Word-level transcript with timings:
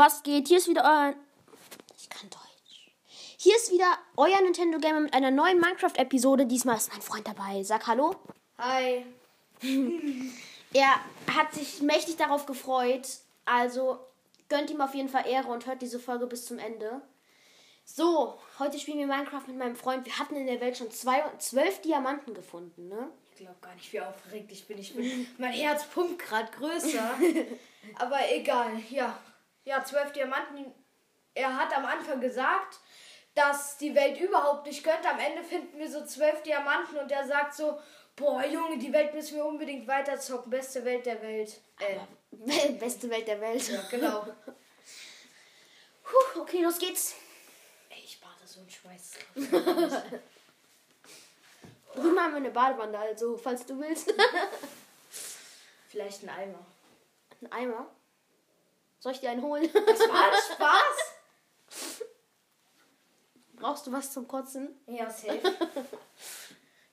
Was 0.00 0.22
geht? 0.22 0.48
Hier 0.48 0.56
ist 0.56 0.66
wieder 0.66 0.82
euer. 0.82 1.14
Ich 1.98 2.08
kann 2.08 2.30
Deutsch. 2.30 2.90
Hier 3.36 3.54
ist 3.54 3.70
wieder 3.70 3.98
euer 4.16 4.40
Nintendo 4.40 4.78
Gamer 4.78 5.00
mit 5.00 5.12
einer 5.12 5.30
neuen 5.30 5.60
Minecraft-Episode. 5.60 6.46
Diesmal 6.46 6.78
ist 6.78 6.90
mein 6.90 7.02
Freund 7.02 7.28
dabei. 7.28 7.62
Sag 7.64 7.86
Hallo. 7.86 8.16
Hi. 8.56 9.04
Er 10.72 10.88
hat 11.36 11.52
sich 11.52 11.82
mächtig 11.82 12.16
darauf 12.16 12.46
gefreut. 12.46 13.06
Also 13.44 13.98
gönnt 14.48 14.70
ihm 14.70 14.80
auf 14.80 14.94
jeden 14.94 15.10
Fall 15.10 15.26
Ehre 15.26 15.48
und 15.48 15.66
hört 15.66 15.82
diese 15.82 16.00
Folge 16.00 16.26
bis 16.26 16.46
zum 16.46 16.58
Ende. 16.58 17.02
So, 17.84 18.38
heute 18.58 18.78
spielen 18.78 19.00
wir 19.00 19.06
Minecraft 19.06 19.48
mit 19.48 19.58
meinem 19.58 19.76
Freund. 19.76 20.06
Wir 20.06 20.18
hatten 20.18 20.36
in 20.36 20.46
der 20.46 20.62
Welt 20.62 20.78
schon 20.78 20.90
zwei, 20.90 21.22
zwölf 21.36 21.82
Diamanten 21.82 22.32
gefunden, 22.32 22.88
ne? 22.88 23.10
Ich 23.32 23.40
glaube 23.40 23.60
gar 23.60 23.74
nicht, 23.74 23.92
wie 23.92 24.00
aufgeregt 24.00 24.50
ich 24.50 24.66
bin. 24.66 24.78
Ich 24.78 24.94
bin 24.94 25.26
mein 25.36 25.52
Herz 25.52 25.84
pumpt 25.84 26.20
gerade 26.20 26.50
größer. 26.52 27.18
Aber 27.98 28.18
egal, 28.32 28.80
ja. 28.88 29.18
Ja, 29.64 29.84
zwölf 29.84 30.12
Diamanten. 30.12 30.72
Er 31.34 31.56
hat 31.56 31.76
am 31.76 31.84
Anfang 31.84 32.20
gesagt, 32.20 32.78
dass 33.34 33.76
die 33.78 33.94
Welt 33.94 34.18
überhaupt 34.20 34.66
nicht 34.66 34.82
könnte. 34.82 35.08
Am 35.08 35.18
Ende 35.18 35.42
finden 35.44 35.78
wir 35.78 35.90
so 35.90 36.04
zwölf 36.04 36.42
Diamanten 36.42 36.98
und 36.98 37.10
er 37.10 37.26
sagt 37.26 37.54
so, 37.54 37.80
boah 38.16 38.44
Junge, 38.44 38.78
die 38.78 38.92
Welt 38.92 39.14
müssen 39.14 39.36
wir 39.36 39.44
unbedingt 39.44 39.86
weiterzocken. 39.86 40.50
Beste 40.50 40.84
Welt 40.84 41.06
der 41.06 41.22
Welt. 41.22 41.60
Äh, 41.78 42.00
Beste 42.72 43.08
Welt 43.10 43.26
der 43.28 43.40
Welt. 43.40 43.68
ja, 43.68 43.80
genau. 43.90 44.22
Puh, 46.02 46.40
okay, 46.40 46.62
los 46.62 46.78
geht's. 46.78 47.14
Ey, 47.88 48.02
ich 48.04 48.20
bade 48.20 48.44
so 48.44 48.60
einen 48.60 48.70
Schweiß. 48.70 49.12
Drüben 51.94 52.20
haben 52.20 52.32
wir 52.32 52.36
eine 52.36 52.50
Badewanne, 52.50 52.98
also 52.98 53.36
falls 53.36 53.64
du 53.66 53.78
willst. 53.78 54.12
Vielleicht 55.88 56.22
ein 56.22 56.28
Eimer. 56.30 56.66
Ein 57.40 57.52
Eimer. 57.52 57.90
Soll 59.00 59.12
ich 59.12 59.20
dir 59.20 59.30
einen 59.30 59.42
holen? 59.42 59.68
Das 59.72 59.98
war 60.00 60.32
Spaß? 60.54 62.00
Brauchst 63.54 63.86
du 63.86 63.92
was 63.92 64.12
zum 64.12 64.28
Kotzen? 64.28 64.78
Ja, 64.86 65.10
safe. 65.10 65.40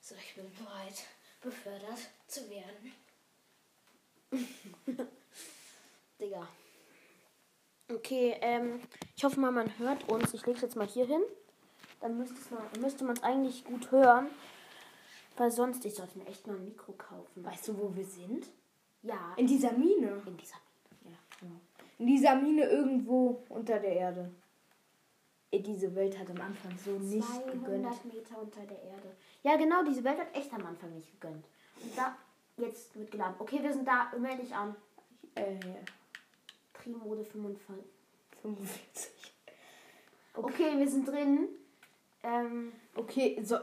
So, 0.00 0.14
ich 0.16 0.34
bin 0.34 0.50
bereit, 0.54 1.04
befördert 1.40 1.98
zu 2.26 2.40
werden. 2.50 2.92
Digga. 6.20 6.48
Okay, 7.90 8.36
ähm, 8.42 8.82
ich 9.16 9.24
hoffe 9.24 9.40
mal, 9.40 9.50
man 9.50 9.78
hört 9.78 10.08
uns. 10.10 10.34
Ich 10.34 10.44
lege 10.44 10.60
jetzt 10.60 10.76
mal 10.76 10.86
hier 10.86 11.06
hin. 11.06 11.22
Dann 12.00 12.18
müsste, 12.18 12.36
es 12.38 12.50
mal, 12.50 12.62
müsste 12.80 13.04
man 13.04 13.16
es 13.16 13.22
eigentlich 13.22 13.64
gut 13.64 13.90
hören. 13.90 14.28
Weil 15.36 15.50
sonst, 15.50 15.84
ich 15.84 15.94
sollte 15.94 16.18
mir 16.18 16.26
echt 16.26 16.46
mal 16.46 16.56
ein 16.56 16.64
Mikro 16.64 16.92
kaufen. 16.92 17.44
Weißt 17.44 17.68
du, 17.68 17.78
wo 17.78 17.94
wir 17.94 18.04
sind? 18.04 18.46
Ja, 19.02 19.32
In 19.36 19.46
dieser 19.46 19.72
Mine. 19.72 20.22
in 20.26 20.36
dieser. 20.36 20.56
Genau. 20.56 20.67
In 21.98 22.06
dieser 22.06 22.36
Mine 22.36 22.64
irgendwo 22.64 23.44
unter 23.48 23.78
der 23.78 23.92
Erde. 23.96 24.30
Diese 25.52 25.94
Welt 25.94 26.18
hat 26.18 26.30
am 26.30 26.40
Anfang 26.40 26.76
so 26.84 26.92
nicht 26.92 27.26
200 27.26 27.52
gegönnt. 27.52 28.04
Meter 28.14 28.42
unter 28.42 28.60
der 28.60 28.82
Erde. 28.82 29.16
Ja, 29.42 29.56
genau, 29.56 29.82
diese 29.82 30.04
Welt 30.04 30.18
hat 30.18 30.36
echt 30.36 30.52
am 30.52 30.64
Anfang 30.66 30.94
nicht 30.94 31.10
gegönnt. 31.12 31.46
Und 31.82 31.96
da, 31.96 32.16
jetzt 32.58 32.94
wird 32.96 33.10
geladen. 33.10 33.34
Okay, 33.38 33.62
wir 33.62 33.72
sind 33.72 33.88
da. 33.88 34.12
Melde 34.18 34.42
dich 34.42 34.54
an. 34.54 34.76
Äh, 35.34 35.54
ja. 35.54 35.80
Trimode 36.74 37.24
45. 37.24 37.84
45. 38.42 39.10
Okay, 40.34 40.78
wir 40.78 40.88
sind 40.88 41.08
drin. 41.08 41.48
Ähm, 42.22 42.72
Okay, 42.98 43.38
so. 43.44 43.56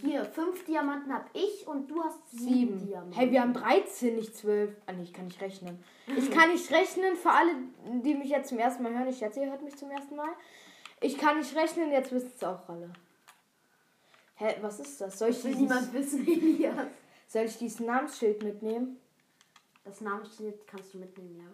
Hier, 0.00 0.24
fünf 0.24 0.64
Diamanten 0.64 1.12
habe 1.12 1.26
ich 1.32 1.66
und 1.66 1.88
du 1.90 2.02
hast 2.02 2.30
sieben, 2.30 2.78
Sieben. 2.78 2.86
Diamanten. 2.86 3.12
Hey, 3.18 3.30
wir 3.30 3.40
haben 3.42 3.52
13, 3.52 4.16
nicht 4.16 4.36
12. 4.36 4.74
Ah, 4.86 4.92
nee, 4.92 5.02
ich 5.02 5.12
kann 5.12 5.26
nicht 5.26 5.40
rechnen. 5.40 5.82
Ich 6.16 6.30
kann 6.32 6.50
nicht 6.50 6.70
rechnen 6.70 7.16
für 7.16 7.30
alle, 7.30 7.52
die 8.02 8.14
mich 8.14 8.30
jetzt 8.30 8.48
zum 8.48 8.58
ersten 8.58 8.82
Mal 8.82 8.92
hören. 8.92 9.08
Ich 9.08 9.18
schätze, 9.18 9.40
ihr 9.40 9.50
hört 9.50 9.62
mich 9.62 9.76
zum 9.76 9.90
ersten 9.90 10.16
Mal. 10.16 10.30
Ich 11.00 11.18
kann 11.18 11.38
nicht 11.38 11.54
rechnen, 11.56 11.90
jetzt 11.90 12.12
wisst 12.12 12.42
ihr 12.42 12.50
auch 12.50 12.68
alle. 12.68 12.92
Hä, 14.36 14.56
was 14.60 14.80
ist 14.80 15.00
das? 15.00 15.18
Soll 15.18 15.30
ich, 15.30 15.36
Das 15.36 15.44
will 15.44 15.54
dieses, 15.54 15.68
niemand 15.68 15.92
wissen, 15.92 16.26
Elias. 16.26 16.86
soll 17.28 17.42
ich 17.42 17.58
dieses 17.58 17.80
Namensschild 17.80 18.42
mitnehmen? 18.42 18.98
Das 19.84 20.00
Namensschild 20.00 20.66
kannst 20.66 20.94
du 20.94 20.98
mitnehmen, 20.98 21.36
ja. 21.38 21.44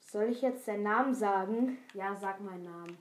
Soll 0.00 0.24
ich 0.30 0.42
jetzt 0.42 0.66
den 0.66 0.82
Namen 0.82 1.14
sagen? 1.14 1.78
Ja, 1.94 2.16
sag 2.16 2.40
meinen 2.40 2.64
Namen. 2.64 2.98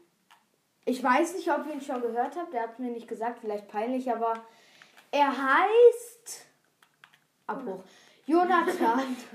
Ich 0.90 1.04
weiß 1.04 1.36
nicht, 1.36 1.48
ob 1.52 1.68
ihr 1.68 1.74
ihn 1.74 1.82
schon 1.82 2.02
gehört 2.02 2.36
habt. 2.36 2.52
Der 2.52 2.64
hat 2.64 2.80
mir 2.80 2.90
nicht 2.90 3.08
gesagt, 3.08 3.38
vielleicht 3.42 3.68
peinlich, 3.68 4.12
aber 4.12 4.34
er 5.12 5.28
heißt. 5.30 6.48
Abbruch. 7.48 7.84
Jonathan. 8.26 9.16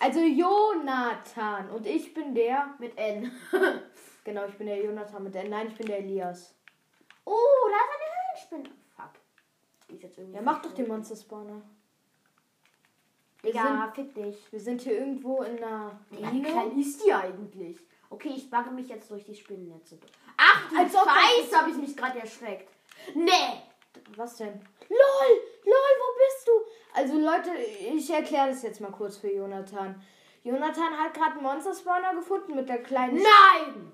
Also 0.00 0.20
Jonathan. 0.20 1.70
Und 1.70 1.86
ich 1.86 2.12
bin 2.12 2.34
der. 2.34 2.74
Mit 2.78 2.96
N. 2.98 3.30
Genau, 4.24 4.46
ich 4.46 4.56
bin 4.56 4.66
der 4.66 4.82
Jonathan 4.82 5.22
mit 5.22 5.34
der. 5.34 5.48
Nein, 5.48 5.68
ich 5.68 5.74
bin 5.74 5.86
der 5.86 5.98
Elias. 5.98 6.54
Oh, 7.24 7.32
da 7.70 7.76
ist 7.76 7.90
eine 7.94 8.58
Höhlenspinne. 8.58 8.76
Fuck. 8.96 9.20
Die 9.88 9.94
ist 9.94 10.02
jetzt 10.02 10.18
irgendwie. 10.18 10.36
Ja, 10.36 10.42
mach 10.42 10.62
doch 10.62 10.72
den 10.72 10.88
Monster 10.88 11.14
Spawner. 11.14 11.60
Digga, 13.44 13.92
fick 13.94 14.14
dich. 14.14 14.50
Wir 14.50 14.60
sind 14.60 14.80
hier 14.80 14.98
irgendwo 14.98 15.42
in 15.42 15.58
einer 15.58 16.00
wie 16.10 16.42
klein 16.42 16.78
ist 16.78 17.04
die 17.04 17.12
eigentlich? 17.12 17.78
Okay, 18.14 18.32
ich 18.36 18.48
backe 18.48 18.70
mich 18.70 18.88
jetzt 18.88 19.10
durch 19.10 19.24
die 19.24 19.34
Spinnennetze. 19.34 19.98
Ach, 20.36 20.70
du 20.70 20.78
Als 20.78 20.94
ob 20.94 21.08
Scheiße, 21.08 21.58
habe 21.58 21.70
ich 21.70 21.76
mich 21.76 21.96
gerade 21.96 22.20
erschreckt. 22.20 22.70
Nee. 23.12 23.60
Was 24.16 24.36
denn? 24.36 24.52
LOL! 24.88 25.30
LOL, 25.64 25.94
wo 25.98 26.18
bist 26.18 26.46
du? 26.46 26.52
Also 26.94 27.18
Leute, 27.18 27.50
ich 27.92 28.08
erkläre 28.10 28.50
das 28.50 28.62
jetzt 28.62 28.80
mal 28.80 28.92
kurz 28.92 29.16
für 29.16 29.32
Jonathan. 29.32 30.00
Jonathan 30.44 30.96
hat 30.96 31.12
gerade 31.12 31.32
einen 31.32 31.42
Monster 31.42 31.74
Spawner 31.74 32.14
gefunden 32.14 32.54
mit 32.54 32.68
der 32.68 32.84
kleinen 32.84 33.16
Nein! 33.16 33.92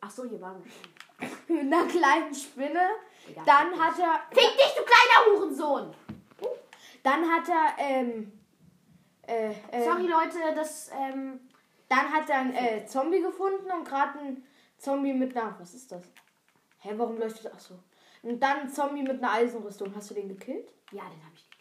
Ach 0.00 0.10
so, 0.10 0.24
hier 0.24 0.40
waren 0.40 0.60
wir 0.64 0.70
schon. 0.70 1.56
mit 1.56 1.72
einer 1.72 1.86
kleinen 1.86 2.34
Spinne. 2.34 2.88
Egal, 3.28 3.44
Dann 3.46 3.78
hat 3.78 3.98
er, 4.00 4.20
Fick 4.32 4.56
dich, 4.56 4.74
du 4.76 4.82
kleiner 4.82 5.38
Hurensohn! 5.38 5.94
dann 7.04 7.30
hat 7.30 7.48
er, 7.48 7.74
ähm, 7.78 8.32
äh, 9.28 9.52
äh, 9.70 9.84
Sorry, 9.84 10.08
Leute, 10.08 10.38
das, 10.56 10.90
ähm, 10.92 11.40
dann 11.90 12.12
hat 12.12 12.30
er 12.30 12.38
einen 12.38 12.54
äh, 12.54 12.86
Zombie 12.86 13.20
gefunden 13.20 13.70
und 13.70 13.84
gerade 13.84 14.18
einen 14.18 14.46
Zombie 14.78 15.12
mit 15.12 15.36
einer, 15.36 15.58
was 15.58 15.74
ist 15.74 15.90
das? 15.90 16.04
Hä, 16.78 16.94
warum 16.96 17.18
leuchtet 17.18 17.46
das? 17.46 17.52
Ach 17.54 17.60
so. 17.60 17.78
Und 18.22 18.40
dann 18.40 18.60
einen 18.60 18.68
Zombie 18.70 19.02
mit 19.02 19.22
einer 19.22 19.32
Eisenrüstung. 19.32 19.94
Hast 19.94 20.10
du 20.10 20.14
den 20.14 20.28
gekillt? 20.28 20.72
ja, 20.92 21.02
den 21.02 21.24
habe 21.24 21.34
ich 21.34 21.50
gekillt. 21.50 21.60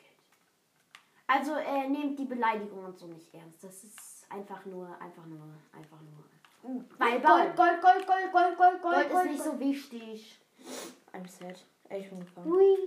Also, 1.28 1.56
äh, 1.56 1.88
nehmt 1.88 2.18
die 2.20 2.26
Beleidigung 2.26 2.86
und 2.86 2.98
so 2.98 3.08
nicht 3.08 3.34
ernst. 3.34 3.64
Das 3.64 3.84
ist 3.84 4.26
einfach 4.30 4.66
nur, 4.66 4.88
einfach 5.02 5.26
nur, 5.26 5.48
einfach 5.76 6.00
nur. 6.02 6.86
Weil 6.98 7.22
Gold, 7.22 7.56
Gold, 7.56 7.82
Gold, 7.82 7.82
Gold, 7.82 8.32
Gold, 8.32 8.58
Gold, 8.58 8.58
Gold, 8.58 8.82
Gold 8.82 9.10
Gold, 9.12 9.26
ist 9.26 9.32
nicht 9.32 9.44
so 9.44 9.60
wichtig. 9.60 10.40
I'm 11.14 11.28
sad. 11.28 11.64
Ich 11.90 12.10
bin 12.10 12.20
gefangen. 12.20 12.52
Ui. 12.52 12.78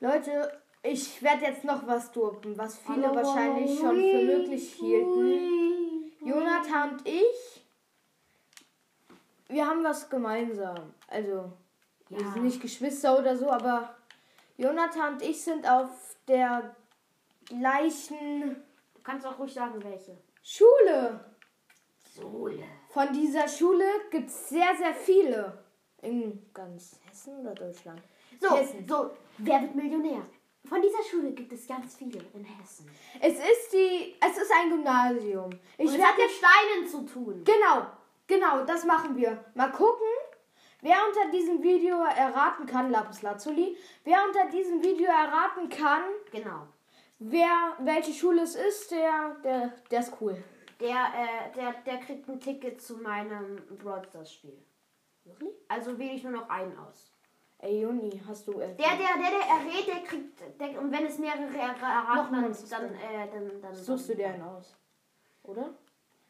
Leute, 0.00 0.60
ich 0.82 1.20
werde 1.22 1.46
jetzt 1.46 1.64
noch 1.64 1.84
was 1.86 2.12
droppen, 2.12 2.56
was 2.56 2.78
viele 2.78 3.08
Hallo, 3.08 3.16
wahrscheinlich 3.16 3.78
schon 3.78 3.96
für 3.96 4.22
möglich 4.22 4.74
hielten. 4.74 5.08
ui. 5.08 5.95
Jonathan 6.26 6.90
und 6.90 7.06
ich, 7.08 7.64
wir 9.48 9.66
haben 9.66 9.84
was 9.84 10.08
gemeinsam. 10.10 10.94
Also, 11.08 11.52
wir 12.08 12.20
Ja. 12.20 12.32
sind 12.32 12.44
nicht 12.44 12.60
Geschwister 12.60 13.18
oder 13.18 13.36
so, 13.36 13.48
aber 13.50 13.94
Jonathan 14.56 15.14
und 15.14 15.22
ich 15.22 15.42
sind 15.42 15.68
auf 15.68 16.16
der 16.26 16.74
gleichen 17.44 18.56
Du 18.94 19.02
kannst 19.12 19.24
auch 19.24 19.38
ruhig 19.38 19.54
sagen, 19.54 19.80
welche. 19.84 20.16
Schule. 20.42 21.20
Sohle. 22.12 22.64
Von 22.88 23.12
dieser 23.12 23.46
Schule 23.46 23.84
gibt 24.10 24.28
es 24.30 24.48
sehr, 24.48 24.74
sehr 24.76 24.94
viele. 24.94 25.56
In 26.02 26.44
ganz 26.52 26.98
Hessen 27.08 27.38
oder 27.38 27.54
Deutschland? 27.54 28.00
So, 28.40 28.56
Hessen. 28.56 28.84
so, 28.88 29.10
wer 29.38 29.62
wird 29.62 29.74
Millionär? 29.76 30.22
Von 30.68 30.82
dieser 30.82 31.02
Schule 31.08 31.32
gibt 31.32 31.52
es 31.52 31.66
ganz 31.66 31.94
viele 31.96 32.20
in 32.34 32.44
Hessen. 32.44 32.90
Es 33.20 33.34
ist 33.34 33.72
die, 33.72 34.14
es 34.20 34.36
ist 34.36 34.50
ein 34.52 34.70
Gymnasium. 34.70 35.50
Ich 35.78 35.88
Und 35.88 35.94
es 35.94 36.02
hat 36.04 36.16
mit 36.16 36.30
Steinen 36.30 36.86
zu 36.86 37.02
tun. 37.06 37.44
Genau, 37.44 37.86
genau, 38.26 38.64
das 38.64 38.84
machen 38.84 39.16
wir. 39.16 39.44
Mal 39.54 39.70
gucken, 39.70 40.06
wer 40.82 40.96
unter 41.08 41.30
diesem 41.30 41.62
Video 41.62 42.02
erraten 42.02 42.66
kann, 42.66 42.90
Lapis 42.90 43.22
Lazuli, 43.22 43.76
wer 44.04 44.18
unter 44.26 44.46
diesem 44.50 44.82
Video 44.82 45.06
erraten 45.06 45.68
kann, 45.68 46.02
Genau. 46.32 46.66
wer 47.18 47.76
welche 47.80 48.12
Schule 48.12 48.42
es 48.42 48.54
ist, 48.56 48.90
der, 48.90 49.36
der, 49.44 49.72
der 49.90 50.00
ist 50.00 50.12
cool. 50.20 50.42
Der, 50.80 50.88
äh, 51.14 51.54
der, 51.54 51.72
der 51.86 51.98
kriegt 51.98 52.28
ein 52.28 52.38
Ticket 52.40 52.82
zu 52.82 52.96
meinem 52.98 53.56
Brawl 53.82 54.04
Stars 54.08 54.32
Spiel. 54.34 54.58
Wirklich? 55.24 55.54
Also 55.68 55.98
wähle 55.98 56.14
ich 56.14 56.22
nur 56.22 56.32
noch 56.32 56.48
einen 56.50 56.76
aus. 56.78 57.12
Ey, 57.58 57.80
Juni, 57.80 58.20
hast 58.26 58.46
du. 58.48 58.52
Äh, 58.60 58.74
Der, 58.74 58.96
der, 58.96 58.96
der, 59.16 59.30
der 59.30 59.48
errät, 59.48 59.86
der 59.86 60.02
kriegt, 60.04 60.60
der, 60.60 60.78
und 60.80 60.92
wenn 60.92 61.06
es 61.06 61.18
mehrere 61.18 61.56
er- 61.56 61.74
erraten, 61.80 62.32
dann, 62.42 62.56
dann, 62.70 62.94
äh, 62.94 63.28
dann, 63.32 63.60
dann, 63.62 63.74
Suchst 63.74 64.08
du 64.08 64.12
dann, 64.12 64.18
dir 64.18 64.28
einen 64.28 64.42
aus? 64.42 64.76
Oder? 65.42 65.74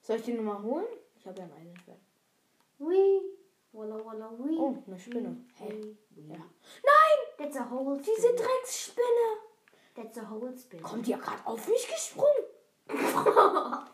Soll 0.01 0.17
ich 0.17 0.23
den 0.25 0.37
nochmal 0.45 0.63
holen? 0.63 0.87
Ich 1.19 1.27
habe 1.27 1.39
ja 1.39 1.45
einen 1.45 1.53
Eisenschwert. 1.55 1.99
Ui, 2.79 3.21
walla, 3.73 4.05
walla, 4.05 4.31
ui. 4.39 4.57
Oh, 4.57 4.77
eine 4.87 4.99
Spinne. 4.99 5.37
Ui, 5.61 5.97
ui. 6.17 6.29
Ja. 6.29 6.37
Nein! 6.37 7.19
That's 7.39 7.57
a 7.57 7.69
whole 7.71 7.99
Diese 7.99 8.29
spin. 8.29 8.37
Drecksspinne! 8.37 9.29
That's 9.97 10.19
a 10.19 10.31
whole 10.31 10.57
spin. 10.57 10.81
Kommt 10.83 11.07
die 11.07 11.11
ja 11.11 11.17
gerade 11.19 11.45
auf 11.45 11.67
mich 11.69 11.89
gesprungen? 11.89 12.45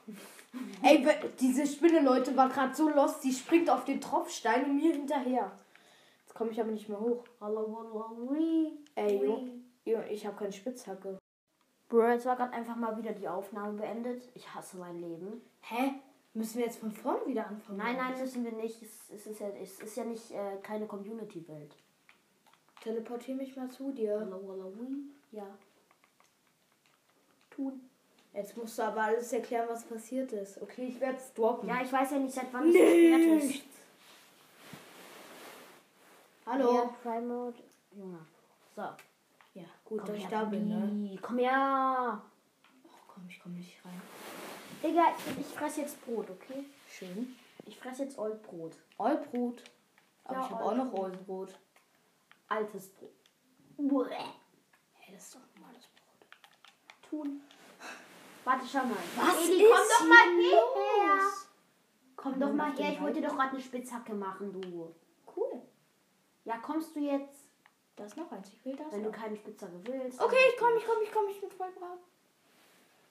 Ey, 0.82 1.06
diese 1.40 1.66
Spinne, 1.66 2.00
Leute, 2.00 2.36
war 2.36 2.48
gerade 2.50 2.74
so 2.74 2.88
lost, 2.90 3.24
die 3.24 3.32
springt 3.32 3.70
auf 3.70 3.84
den 3.84 4.00
Tropfstein 4.00 4.64
und 4.64 4.76
mir 4.76 4.92
hinterher. 4.92 5.50
Jetzt 6.32 6.38
komme 6.38 6.50
ich 6.50 6.60
aber 6.62 6.70
nicht 6.70 6.88
mehr 6.88 6.98
hoch. 6.98 7.24
Ey, 8.94 9.18
Jo, 9.84 9.98
ich 10.08 10.24
habe 10.24 10.34
keine 10.34 10.50
Spitzhacke. 10.50 11.18
Bro, 11.90 12.08
jetzt 12.08 12.24
war 12.24 12.36
gerade 12.36 12.54
einfach 12.54 12.74
mal 12.74 12.96
wieder 12.96 13.12
die 13.12 13.28
Aufnahme 13.28 13.74
beendet. 13.74 14.30
Ich 14.32 14.54
hasse 14.54 14.78
mein 14.78 14.98
Leben. 14.98 15.42
Hä? 15.60 15.92
Müssen 16.32 16.56
wir 16.56 16.64
jetzt 16.64 16.78
von 16.78 16.90
vorne 16.90 17.26
wieder 17.26 17.46
anfangen? 17.46 17.76
Nein, 17.76 17.98
nein, 17.98 18.18
müssen 18.18 18.46
wir 18.46 18.52
nicht. 18.52 18.80
Es, 18.80 19.10
es, 19.10 19.26
ist, 19.26 19.40
ja, 19.40 19.48
es 19.48 19.78
ist 19.80 19.94
ja 19.94 20.04
nicht 20.04 20.30
äh, 20.30 20.56
keine 20.62 20.86
Community-Welt. 20.86 21.76
Teleportier 22.82 23.34
mich 23.34 23.54
mal 23.54 23.68
zu 23.68 23.92
dir. 23.92 24.26
Ja. 25.32 25.58
Tun. 27.50 27.90
Jetzt 28.32 28.56
musst 28.56 28.78
du 28.78 28.84
aber 28.84 29.02
alles 29.02 29.30
erklären, 29.34 29.68
was 29.68 29.84
passiert 29.84 30.32
ist. 30.32 30.62
Okay, 30.62 30.86
ich 30.86 30.98
werde 30.98 31.18
es 31.18 31.34
droppen. 31.34 31.68
Ja, 31.68 31.82
ich 31.82 31.92
weiß 31.92 32.12
ja 32.12 32.18
nicht, 32.18 32.32
seit 32.32 32.50
wann 32.54 32.70
es 32.70 32.72
gesperrt 32.72 33.42
ist. 33.42 33.71
Hallo. 36.52 36.74
Ja, 36.74 36.84
Prime 37.02 37.26
Mode. 37.26 37.56
Junge. 37.96 38.18
So. 38.76 38.82
Ja, 39.54 39.64
gut, 39.86 40.00
Komm 40.00 40.06
dass 40.06 40.16
ich 40.18 40.26
da 40.26 40.44
bin, 40.44 40.68
ne? 40.68 41.18
Komm 41.22 41.38
her. 41.38 42.22
Oh, 42.84 42.88
komm, 43.08 43.24
ich 43.26 43.40
komme 43.40 43.54
nicht 43.54 43.82
rein. 43.82 44.02
Digga, 44.82 45.14
ich, 45.16 45.38
ich 45.40 45.46
fresse 45.46 45.80
jetzt 45.80 46.04
Brot, 46.04 46.28
okay? 46.28 46.66
Schön. 46.90 47.36
Ich 47.64 47.78
fresse 47.78 48.02
jetzt 48.02 48.18
Oldbrot. 48.18 48.76
Allbrot. 48.98 49.62
Aber 50.24 50.40
Ja, 50.40 50.44
ich 50.44 50.50
habe 50.50 50.62
auch 50.64 50.74
noch. 50.74 50.92
Rosenbrot. 50.92 51.58
Altes 52.48 52.90
Brot. 52.90 53.12
Uäh. 53.78 54.14
Hey, 54.98 55.14
das 55.14 55.22
ist 55.24 55.34
doch 55.34 55.40
normales 55.56 55.86
Brot. 55.86 57.08
Tun. 57.08 57.40
Warte, 58.44 58.66
schau 58.70 58.84
mal. 58.84 58.96
Was 59.16 59.48
Eli, 59.48 59.62
ist 59.64 59.70
komm 59.70 59.86
doch 59.88 60.06
mal 60.06 60.34
hier 60.38 60.50
her. 60.50 61.14
los? 61.16 61.48
Komm 62.14 62.38
doch 62.40 62.52
mal 62.52 62.72
her. 62.76 62.92
Ich 62.92 63.00
wollte 63.00 63.22
Wald? 63.22 63.30
doch 63.30 63.36
gerade 63.38 63.50
eine 63.52 63.60
Spitzhacke 63.62 64.12
machen, 64.12 64.52
du. 64.52 64.94
Ja, 66.44 66.58
kommst 66.58 66.94
du 66.96 67.00
jetzt, 67.00 67.44
Da 67.96 68.04
ist 68.04 68.16
noch 68.16 68.30
eins. 68.32 68.48
Ich 68.52 68.64
will 68.64 68.76
das. 68.76 68.90
wenn 68.92 69.02
du 69.04 69.10
auch. 69.10 69.14
keine 69.14 69.36
Spitzhacke 69.36 69.80
willst? 69.84 70.20
Okay, 70.20 70.36
ich 70.52 70.56
komme, 70.58 70.76
ich 70.78 70.84
komme, 70.86 71.02
ich 71.04 71.12
komme. 71.12 71.30
Ich 71.30 71.40
bin 71.40 71.50
voll 71.50 71.70
brav. 71.72 71.98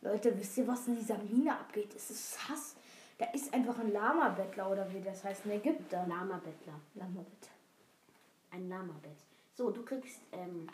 Leute, 0.02 0.38
wisst 0.38 0.58
ihr, 0.58 0.68
was 0.68 0.88
in 0.88 0.96
dieser 0.96 1.18
Mine 1.20 1.54
abgeht? 1.54 1.94
Es 1.96 2.10
ist 2.10 2.50
Hass. 2.50 2.76
Da 3.20 3.26
ist 3.32 3.54
einfach 3.54 3.78
ein 3.78 3.92
Lama-Bettler 3.94 4.72
oder 4.72 4.92
wie 4.92 5.00
das 5.02 5.24
heißt, 5.24 5.46
ein 5.46 5.52
Ägypter. 5.52 6.06
Lama-Bettler. 6.08 6.74
Lama-Bettler. 6.96 7.54
Ein 8.50 8.68
Lama-Bett. 8.68 9.18
So, 9.54 9.70
du 9.70 9.84
kriegst, 9.86 10.20
ähm, 10.32 10.68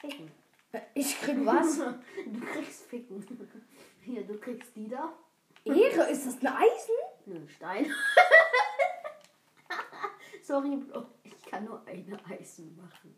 Ficken. 0.00 0.30
Ich 0.94 1.20
krieg 1.20 1.44
was? 1.44 1.78
Du 2.26 2.40
kriegst 2.52 2.84
Ficken. 2.84 3.26
Hier, 4.02 4.24
du 4.24 4.38
kriegst 4.38 4.76
die 4.76 4.88
da. 4.88 5.12
Ehre, 5.64 6.08
ist 6.08 6.24
das 6.26 6.38
ein 6.40 6.46
Eisen? 6.46 6.94
Nö, 7.26 7.48
Stein. 7.48 7.92
Sorry, 10.42 10.76
Bro. 10.76 11.06
Ich 11.50 11.56
kann 11.56 11.64
nur 11.64 11.84
eine 11.84 12.16
Eisen 12.30 12.76
machen. 12.76 13.16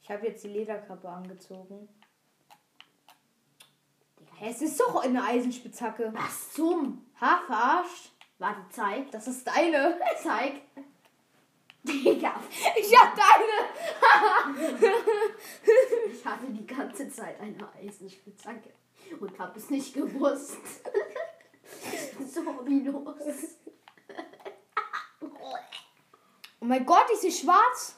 Ich 0.00 0.10
habe 0.10 0.26
jetzt 0.26 0.42
die 0.42 0.48
Lederkappe 0.48 1.06
angezogen. 1.06 1.86
Hä, 4.36 4.48
es 4.48 4.62
ist 4.62 4.80
doch 4.80 5.04
eine 5.04 5.22
Eisenspitzhacke. 5.22 6.14
Was 6.14 6.54
zum? 6.54 7.04
Ha, 7.20 7.42
verarscht. 7.46 8.12
Warte, 8.38 8.62
zeig. 8.70 9.10
Das 9.10 9.28
ist 9.28 9.46
deine. 9.46 10.00
Zeig. 10.22 10.62
Digga, 11.82 12.40
Ich 12.78 12.98
hab 12.98 13.14
deine. 13.14 14.86
ich 16.10 16.24
hatte 16.24 16.46
die 16.48 16.66
ganze 16.66 17.10
Zeit 17.10 17.38
eine 17.38 17.70
Eisenspitzhacke 17.74 18.72
und 19.20 19.38
hab 19.38 19.54
es 19.58 19.68
nicht 19.68 19.92
gewusst. 19.92 20.56
so 22.26 22.40
wie 22.66 22.80
los. 22.80 23.58
Oh 26.60 26.64
mein 26.64 26.84
Gott, 26.86 27.08
ist 27.12 27.22
sie 27.22 27.32
schwarz? 27.32 27.96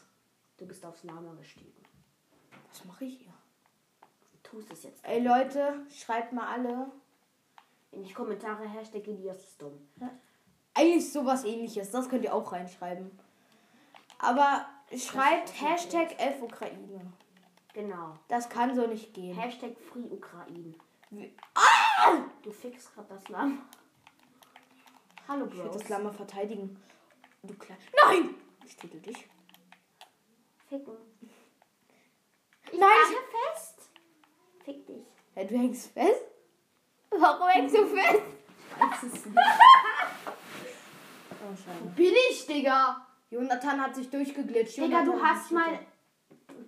Du 0.57 0.67
bist 0.67 0.85
aufs 0.85 1.05
Lama 1.05 1.33
gestiegen. 1.35 1.73
Was 2.69 2.85
mache 2.85 3.05
ich 3.05 3.19
hier? 3.19 3.33
Du 4.33 4.51
tust 4.51 4.71
es 4.73 4.83
jetzt. 4.83 5.05
Ey 5.05 5.21
Leute, 5.23 5.87
schreibt 5.91 6.33
mal 6.33 6.47
alle. 6.47 6.91
In 7.93 8.03
die 8.03 8.13
Kommentare 8.13 8.69
Hashtag 8.69 9.07
Elias 9.07 9.39
ist 9.39 9.63
dumm. 9.63 9.89
Eigentlich 10.75 11.11
sowas 11.13 11.45
ähnliches. 11.45 11.91
Das 11.91 12.09
könnt 12.09 12.25
ihr 12.25 12.35
auch 12.35 12.53
reinschreiben. 12.53 13.11
Aber 14.19 14.67
schreibt 14.97 15.61
Hashtag 15.61 16.21
Elf 16.21 16.43
Ukraine. 16.43 17.13
Genau. 17.73 18.15
Das 18.29 18.49
kann 18.49 18.75
so 18.75 18.87
nicht 18.87 19.15
gehen. 19.15 19.37
Hashtag 19.37 19.77
Free 19.79 20.09
Ukraine. 20.11 20.75
Wie- 21.11 21.35
Du 22.43 22.51
fixst 22.51 22.95
gerade 22.95 23.09
das 23.09 23.29
Lama. 23.29 23.59
Hallo, 25.27 25.47
Ich 25.47 25.57
will 25.57 25.65
Bro. 25.65 25.73
das 25.73 25.89
Lama 25.89 26.11
verteidigen. 26.11 26.81
Du 27.43 27.55
klein. 27.55 27.79
Nein! 28.07 28.35
Ich 28.69 28.77
töte 28.77 28.99
dich. 28.99 29.27
Ficken. 30.69 30.95
Nein! 32.71 32.81
Hänge 32.81 33.21
fest. 33.55 33.91
Fick 34.63 34.87
dich. 34.87 35.07
Ja, 35.35 35.45
du 35.45 35.57
hängst 35.57 35.91
fest? 35.93 36.23
Warum 37.09 37.49
hängst 37.49 37.75
du 37.75 37.87
fest? 37.87 38.23
Weiß 38.79 39.03
es 39.05 39.25
nicht. 39.25 39.39
Oh, 41.31 41.57
schade. 41.57 41.93
Bin 41.97 42.15
ich, 42.31 42.47
Digga? 42.47 43.07
Jonathan 43.31 43.81
hat 43.81 43.95
sich 43.95 44.11
durchgeglitscht. 44.11 44.77
Digga, 44.77 45.03
du 45.03 45.13
Jonathan 45.13 45.23
hast 45.23 45.45
ist 45.47 45.53
mein 45.53 45.87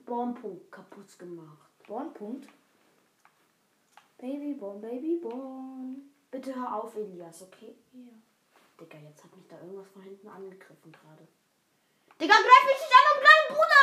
Baumpunkt 0.07 0.73
kaputt 0.73 1.19
gemacht. 1.19 1.69
Bornpunkt. 1.87 2.49
Baby 4.17 4.55
born, 4.55 4.81
baby 4.81 5.19
born. 5.23 6.11
Bitte 6.31 6.55
hör 6.55 6.83
auf, 6.83 6.97
Elias, 6.97 7.43
okay? 7.43 7.75
Ja. 7.93 8.13
Digga, 8.81 8.97
jetzt 8.99 9.23
hat 9.23 9.37
mich 9.37 9.47
da 9.49 9.61
irgendwas 9.61 9.89
von 9.89 10.01
hinten 10.01 10.29
angegriffen 10.29 10.93
gerade. 10.93 11.29
Digga, 12.21 12.35
greif 12.35 12.65
mich 12.67 12.81
nicht 12.83 12.93
an, 12.93 13.07
um 13.15 13.21
kleinen 13.23 13.49
Bruder! 13.49 13.81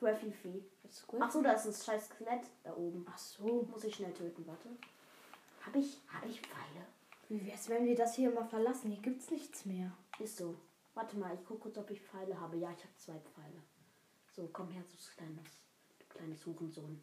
Graffifi. 0.00 0.64
Ist 0.82 1.06
Ach 1.20 1.30
so, 1.30 1.40
da 1.40 1.52
ist 1.52 1.66
ein 1.66 1.72
scheiß 1.72 2.06
Skelett 2.06 2.44
da 2.64 2.74
oben. 2.74 3.06
Ach 3.08 3.16
so. 3.16 3.62
Muss 3.70 3.84
ich 3.84 3.94
schnell 3.94 4.12
töten, 4.12 4.44
warte. 4.46 4.68
Hab 5.64 5.74
ich, 5.76 6.00
hab 6.12 6.26
ich 6.26 6.40
Pfeile? 6.40 6.84
Wie 7.28 7.46
wär's, 7.46 7.68
wenn 7.68 7.86
wir 7.86 7.94
das 7.94 8.16
hier 8.16 8.30
mal 8.30 8.44
verlassen? 8.44 8.90
Hier 8.90 9.00
gibt's 9.00 9.30
nichts 9.30 9.64
mehr. 9.64 9.92
Ist 10.18 10.36
so. 10.36 10.56
Warte 10.94 11.16
mal, 11.16 11.34
ich 11.34 11.44
guck 11.46 11.60
kurz, 11.60 11.78
ob 11.78 11.90
ich 11.90 12.00
Pfeile 12.00 12.38
habe. 12.38 12.56
Ja, 12.56 12.70
ich 12.70 12.84
habe 12.84 12.96
zwei 12.96 13.18
Pfeile. 13.20 13.62
So, 14.34 14.48
komm 14.52 14.68
her, 14.70 14.82
du 14.82 15.16
kleines, 15.16 15.44
du 15.98 16.06
kleines 16.06 16.44
Hurensohn. 16.44 17.00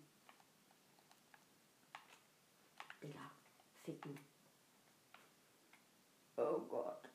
Digga, 3.02 3.32
ficken. 3.84 4.20
Oh 6.36 6.60
Gott. 6.60 7.11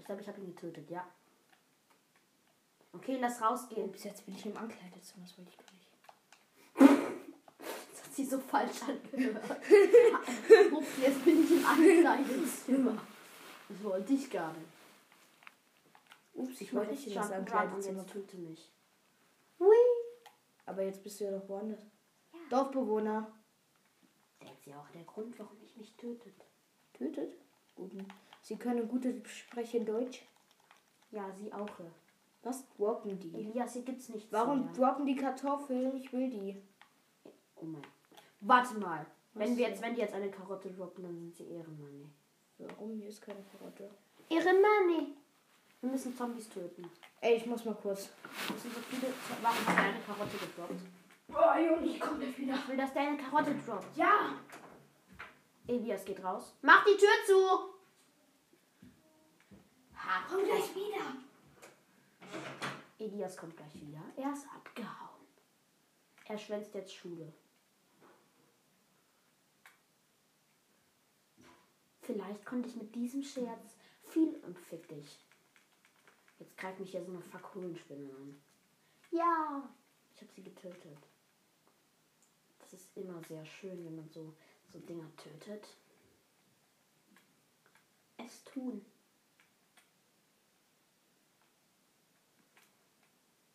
Ich 0.00 0.06
glaube, 0.06 0.22
ich 0.22 0.28
habe 0.28 0.40
ihn 0.40 0.54
getötet, 0.54 0.88
ja. 0.90 1.06
Okay, 2.94 3.18
lass 3.20 3.40
rausgehen. 3.42 3.92
Bis 3.92 4.04
jetzt 4.04 4.24
bin 4.24 4.34
ich 4.34 4.46
im 4.46 4.56
Ankleidezimmer, 4.56 5.24
das 5.26 5.36
wollte 5.38 5.50
ich 5.50 5.58
gar 5.58 5.72
nicht. 5.72 7.10
Das 7.92 8.04
hat 8.04 8.14
sich 8.14 8.28
so 8.30 8.38
falsch 8.38 8.80
angehört. 8.82 9.44
Ups, 10.72 10.88
Jetzt 11.02 11.24
bin 11.24 11.44
ich 11.44 11.50
im 11.52 11.66
Ankleidezimmer. 11.66 13.02
Das 13.68 13.84
wollte 13.84 14.12
ich 14.14 14.30
gar 14.30 14.52
nicht. 14.54 14.66
Ups, 16.34 16.60
ich 16.62 16.74
wollte 16.74 16.92
nicht 16.92 17.06
in 17.06 17.14
das 17.14 17.30
Ankleidezimmer. 17.30 18.06
töte 18.06 18.38
mich. 18.38 18.72
Aber 20.64 20.82
jetzt 20.82 21.02
bist 21.02 21.20
du 21.20 21.24
ja 21.24 21.32
doch 21.32 21.46
woanders. 21.48 21.80
Ja. 22.32 22.38
Dorfbewohner. 22.48 23.30
Der 24.40 24.52
ist 24.52 24.64
ja 24.66 24.80
auch 24.80 24.88
der 24.90 25.02
Grund, 25.04 25.38
warum 25.38 25.58
mich 25.60 25.76
nicht 25.76 25.98
tötet. 25.98 26.46
Tötet? 26.94 27.34
Guten. 27.74 28.06
Sie 28.42 28.56
können 28.56 28.88
gute 28.88 29.22
sprechen 29.26 29.84
Deutsch. 29.84 30.22
Ja, 31.10 31.30
sie 31.32 31.52
auch. 31.52 31.68
Was 32.42 32.66
droppen 32.76 33.18
die? 33.18 33.34
Elias, 33.34 33.74
hier 33.74 33.82
gibt's 33.82 34.08
nichts 34.08 34.32
Warum 34.32 34.64
mehr. 34.64 34.72
droppen 34.72 35.04
die 35.06 35.16
Kartoffeln? 35.16 35.94
Ich 35.96 36.12
will 36.12 36.30
die. 36.30 36.56
Oh 37.56 37.64
mein. 37.64 37.82
Warte 38.40 38.78
mal. 38.78 39.04
Wenn 39.34 39.50
Was 39.50 39.56
wir 39.58 39.64
denn? 39.66 39.72
jetzt, 39.74 39.82
wenn 39.82 39.94
die 39.94 40.00
jetzt 40.00 40.14
eine 40.14 40.30
Karotte 40.30 40.70
droppen, 40.70 41.04
dann 41.04 41.18
sind 41.18 41.34
sie 41.36 41.44
Ehrenmanni. 41.50 42.08
Warum? 42.58 42.96
Hier 42.98 43.08
ist 43.08 43.20
keine 43.22 43.42
Karotte. 43.44 43.90
Ehrenmanni. 44.30 45.14
Wir 45.82 45.90
müssen 45.90 46.16
Zombies 46.16 46.48
töten. 46.48 46.90
Ey, 47.20 47.36
ich 47.36 47.46
muss 47.46 47.64
mal 47.64 47.74
kurz. 47.74 48.10
Es 48.54 48.62
sind 48.62 48.74
so 48.74 48.80
viele. 48.80 49.12
Warum 49.42 49.58
ist 49.58 49.68
deine 49.68 50.00
Karotte 50.00 50.36
gedroppt? 50.38 50.80
Oh, 51.32 51.58
Junge, 51.58 51.86
ich 51.86 52.00
komme 52.00 52.18
gleich 52.18 52.38
wieder. 52.38 52.54
Ich 52.54 52.68
will, 52.68 52.76
dass 52.76 52.92
deine 52.92 53.16
Karotte 53.16 53.54
droppt. 53.66 53.96
Ja! 53.96 54.34
Elias 55.66 56.04
geht 56.04 56.22
raus. 56.24 56.54
Mach 56.62 56.84
die 56.84 56.96
Tür 56.96 57.08
zu! 57.26 57.79
Ha, 60.06 60.24
Komm 60.28 60.44
gleich 60.44 60.74
wieder. 60.74 61.16
Elias 62.98 63.36
kommt 63.36 63.56
gleich 63.56 63.74
wieder. 63.74 64.02
Er 64.16 64.32
ist 64.32 64.46
abgehauen. 64.54 65.26
Er 66.26 66.38
schwänzt 66.38 66.74
jetzt 66.74 66.94
Schule. 66.94 67.32
Vielleicht 72.02 72.44
konnte 72.44 72.68
ich 72.68 72.76
mit 72.76 72.94
diesem 72.94 73.22
Scherz 73.22 73.76
viel 74.02 74.34
und 74.44 74.58
fick 74.58 74.88
dich. 74.88 75.18
Jetzt 76.38 76.56
greift 76.56 76.80
mich 76.80 76.90
hier 76.90 77.04
so 77.04 77.12
eine 77.12 77.20
Fakulenspinne 77.20 78.10
an. 78.14 78.40
Ja, 79.10 79.68
ich 80.14 80.20
habe 80.22 80.32
sie 80.32 80.42
getötet. 80.42 80.98
Das 82.58 82.72
ist 82.72 82.96
immer 82.96 83.22
sehr 83.24 83.44
schön, 83.44 83.84
wenn 83.84 83.96
man 83.96 84.08
so, 84.08 84.34
so 84.72 84.78
Dinger 84.78 85.10
tötet. 85.16 85.76
Es 88.16 88.44
tun. 88.44 88.84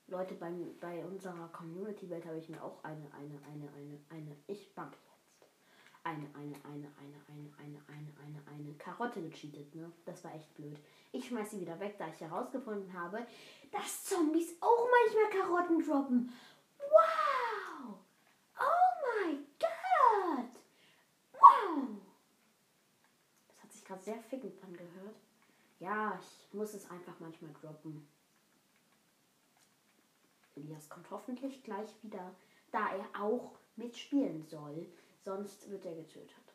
Leute, 0.07 0.35
bei, 0.35 0.51
bei 0.79 1.03
unserer 1.03 1.47
Community-Welt 1.47 2.25
habe 2.25 2.38
ich 2.38 2.47
mir 2.50 2.63
auch 2.63 2.83
eine, 2.83 3.12
eine, 3.13 3.39
eine, 3.51 3.69
eine, 3.74 4.00
eine, 4.09 4.35
ich 4.47 4.71
mag 4.75 4.91
jetzt. 4.91 5.50
Eine, 6.03 6.27
eine, 6.35 6.55
eine, 6.63 6.91
eine, 7.00 7.19
eine, 7.27 7.51
eine, 7.57 7.81
eine, 7.88 8.13
eine, 8.24 8.47
eine 8.47 8.74
Karotte 8.75 9.24
gecheatet, 9.24 9.74
ne? 9.74 9.91
Das 10.05 10.24
war 10.24 10.35
echt 10.35 10.53
blöd. 10.53 10.77
Ich 11.12 11.27
schmeiß 11.27 11.50
sie 11.50 11.62
wieder 11.62 11.79
weg, 11.79 11.95
da 11.97 12.07
ich 12.07 12.21
herausgefunden 12.21 12.93
habe, 12.93 13.25
dass 13.71 14.05
Zombies 14.05 14.55
auch 14.62 14.88
manchmal 14.91 15.41
Karotten 15.41 15.83
droppen. 15.83 16.31
Wow! 16.77 17.95
Oh 18.59 19.25
my 19.25 19.39
god! 19.59 20.51
Wow! 21.33 21.88
Das 23.47 23.63
hat 23.63 23.71
sich 23.71 23.83
gerade 23.83 24.03
sehr 24.03 24.19
fickend 24.19 24.63
angehört. 24.63 25.15
Ja, 25.79 26.19
ich 26.21 26.53
muss 26.53 26.75
es 26.75 26.88
einfach 26.91 27.19
manchmal 27.19 27.53
droppen. 27.53 28.07
Elias 30.75 30.89
kommt 30.89 31.10
hoffentlich 31.10 31.63
gleich 31.63 31.89
wieder, 32.03 32.36
da 32.72 32.96
er 32.96 33.22
auch 33.22 33.58
mitspielen 33.77 34.46
soll. 34.46 34.88
Sonst 35.24 35.70
wird 35.70 35.86
er 35.86 35.96
getötet. 35.96 36.53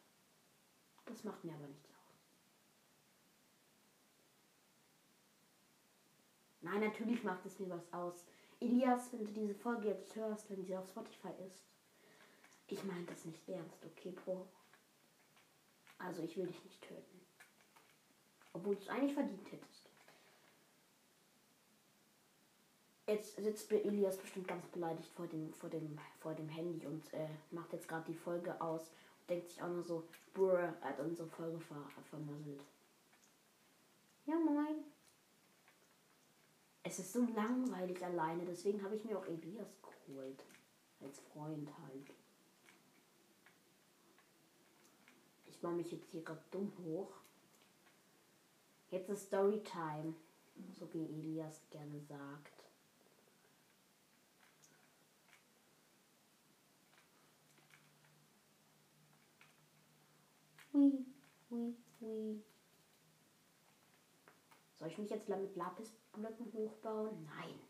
Das 1.07 1.25
macht 1.25 1.43
mir 1.43 1.55
aber 1.55 1.67
nichts 1.67 1.89
aus. 1.89 2.25
Nein, 6.61 6.81
natürlich 6.81 7.25
macht 7.25 7.45
es 7.47 7.59
mir 7.59 7.71
was 7.71 7.93
aus. 7.93 8.27
Elias, 8.61 9.11
wenn 9.13 9.25
du 9.25 9.33
diese 9.33 9.55
Folge 9.55 9.89
jetzt 9.89 10.15
hörst, 10.15 10.51
wenn 10.51 10.65
sie 10.65 10.77
auf 10.77 10.89
Spotify 10.91 11.33
ist, 11.47 11.65
ich 12.67 12.85
meine 12.85 13.07
das 13.07 13.25
nicht 13.25 13.49
ernst, 13.49 13.85
okay, 13.85 14.11
Bro? 14.11 14.47
Also 15.99 16.23
ich 16.23 16.37
will 16.37 16.47
dich 16.47 16.63
nicht 16.63 16.83
töten. 16.83 17.21
Obwohl 18.53 18.77
du 18.77 18.83
es 18.83 18.89
eigentlich 18.89 19.15
verdient 19.15 19.51
hättest. 19.51 19.80
Jetzt 23.11 23.35
sitzt 23.43 23.73
Elias 23.73 24.17
bestimmt 24.19 24.47
ganz 24.47 24.65
beleidigt 24.69 25.11
vor 25.17 25.27
dem, 25.27 25.53
vor 25.55 25.69
dem, 25.69 25.99
vor 26.21 26.33
dem 26.33 26.49
Handy 26.49 26.87
und 26.87 27.13
äh, 27.13 27.27
macht 27.51 27.73
jetzt 27.73 27.89
gerade 27.89 28.05
die 28.07 28.15
Folge 28.15 28.61
aus 28.61 28.83
und 28.83 29.31
denkt 29.31 29.49
sich 29.49 29.61
auch 29.61 29.69
nur 29.69 29.83
so, 29.83 30.05
brr, 30.33 30.73
er 30.81 30.91
hat 30.91 31.01
unsere 31.01 31.27
Folge 31.27 31.59
ver 31.59 31.75
vermasselt. 32.09 32.63
Ja, 34.27 34.37
moin. 34.37 34.85
Es 36.85 37.01
ist 37.01 37.13
so 37.13 37.27
langweilig 37.35 38.01
alleine, 38.05 38.45
deswegen 38.45 38.81
habe 38.81 38.95
ich 38.95 39.05
mir 39.05 39.19
auch 39.19 39.27
Elias 39.27 39.75
geholt. 39.83 40.45
Als 41.01 41.19
Freund 41.19 41.69
halt. 41.83 42.13
Ich 45.49 45.61
baue 45.61 45.73
mich 45.73 45.91
jetzt 45.91 46.13
hier 46.13 46.23
gerade 46.23 46.45
dumm 46.53 46.73
hoch. 46.85 47.11
Jetzt 48.93 49.11
ist 49.11 49.27
Storytime, 49.27 50.15
so 50.79 50.89
wie 50.93 51.07
Elias 51.07 51.61
gerne 51.73 52.01
sagt. 52.03 52.60
Hui, 60.73 61.05
hui, 61.51 61.75
hui. 62.01 62.43
Soll 64.77 64.89
ich 64.89 64.99
mich 64.99 65.11
jetzt 65.11 65.29
mit 65.29 65.57
Lapisblöcken 65.57 66.53
hochbauen? 66.53 67.25
Nein. 67.25 67.61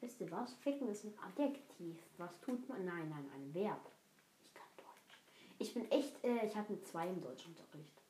Wisst 0.00 0.20
ihr 0.20 0.30
was? 0.30 0.54
Ficken 0.54 0.88
ist 0.88 1.04
ein 1.04 1.18
Adjektiv. 1.18 1.98
Was 2.18 2.40
tut 2.40 2.68
man? 2.68 2.84
Nein, 2.84 3.08
nein, 3.08 3.28
ein 3.34 3.54
Verb. 3.54 3.90
Ich 4.44 4.54
kann 4.54 4.68
Deutsch. 4.76 5.18
Ich 5.58 5.74
bin 5.74 5.90
echt, 5.90 6.22
äh, 6.24 6.46
ich 6.46 6.56
habe 6.56 6.68
eine 6.68 6.82
2 6.82 7.08
im 7.08 7.20
Deutschunterricht. 7.20 8.05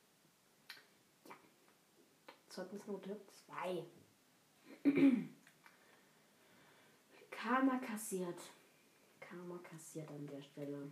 Zeugnisnote 2.57 3.15
2. 3.45 3.85
Karma 7.29 7.77
kassiert. 7.77 8.39
Karma 9.19 9.59
kassiert 9.59 10.09
an 10.09 10.25
der 10.25 10.41
Stelle. 10.41 10.91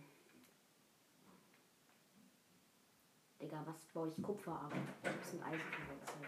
Digga, 3.42 3.64
was 3.66 3.84
baue 3.86 4.12
ich 4.16 4.22
Kupfer 4.22 4.52
ab? 4.52 4.72
Das 5.02 5.30
sind 5.32 5.42
Eisenverwechseln. 5.42 6.26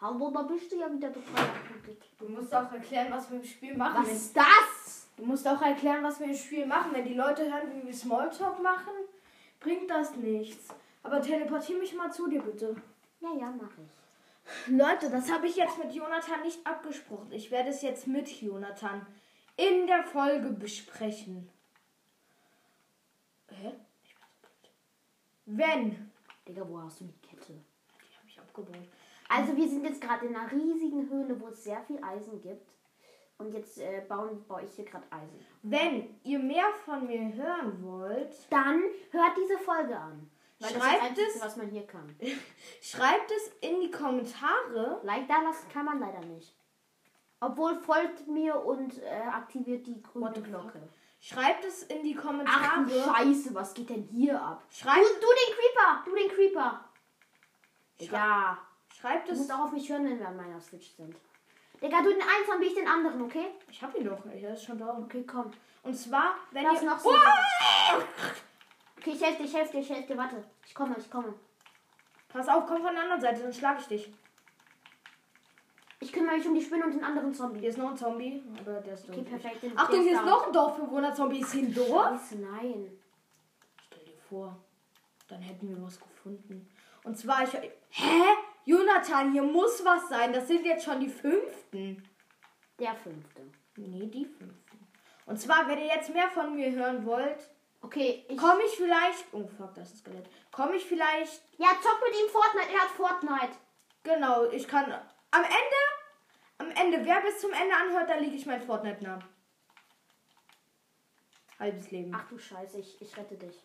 Hallo, 0.00 0.30
da 0.30 0.42
bist 0.42 0.70
du 0.70 0.76
ja 0.78 0.92
wieder 0.92 1.10
befreit. 1.10 1.50
Du 2.20 2.28
musst 2.28 2.54
auch 2.54 2.70
erklären, 2.70 3.10
was 3.10 3.28
wir 3.32 3.38
im 3.38 3.44
Spiel 3.44 3.76
machen. 3.76 4.04
Was 4.04 4.12
ist 4.12 4.36
das? 4.36 5.08
Du 5.16 5.26
musst 5.26 5.48
auch 5.48 5.60
erklären, 5.60 6.04
was 6.04 6.20
wir 6.20 6.28
im 6.28 6.36
Spiel 6.36 6.66
machen. 6.66 6.92
Wenn 6.92 7.04
die 7.04 7.14
Leute 7.14 7.52
hören, 7.52 7.72
wie 7.74 7.84
wir 7.84 7.94
Smalltalk 7.94 8.62
machen, 8.62 8.94
bringt 9.58 9.90
das 9.90 10.14
nichts. 10.14 10.68
Aber 11.02 11.20
teleportier 11.20 11.78
mich 11.78 11.96
mal 11.96 12.12
zu 12.12 12.28
dir, 12.28 12.42
bitte. 12.42 12.76
Ja, 13.22 13.32
ja, 13.38 13.50
mach 13.50 13.70
ich. 13.78 14.72
Leute, 14.76 15.08
das 15.08 15.30
habe 15.30 15.46
ich 15.46 15.56
jetzt 15.56 15.78
mit 15.78 15.94
Jonathan 15.94 16.42
nicht 16.42 16.66
abgesprochen. 16.66 17.30
Ich 17.30 17.50
werde 17.50 17.70
es 17.70 17.82
jetzt 17.82 18.08
mit 18.08 18.28
Jonathan 18.40 19.06
in 19.56 19.86
der 19.86 20.02
Folge 20.02 20.50
besprechen. 20.50 21.48
Hä? 23.48 23.72
Ich 24.02 24.14
bin 24.14 24.24
so 24.28 24.38
blöd. 24.40 24.72
Wenn. 25.46 26.10
Digga, 26.48 26.68
wo 26.68 26.80
hast 26.80 27.00
du 27.00 27.04
die 27.04 27.20
Kette? 27.28 27.52
Die 27.52 28.16
habe 28.16 28.26
ich 28.26 28.40
abgebaut. 28.40 28.88
Also 29.28 29.56
wir 29.56 29.68
sind 29.68 29.84
jetzt 29.84 30.00
gerade 30.00 30.26
in 30.26 30.34
einer 30.34 30.50
riesigen 30.50 31.08
Höhle, 31.08 31.40
wo 31.40 31.48
es 31.48 31.62
sehr 31.62 31.82
viel 31.82 32.02
Eisen 32.02 32.40
gibt. 32.42 32.72
Und 33.38 33.52
jetzt 33.54 33.78
äh, 33.78 34.02
bauen, 34.08 34.44
baue 34.46 34.64
ich 34.64 34.74
hier 34.74 34.84
gerade 34.84 35.06
Eisen. 35.10 35.44
Wenn 35.62 36.18
ihr 36.22 36.38
mehr 36.38 36.70
von 36.84 37.06
mir 37.06 37.32
hören 37.34 37.82
wollt, 37.82 38.34
Dann 38.50 38.82
hört 39.10 39.36
diese 39.36 39.58
Folge 39.58 39.96
an. 39.96 40.30
Weil 40.62 40.72
das 40.72 40.72
ist 40.72 40.76
das 40.76 40.88
Schreibt 40.90 41.02
Einzige, 41.02 41.26
es- 41.28 41.40
was 41.42 41.56
man 41.56 41.68
hier 41.68 41.86
kann. 41.86 42.16
schreibt 42.82 43.30
es 43.30 43.48
in 43.60 43.80
die 43.80 43.90
Kommentare. 43.90 45.00
Like 45.02 45.28
da 45.28 45.40
lassen 45.42 45.68
kann 45.72 45.84
man 45.84 46.00
leider 46.00 46.20
nicht. 46.20 46.54
Obwohl 47.40 47.76
folgt 47.80 48.26
mir 48.28 48.54
und 48.64 49.02
äh, 49.02 49.08
aktiviert 49.32 49.86
die 49.86 50.00
grüne 50.00 50.32
the 50.34 50.42
Glocke. 50.42 50.80
Schreibt 51.20 51.64
es 51.64 51.82
in 51.84 52.02
die 52.02 52.16
Ach 52.18 52.22
Kommentare. 52.22 52.84
du 52.84 52.90
Scheiße, 53.00 53.54
was 53.54 53.74
geht 53.74 53.90
denn 53.90 54.02
hier 54.04 54.40
ab? 54.40 54.62
Du, 54.68 54.76
Schreibt, 54.76 54.98
du 54.98 55.26
den 55.26 55.54
Creeper, 55.56 56.02
du 56.04 56.14
den 56.14 56.28
Creeper. 56.30 56.84
Schrei- 58.00 58.16
Ja, 58.16 58.58
schreibt 59.00 59.28
du 59.28 59.32
es. 59.32 59.38
musst 59.38 59.52
auch 59.52 59.60
auf 59.66 59.72
mich 59.72 59.88
hören, 59.88 60.04
wenn 60.04 60.18
wir 60.18 60.28
an 60.28 60.36
meiner 60.36 60.60
Switch 60.60 60.90
sind. 60.96 61.14
Digga, 61.80 62.00
du 62.02 62.10
den 62.10 62.22
einen, 62.22 62.46
dann 62.48 62.58
bin 62.60 62.68
ich 62.68 62.74
den 62.74 62.86
anderen, 62.88 63.22
okay? 63.22 63.46
Ich 63.68 63.82
hab 63.82 63.94
ihn 63.96 64.04
doch. 64.04 64.24
Er 64.26 64.52
ist 64.54 64.64
schon 64.64 64.78
da. 64.78 64.96
Okay, 64.98 65.24
komm. 65.26 65.50
Und 65.82 65.94
zwar, 65.94 66.36
wenn 66.52 66.64
Lass 66.64 66.80
ihr 66.82 66.88
noch 66.90 66.98
so. 67.00 67.10
Uah! 67.10 68.02
Okay, 69.02 69.12
ich 69.14 69.22
helfe 69.22 69.38
dir, 69.42 69.44
ich 69.48 69.54
helfe 69.54 69.72
dir, 69.72 69.80
ich 69.80 69.90
helfe 69.90 70.06
dir. 70.12 70.16
Warte, 70.16 70.44
ich 70.64 70.74
komme, 70.74 70.94
ich 70.98 71.10
komme. 71.10 71.34
Pass 72.28 72.48
auf, 72.48 72.66
komm 72.66 72.82
von 72.82 72.94
der 72.94 73.02
anderen 73.02 73.20
Seite, 73.20 73.42
dann 73.42 73.52
schlage 73.52 73.80
ich 73.80 73.86
dich. 73.88 74.12
Ich 76.00 76.12
kümmere 76.12 76.36
mich 76.36 76.46
um 76.46 76.54
die 76.54 76.62
Spinne 76.62 76.84
und 76.84 76.92
den 76.94 77.04
anderen 77.04 77.32
Zombie. 77.34 77.60
Hier 77.60 77.68
ist 77.70 77.78
noch 77.78 77.90
ein 77.90 77.96
Zombie, 77.96 78.42
aber 78.60 78.80
der 78.80 78.94
ist 78.94 79.08
Okay, 79.08 79.16
tot. 79.20 79.28
perfekt. 79.28 79.62
den- 79.62 79.76
Achtung, 79.78 80.02
hier 80.02 80.14
ist 80.14 80.24
noch 80.24 80.46
ein 80.46 80.52
Dorfbewohner-Zombie. 80.52 81.40
Ist 81.40 81.52
hier 81.52 81.62
ein 81.64 81.74
Dorf? 81.74 82.08
Scheiße, 82.20 82.36
nein. 82.40 82.98
Stell 83.86 84.04
dir 84.04 84.18
vor, 84.28 84.56
dann 85.28 85.40
hätten 85.42 85.68
wir 85.68 85.80
was 85.84 86.00
gefunden. 86.00 86.68
Und 87.04 87.16
zwar, 87.18 87.42
ich. 87.44 87.52
Hä? 87.90 88.22
Jonathan, 88.64 89.32
hier 89.32 89.42
muss 89.42 89.84
was 89.84 90.08
sein. 90.08 90.32
Das 90.32 90.46
sind 90.48 90.64
jetzt 90.64 90.84
schon 90.84 91.00
die 91.00 91.08
fünften. 91.08 92.02
Der 92.78 92.94
fünfte. 92.94 93.42
Nee, 93.76 94.06
die 94.06 94.24
fünften. 94.24 94.86
Und 95.26 95.40
zwar, 95.40 95.66
wenn 95.68 95.78
ihr 95.78 95.86
jetzt 95.86 96.12
mehr 96.12 96.28
von 96.30 96.54
mir 96.54 96.70
hören 96.72 97.04
wollt, 97.04 97.48
Okay, 97.82 98.24
ich. 98.28 98.38
komme 98.38 98.62
ich 98.62 98.76
vielleicht. 98.76 99.24
Oh 99.32 99.46
fuck, 99.46 99.74
das 99.74 99.92
ist 99.92 99.98
Skelett. 99.98 100.26
Komme 100.50 100.76
ich 100.76 100.84
vielleicht. 100.84 101.42
Ja, 101.58 101.68
zock 101.82 102.00
mit 102.04 102.18
ihm 102.18 102.28
Fortnite. 102.30 102.72
Er 102.72 102.80
hat 102.80 102.90
Fortnite. 102.90 103.56
Genau, 104.04 104.44
ich 104.50 104.66
kann. 104.66 104.84
Am 105.30 105.42
Ende. 105.42 105.82
Am 106.58 106.70
Ende, 106.70 107.04
wer 107.04 107.20
bis 107.22 107.40
zum 107.40 107.52
Ende 107.52 107.74
anhört, 107.74 108.08
da 108.08 108.14
liege 108.14 108.36
ich 108.36 108.46
mein 108.46 108.62
Fortnite-Namen. 108.62 109.24
Halbes 111.58 111.90
Leben. 111.90 112.12
Ach 112.14 112.28
du 112.28 112.38
Scheiße, 112.38 112.78
ich, 112.78 113.00
ich 113.00 113.16
rette 113.16 113.36
dich. 113.36 113.60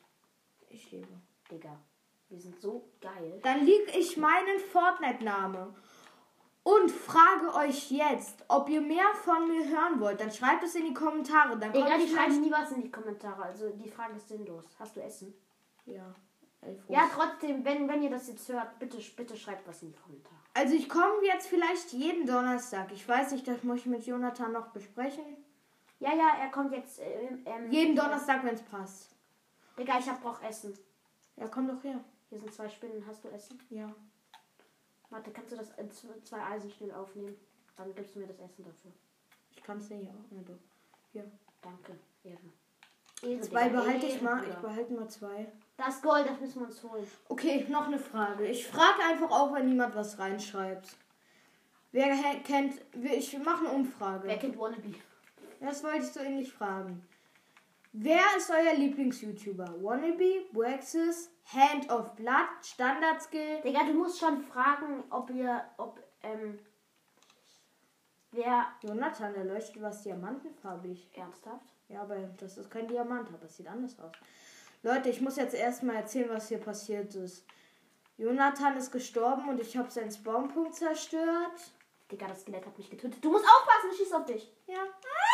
Ich 0.70 0.92
lebe. 0.92 1.22
Digga. 1.52 1.80
Wir 2.30 2.40
sind 2.40 2.60
so 2.60 2.92
geil. 3.00 3.40
Dann 3.44 3.66
lieg 3.66 3.96
ich 3.96 4.18
meinen 4.18 4.60
Fortnite-Name 4.60 5.76
und 6.68 6.92
frage 6.92 7.54
euch 7.56 7.92
jetzt, 7.92 8.44
ob 8.50 8.68
ihr 8.68 8.82
mehr 8.82 9.14
von 9.24 9.48
mir 9.48 9.66
hören 9.70 10.02
wollt. 10.02 10.20
Dann 10.20 10.32
schreibt 10.32 10.66
es 10.66 10.76
in 10.76 10.86
die 10.88 10.94
Kommentare. 10.94 11.58
Dann 11.58 11.72
die 11.72 11.80
ich 11.80 12.12
vielleicht... 12.12 12.42
nie 12.42 12.52
was 12.52 12.74
in 12.74 12.82
die 12.82 12.92
Kommentare. 12.92 13.44
Also 13.44 13.70
die 13.70 13.90
Frage 13.90 14.18
ist 14.18 14.28
sinnlos. 14.28 14.66
Hast 14.78 14.98
du 14.98 15.02
Essen? 15.02 15.34
Ja, 15.86 16.14
Ja, 16.90 17.10
trotzdem, 17.14 17.64
wenn, 17.64 17.88
wenn 17.88 18.04
ihr 18.04 18.10
das 18.10 18.28
jetzt 18.28 18.50
hört, 18.50 18.80
bitte, 18.80 18.98
bitte 19.16 19.38
schreibt 19.38 19.66
was 19.66 19.82
in 19.82 19.94
die 19.94 19.98
Kommentare. 19.98 20.36
Also 20.54 20.74
ich 20.74 20.90
komme 20.90 21.24
jetzt 21.24 21.48
vielleicht 21.48 21.94
jeden 21.94 22.28
Donnerstag. 22.28 22.92
Ich 22.92 23.08
weiß 23.08 23.32
nicht, 23.32 23.48
das 23.48 23.64
muss 23.64 23.80
ich 23.80 23.86
mit 23.86 24.06
Jonathan 24.06 24.52
noch 24.52 24.68
besprechen. 24.68 25.24
Ja, 26.00 26.14
ja, 26.14 26.32
er 26.42 26.50
kommt 26.50 26.74
jetzt. 26.74 27.00
Äh, 27.00 27.30
ähm, 27.46 27.72
Jeden 27.72 27.96
Donnerstag, 27.96 28.44
wenn 28.44 28.56
es 28.56 28.62
passt. 28.64 29.16
Digga, 29.80 30.00
ich 30.00 30.10
hab 30.10 30.22
brauch 30.22 30.44
Essen. 30.44 30.78
Ja, 31.38 31.48
komm 31.48 31.70
doch 31.70 31.82
her. 31.82 32.04
Hier 32.30 32.40
sind 32.40 32.54
zwei 32.54 32.68
Spinnen. 32.68 33.06
Hast 33.08 33.24
du 33.24 33.30
Essen? 33.30 33.58
Ja. 33.70 33.90
Warte, 35.10 35.32
kannst 35.32 35.52
du 35.52 35.56
das 35.56 35.72
in 35.78 35.90
zwei 35.92 36.42
Eisen 36.44 36.70
schnell 36.72 36.92
aufnehmen? 36.92 37.36
Dann 37.78 37.94
gibst 37.96 38.16
du 38.16 38.20
mir 38.20 38.28
das 38.28 38.40
Essen 38.40 38.66
dafür. 38.66 38.92
Ich 39.56 39.64
kann 39.64 39.78
es 39.78 39.90
nicht. 39.90 40.06
Ja, 40.06 40.42
doch. 40.46 40.56
Hier. 41.12 41.32
Danke. 41.62 41.98
Ehre. 42.24 42.38
Ehre 43.24 43.42
Zwei 43.42 43.70
Digga, 43.70 43.82
behalte 43.82 44.06
ich 44.06 44.22
mal. 44.22 44.44
Ich 44.48 44.56
behalte 44.56 44.94
mal 44.94 45.10
zwei. 45.10 45.48
Das 45.78 46.02
Gold, 46.02 46.28
das 46.28 46.40
müssen 46.40 46.62
wir 46.62 46.68
uns 46.68 46.84
holen. 46.84 47.08
Okay, 47.30 47.66
noch 47.70 47.88
eine 47.88 48.00
Frage. 48.00 48.46
Ich 48.48 48.68
frage 48.68 49.04
einfach 49.04 49.32
auch, 49.32 49.54
wenn 49.54 49.70
niemand 49.70 49.96
was 49.96 50.18
reinschreibt. 50.20 50.96
Wer 51.92 52.16
kennt. 52.44 52.82
Ich 52.94 53.38
mache 53.40 53.66
eine 53.66 53.70
Umfrage. 53.70 54.28
Wer 54.28 54.38
kennt 54.38 54.58
Wannabe? 54.60 54.94
Das 55.60 55.84
wollte 55.84 56.00
ich 56.00 56.08
so 56.08 56.20
ähnlich 56.20 56.52
fragen. 56.52 57.08
Wer 57.94 58.22
ist 58.38 58.52
euer 58.52 58.74
Lieblings-YouTuber? 58.76 59.82
Wannabe, 59.82 60.46
Waxes, 60.52 61.32
Hand 61.54 61.90
of 61.90 62.16
Blood, 62.16 62.48
Standard 62.62 63.22
Skill? 63.22 63.62
Digga, 63.64 63.84
du 63.86 63.94
musst 63.94 64.20
schon 64.20 64.42
fragen, 64.42 65.04
ob 65.10 65.30
ihr, 65.30 65.64
ob, 65.78 66.00
ähm, 66.24 66.60
wer 68.32 68.68
Jonathan, 68.82 69.34
der 69.34 69.46
leuchtet 69.46 69.82
was 69.82 70.04
diamantenfarbig. 70.04 71.10
ernsthaft? 71.16 71.66
Ja, 71.90 72.02
aber 72.02 72.18
das 72.38 72.58
ist 72.58 72.70
kein 72.70 72.88
Diamant, 72.88 73.30
aber 73.30 73.46
es 73.46 73.58
sieht 73.58 73.68
anders 73.68 73.98
aus. 74.00 74.12
Leute, 74.84 75.10
ich 75.10 75.22
muss 75.22 75.38
jetzt 75.38 75.56
erstmal 75.56 75.96
erzählen, 75.96 76.30
was 76.30 76.50
hier 76.50 76.60
passiert 76.60 77.16
ist. 77.16 77.46
Jonathan 78.18 78.76
ist 78.78 78.92
gestorben 78.92 79.48
und 79.48 79.60
ich 79.60 79.78
habe 79.78 79.90
seinen 79.90 80.12
Spawnpunkt 80.12 80.76
zerstört. 80.76 81.72
Digga, 82.12 82.28
das 82.28 82.42
Skelett 82.42 82.66
hat 82.66 82.78
mich 82.78 82.90
getötet. 82.90 83.24
Du 83.24 83.32
musst 83.32 83.46
aufpassen, 83.46 83.90
ich 83.92 83.98
schieß 83.98 84.14
auf 84.14 84.26
dich. 84.26 84.52
Ja. 84.66 84.76
Ich 84.76 85.27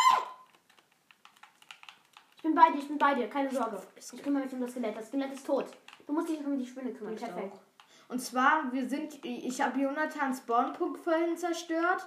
bin 2.44 2.54
bei 2.54 2.70
dir, 2.70 2.78
ich 2.78 2.88
bin 2.88 2.98
bei 2.98 3.14
dir, 3.14 3.28
keine 3.28 3.50
Sorge. 3.50 3.82
Ich 3.96 4.22
kümmere 4.22 4.44
mich 4.44 4.52
um 4.52 4.60
das 4.60 4.70
Skelett. 4.70 4.96
Das 4.96 5.08
Skelett 5.08 5.32
ist 5.32 5.46
tot. 5.46 5.66
Du 6.06 6.12
musst 6.12 6.28
dich 6.28 6.38
um 6.44 6.56
die 6.56 6.66
Spinne 6.66 6.92
kümmern. 6.92 7.14
Ich 7.14 7.20
Perfekt. 7.20 7.52
auch. 7.54 8.12
Und 8.12 8.20
zwar, 8.20 8.70
wir 8.72 8.88
sind, 8.88 9.24
ich 9.24 9.60
habe 9.60 9.80
Jonathans 9.80 10.38
Spawnpunkt 10.38 11.00
vorhin 11.00 11.36
zerstört. 11.36 12.06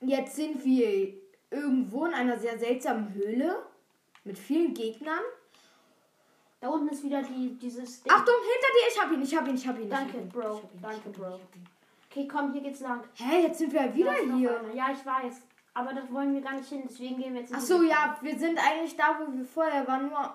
Jetzt 0.00 0.34
sind 0.36 0.62
wir 0.64 1.14
irgendwo 1.50 2.06
in 2.06 2.14
einer 2.14 2.38
sehr 2.38 2.58
seltsamen 2.58 3.14
Höhle 3.14 3.62
mit 4.24 4.36
vielen 4.36 4.74
Gegnern. 4.74 5.22
Da 6.60 6.68
unten 6.68 6.88
ist 6.88 7.02
wieder 7.02 7.22
die, 7.22 7.56
dieses 7.56 8.02
Ding. 8.02 8.12
Achtung, 8.12 8.34
hinter 8.34 8.68
dir, 8.74 8.88
ich 8.92 9.00
hab 9.00 9.12
ihn, 9.12 9.22
ich 9.22 9.36
hab 9.36 9.48
ihn, 9.48 9.54
ich 9.54 9.66
hab 9.66 9.76
ihn. 9.78 9.84
ich 9.84 9.88
Danke, 9.88 10.12
hab 10.12 10.20
ihn, 10.20 10.28
Bro. 10.28 10.56
ihn, 10.56 10.82
Danke, 10.82 11.08
Bro. 11.10 11.40
Okay, 12.10 12.28
komm, 12.28 12.52
hier 12.52 12.62
geht's 12.62 12.80
lang. 12.80 13.04
Hä, 13.14 13.42
jetzt 13.42 13.58
sind 13.58 13.72
wir 13.72 13.94
wieder 13.94 14.12
hier. 14.12 14.60
Ja, 14.74 14.88
ich 14.92 15.06
weiß. 15.06 15.42
Aber 15.74 15.94
das 15.94 16.12
wollen 16.12 16.34
wir 16.34 16.40
gar 16.40 16.56
nicht 16.56 16.68
hin, 16.68 16.82
deswegen 16.84 17.18
gehen 17.18 17.34
wir 17.34 17.42
jetzt 17.42 17.52
Ach 17.54 17.60
so, 17.60 17.82
ja, 17.82 18.18
wir 18.20 18.38
sind 18.38 18.58
eigentlich 18.58 18.96
da, 18.96 19.20
wo 19.20 19.32
wir 19.32 19.44
vorher 19.44 19.86
waren, 19.86 20.08
nur 20.08 20.34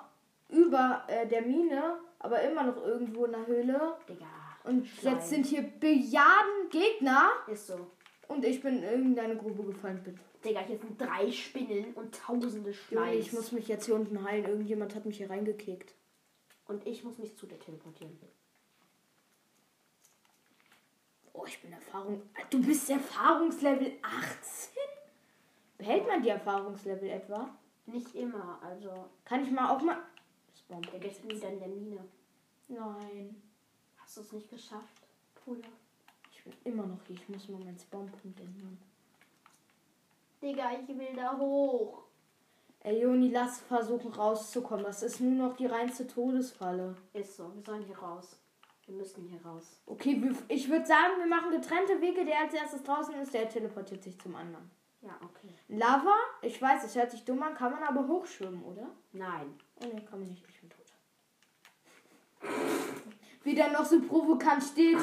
über 0.50 1.04
äh, 1.08 1.28
der 1.28 1.42
Mine, 1.42 2.00
aber 2.20 2.42
immer 2.42 2.64
noch 2.64 2.78
irgendwo 2.78 3.26
in 3.26 3.32
der 3.34 3.46
Höhle. 3.46 3.98
Digga. 4.08 4.26
Und 4.64 4.88
Schleim. 4.88 5.16
jetzt 5.16 5.30
sind 5.30 5.46
hier 5.46 5.62
Billiarden 5.62 6.70
Gegner 6.72 7.30
Ist 7.48 7.68
so. 7.68 7.92
und 8.28 8.44
ich 8.46 8.62
bin 8.62 8.78
in 8.78 8.84
irgendeine 8.84 9.36
Grube 9.36 9.64
gefallen, 9.64 10.02
bitte. 10.04 10.20
Digga, 10.44 10.62
hier 10.62 10.78
sind 10.78 11.00
drei 11.00 11.32
Spinnen 11.32 11.94
und 11.96 12.16
tausende 12.16 12.74
Schleim. 12.74 13.18
ich 13.18 13.34
muss 13.34 13.52
mich 13.52 13.68
jetzt 13.68 13.86
hier 13.86 13.96
unten 13.96 14.24
heilen. 14.24 14.46
Irgendjemand 14.46 14.96
hat 14.96 15.06
mich 15.06 15.18
hier 15.18 15.30
reingekickt. 15.30 15.94
Und 16.68 16.86
ich 16.88 17.04
muss 17.04 17.18
mich 17.18 17.36
zu 17.36 17.46
dir 17.46 17.60
teleportieren. 17.60 18.18
Oh, 21.34 21.46
ich 21.46 21.62
bin 21.62 21.74
Erfahrung. 21.74 22.22
Du 22.50 22.62
bist 22.64 22.90
Erfahrungslevel 22.90 23.94
18? 24.02 24.74
Behält 25.78 26.08
man 26.08 26.22
die 26.22 26.30
Erfahrungslevel 26.30 27.10
etwa? 27.10 27.50
Nicht 27.86 28.16
immer, 28.16 28.60
also. 28.64 29.10
Kann 29.24 29.44
ich 29.44 29.52
mal 29.52 29.76
auch 29.76 29.82
mal. 29.82 29.98
Der 30.70 31.00
geht 31.00 31.24
wieder 31.24 31.50
in 31.50 31.60
der 31.60 31.68
Mine. 31.68 32.04
Nein. 32.68 33.42
Hast 33.98 34.18
du 34.18 34.22
es 34.22 34.32
nicht 34.32 34.50
geschafft? 34.50 35.08
Bruder. 35.36 35.68
Ich 36.32 36.44
bin 36.44 36.54
immer 36.64 36.86
noch 36.88 37.04
hier. 37.06 37.16
Ich 37.16 37.30
muss 37.30 37.48
mal 37.50 37.60
meinen 37.60 37.78
Spawnpunkt 37.78 38.40
ändern. 38.40 38.78
Digga, 40.42 40.72
ich 40.74 40.88
will 40.88 41.16
da 41.16 41.38
hoch. 41.38 42.04
Ey, 42.80 43.02
Joni, 43.02 43.30
lass 43.30 43.62
versuchen 43.62 44.12
rauszukommen. 44.12 44.86
Das 44.86 45.02
ist 45.02 45.20
nur 45.20 45.48
noch 45.48 45.56
die 45.56 45.66
reinste 45.66 46.06
Todesfalle. 46.06 46.96
Ist 47.14 47.36
so, 47.36 47.54
wir 47.54 47.64
sollen 47.64 47.84
hier 47.84 47.98
raus. 47.98 48.40
Wir 48.86 48.96
müssen 48.96 49.28
hier 49.28 49.44
raus. 49.44 49.82
Okay, 49.88 50.22
ich 50.48 50.70
würde 50.70 50.86
sagen, 50.86 51.18
wir 51.18 51.26
machen 51.26 51.50
getrennte 51.50 52.00
Wege. 52.00 52.24
Der 52.24 52.42
als 52.42 52.54
erstes 52.54 52.84
draußen 52.84 53.16
ist, 53.16 53.34
der 53.34 53.50
teleportiert 53.50 54.04
sich 54.04 54.20
zum 54.20 54.36
anderen. 54.36 54.70
Ja, 55.06 55.20
okay. 55.24 55.54
Lava, 55.68 56.16
ich 56.42 56.60
weiß, 56.60 56.84
es 56.84 56.96
hört 56.96 57.12
sich 57.12 57.24
dumm 57.24 57.44
an, 57.44 57.54
kann 57.54 57.72
man 57.72 57.84
aber 57.84 58.08
hochschwimmen, 58.08 58.64
oder? 58.64 58.90
Nein. 59.12 59.56
Oh 59.76 59.86
ne, 59.86 60.04
kann 60.04 60.20
man 60.20 60.30
nicht, 60.30 60.44
ich 60.50 60.60
bin 60.60 60.70
tot. 60.70 60.94
Wie 63.44 63.54
der 63.54 63.72
noch 63.72 63.86
so 63.86 64.02
provokant 64.02 64.64
steht. 64.64 64.98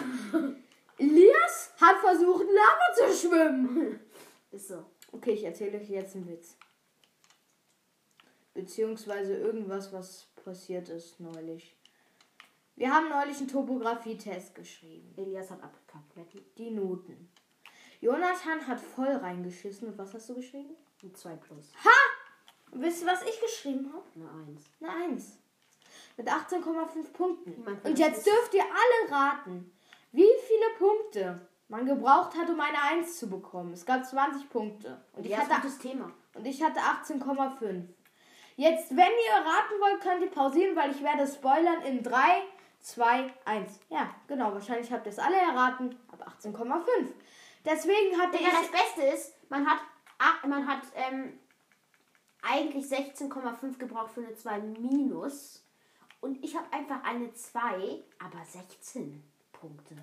Elias 0.98 1.72
hat 1.80 1.98
versucht, 1.98 2.44
Lava 2.44 2.94
zu 3.12 3.28
schwimmen. 3.28 4.00
Ist 4.50 4.68
so. 4.68 4.84
Okay, 5.12 5.32
ich 5.32 5.44
erzähle 5.44 5.78
euch 5.78 5.88
jetzt 5.88 6.16
einen 6.16 6.26
Witz. 6.28 6.56
Beziehungsweise 8.54 9.36
irgendwas, 9.36 9.92
was 9.92 10.26
passiert 10.44 10.88
ist 10.88 11.20
neulich. 11.20 11.76
Wir 12.76 12.92
haben 12.92 13.08
neulich 13.08 13.38
einen 13.38 13.48
Topografietest 13.48 14.54
geschrieben. 14.54 15.14
Elias 15.16 15.50
hat 15.50 15.62
abgekackt. 15.62 16.16
Wetten? 16.16 16.44
Die 16.58 16.70
Noten. 16.70 17.30
Jonathan 18.02 18.66
hat 18.66 18.80
voll 18.80 19.08
reingeschissen. 19.16 19.88
Und 19.88 19.96
was 19.98 20.12
hast 20.12 20.28
du 20.28 20.34
geschrieben? 20.34 20.74
Ein 21.02 21.14
2 21.14 21.36
plus. 21.36 21.72
Und 22.72 22.82
wisst 22.82 23.02
ihr, 23.02 23.06
was 23.08 23.22
ich 23.22 23.40
geschrieben 23.40 23.92
habe? 23.92 24.04
Eine 24.16 24.46
1. 24.48 24.64
Eine 24.80 25.14
1. 25.14 25.38
Mit 26.16 26.28
18,5 26.28 27.12
Punkten. 27.12 27.52
Und 27.66 27.84
das 27.84 27.98
jetzt 27.98 28.26
dürft 28.26 28.52
ihr 28.54 28.64
alle 28.64 29.12
raten, 29.12 29.72
wie 30.10 30.28
viele 30.46 30.66
Punkte 30.78 31.40
man 31.68 31.86
gebraucht 31.86 32.36
hat, 32.36 32.50
um 32.50 32.60
eine 32.60 32.82
1 32.90 33.18
zu 33.18 33.30
bekommen. 33.30 33.72
Es 33.72 33.86
gab 33.86 34.04
20 34.04 34.50
Punkte. 34.50 35.00
Und 35.14 35.24
ich 35.24 35.30
Ja, 35.32 35.38
ist 35.42 35.48
hatte, 35.48 35.62
gutes 35.62 35.78
Thema. 35.78 36.12
und 36.34 36.44
ich 36.46 36.62
hatte 36.62 36.80
18,5. 36.80 37.84
Jetzt, 38.56 38.90
wenn 38.90 38.98
ihr 38.98 39.34
raten 39.36 39.80
wollt, 39.80 40.00
könnt 40.02 40.22
ihr 40.22 40.30
pausieren, 40.30 40.76
weil 40.76 40.90
ich 40.90 41.02
werde 41.02 41.26
spoilern 41.26 41.82
in 41.82 42.02
3, 42.02 42.42
2, 42.80 43.32
1. 43.46 43.80
Ja, 43.88 44.14
genau. 44.26 44.52
Wahrscheinlich 44.52 44.92
habt 44.92 45.06
ihr 45.06 45.12
es 45.12 45.18
alle 45.18 45.36
erraten. 45.36 45.98
Aber 46.10 46.26
18,5. 46.28 46.84
Deswegen 47.64 48.20
hatte 48.20 48.38
Digga, 48.38 48.50
das 48.50 48.64
ich... 48.64 48.70
Beste 48.70 49.02
ist, 49.14 49.50
man 49.50 49.66
hat, 49.66 49.80
ach, 50.18 50.44
man 50.44 50.66
hat 50.66 50.82
ähm, 50.94 51.38
eigentlich 52.42 52.86
16,5 52.86 53.78
gebraucht 53.78 54.12
für 54.12 54.20
eine 54.20 54.34
2 54.34 54.60
minus. 54.60 55.64
Und 56.20 56.42
ich 56.44 56.56
habe 56.56 56.72
einfach 56.72 57.02
eine 57.04 57.32
2, 57.32 58.04
aber 58.18 58.44
16 58.44 59.22
Punkte. 59.52 59.96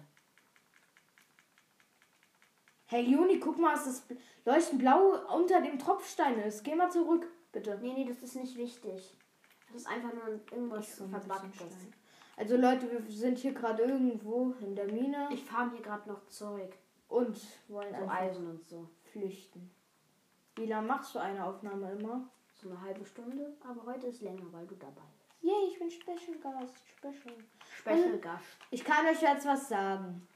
Hey 2.86 3.04
Juni, 3.04 3.40
guck 3.40 3.60
mal, 3.60 3.74
was 3.74 3.86
das 3.86 4.04
leuchtend 4.46 4.80
blau 4.80 5.20
unter 5.36 5.62
dem 5.62 5.78
Tropfstein 5.78 6.40
ist. 6.40 6.64
Geh 6.64 6.76
mal 6.76 6.90
zurück, 6.90 7.28
bitte. 7.52 7.78
Nee, 7.82 7.94
nee, 7.94 8.06
das 8.06 8.18
ist 8.18 8.36
nicht 8.36 8.58
wichtig. 8.58 9.16
Das 9.68 9.82
ist 9.82 9.88
einfach 9.88 10.12
nur 10.12 10.40
irgendwas 10.52 10.96
So 10.96 11.08
Verbacktes. 11.08 11.76
Also 12.36 12.58
Leute, 12.58 12.90
wir 12.90 13.02
sind 13.12 13.38
hier 13.38 13.54
gerade 13.54 13.84
irgendwo 13.84 14.54
in 14.62 14.76
der 14.76 14.92
Mine 14.92 15.30
Ich 15.32 15.44
farm 15.44 15.72
hier 15.72 15.82
gerade 15.82 16.10
noch 16.10 16.26
Zeug. 16.30 16.74
Und 17.10 17.38
wollen 17.68 17.94
So 17.94 18.08
Eisen 18.08 18.48
und 18.48 18.68
so. 18.70 18.88
flüchten. 19.12 19.70
Wie 20.56 20.66
lange 20.66 20.88
machst 20.88 21.14
du 21.16 21.20
eine 21.20 21.44
Aufnahme 21.44 21.92
immer? 21.92 22.30
So 22.54 22.70
eine 22.70 22.82
halbe 22.82 23.06
Stunde. 23.06 23.56
Aber 23.68 23.86
heute 23.86 24.08
ist 24.08 24.22
länger, 24.22 24.46
weil 24.52 24.66
du 24.68 24.76
dabei 24.76 25.02
bist. 25.18 25.44
Yay, 25.44 25.68
ich 25.72 25.80
bin 25.80 25.90
Special 25.90 26.38
Gast. 26.42 26.76
Special. 26.98 27.36
Special 27.78 28.18
Gast. 28.20 28.46
Ich 28.72 28.84
kann 28.84 29.06
euch 29.06 29.22
jetzt 29.22 29.46
was 29.46 29.70
sagen. 29.70 30.28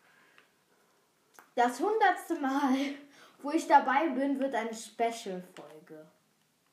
Das 1.55 1.79
hundertste 1.79 2.39
Mal, 2.39 2.75
wo 3.41 3.51
ich 3.51 3.67
dabei 3.67 4.09
bin, 4.09 4.39
wird 4.39 4.55
eine 4.55 4.73
Special-Folge. 4.73 6.07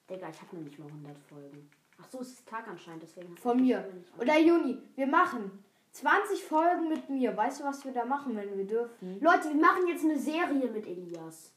Digga, 0.08 0.28
ich 0.30 0.40
habe 0.40 0.56
noch 0.56 0.62
nicht 0.62 0.78
mal 0.78 0.86
100 0.86 1.18
Folgen. 1.18 1.70
Ach 2.00 2.08
so, 2.08 2.20
es 2.20 2.30
ist 2.30 2.48
Tag 2.48 2.66
anscheinend, 2.66 3.02
deswegen. 3.02 3.36
Von 3.36 3.60
mir. 3.60 3.86
Oder 4.18 4.38
Juni, 4.38 4.80
wir 4.94 5.06
machen 5.06 5.62
20 5.92 6.44
Folgen 6.44 6.88
mit 6.88 7.08
mir. 7.10 7.36
Weißt 7.36 7.60
du, 7.60 7.64
was 7.64 7.84
wir 7.84 7.92
da 7.92 8.04
machen, 8.04 8.36
wenn 8.36 8.56
wir 8.56 8.66
dürfen? 8.66 9.20
Leute, 9.20 9.48
wir 9.48 9.60
machen 9.60 9.86
jetzt 9.88 10.04
eine 10.04 10.18
Serie 10.18 10.68
mit 10.68 10.86
Elias. 10.86 11.52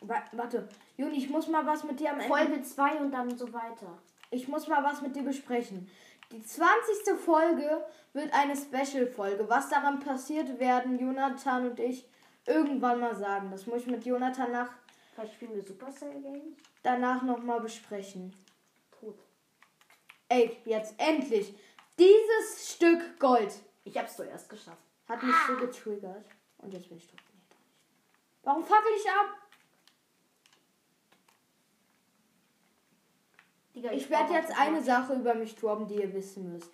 Wa- 0.00 0.22
Warte, 0.32 0.68
Juni, 0.96 1.16
ich 1.18 1.28
muss 1.30 1.48
mal 1.48 1.66
was 1.66 1.84
mit 1.84 1.98
dir 1.98 2.10
am 2.12 2.20
Ende. 2.20 2.28
Folge 2.28 2.62
2 2.62 3.00
und 3.00 3.10
dann 3.12 3.36
so 3.36 3.52
weiter. 3.52 3.98
Ich 4.30 4.46
muss 4.46 4.68
mal 4.68 4.84
was 4.84 5.00
mit 5.02 5.16
dir 5.16 5.22
besprechen. 5.22 5.90
Die 6.30 6.42
20. 6.42 7.18
Folge 7.18 7.84
wird 8.12 8.32
eine 8.34 8.54
Special-Folge. 8.54 9.48
Was 9.48 9.70
daran 9.70 9.98
passiert, 10.00 10.60
werden 10.60 10.98
Jonathan 10.98 11.70
und 11.70 11.80
ich 11.80 12.06
irgendwann 12.46 13.00
mal 13.00 13.14
sagen. 13.16 13.50
Das 13.50 13.66
muss 13.66 13.80
ich 13.82 13.86
mit 13.86 14.04
Jonathan 14.04 14.52
nach, 14.52 14.70
Vielleicht 15.14 15.34
spielen 15.34 15.54
wir 15.54 15.62
Supercell 15.62 16.20
Games. 16.20 16.56
danach 16.82 17.22
nochmal 17.22 17.60
besprechen. 17.60 18.34
Tot. 19.00 19.18
Ey, 20.28 20.56
jetzt 20.66 20.94
endlich. 20.98 21.54
Dieses 21.98 22.72
Stück 22.74 23.18
Gold 23.18 23.52
Ich 23.88 23.96
hab's 23.96 24.16
zuerst 24.16 24.48
geschafft. 24.50 24.82
hat 25.08 25.22
mich 25.22 25.34
so 25.46 25.56
getriggert. 25.56 26.26
Und 26.58 26.72
jetzt 26.74 26.88
bin 26.88 26.98
ich 26.98 27.06
tot. 27.06 27.18
Nee, 27.32 27.40
doch 27.48 27.56
nicht. 27.56 28.42
Warum 28.42 28.62
fackel 28.64 28.92
ich 28.94 29.10
ab? 29.10 29.34
Digga, 33.74 33.92
Ich 33.92 34.10
werde 34.10 34.24
brauch 34.26 34.34
jetzt 34.34 34.58
eine. 34.58 34.82
Sache 34.82 35.14
über 35.14 35.34
mich 35.34 35.54
droppen, 35.56 35.86
die 35.86 35.94
ihr 35.94 36.12
wissen 36.12 36.52
müsst. 36.52 36.70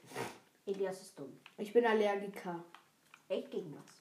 Elias 0.66 1.02
ist 1.02 1.18
dumm. 1.18 1.38
Ich 1.58 1.72
bin 1.72 1.86
Allergiker. 1.86 2.64
Echt 3.28 3.50
gegen 3.50 3.76
was? 3.76 4.00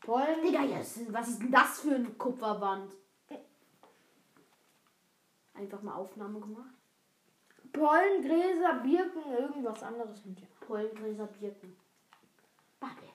Pollen, 0.00 0.42
Digga, 0.42 0.62
yes, 0.62 1.00
was 1.08 1.28
ist 1.28 1.42
denn 1.42 1.50
das 1.50 1.80
für 1.80 1.94
eine 1.94 2.10
Kupferwand? 2.10 2.94
Einfach 5.54 5.82
mal 5.82 5.94
Aufnahme 5.96 6.40
gemacht. 6.40 6.74
Pollen, 7.72 8.22
Gräser, 8.22 8.74
Birken, 8.82 9.32
irgendwas 9.32 9.82
anderes 9.82 10.24
mit 10.24 10.38
dir. 10.40 10.46
Pollengräser, 10.60 11.26
Birken. 11.26 11.76
Bubble. 12.86 13.08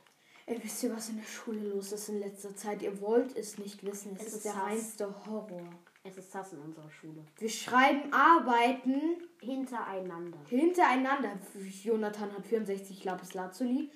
Ey, 0.46 0.64
wisst 0.64 0.82
ihr, 0.84 0.96
was 0.96 1.10
in 1.10 1.18
der 1.18 1.26
Schule 1.28 1.60
los 1.70 1.92
ist 1.92 2.10
in 2.10 2.20
letzter 2.20 2.56
Zeit? 2.56 2.82
Ihr 2.82 3.00
wollt 3.02 3.36
es 3.38 3.58
nicht 3.60 3.84
wissen. 3.84 4.16
Es, 4.16 4.22
Es 4.22 4.28
ist, 4.30 4.34
ist 4.38 4.46
der 4.46 4.56
Hass. 4.56 4.64
reinste 4.64 5.26
Horror. 5.26 5.70
Es 6.04 6.18
ist 6.18 6.34
das 6.34 6.54
in 6.54 6.60
unserer 6.60 6.90
Schule. 6.90 7.24
Wir 7.38 7.50
schreiben 7.50 8.12
Arbeiten 8.14 9.22
Hintereinander. 9.42 10.40
hintereinander. 10.48 11.38
Jonathan 11.84 12.32
hat 12.34 12.46
64 12.48 13.04
Lapis 13.04 13.34
Lazuli. 13.36 13.92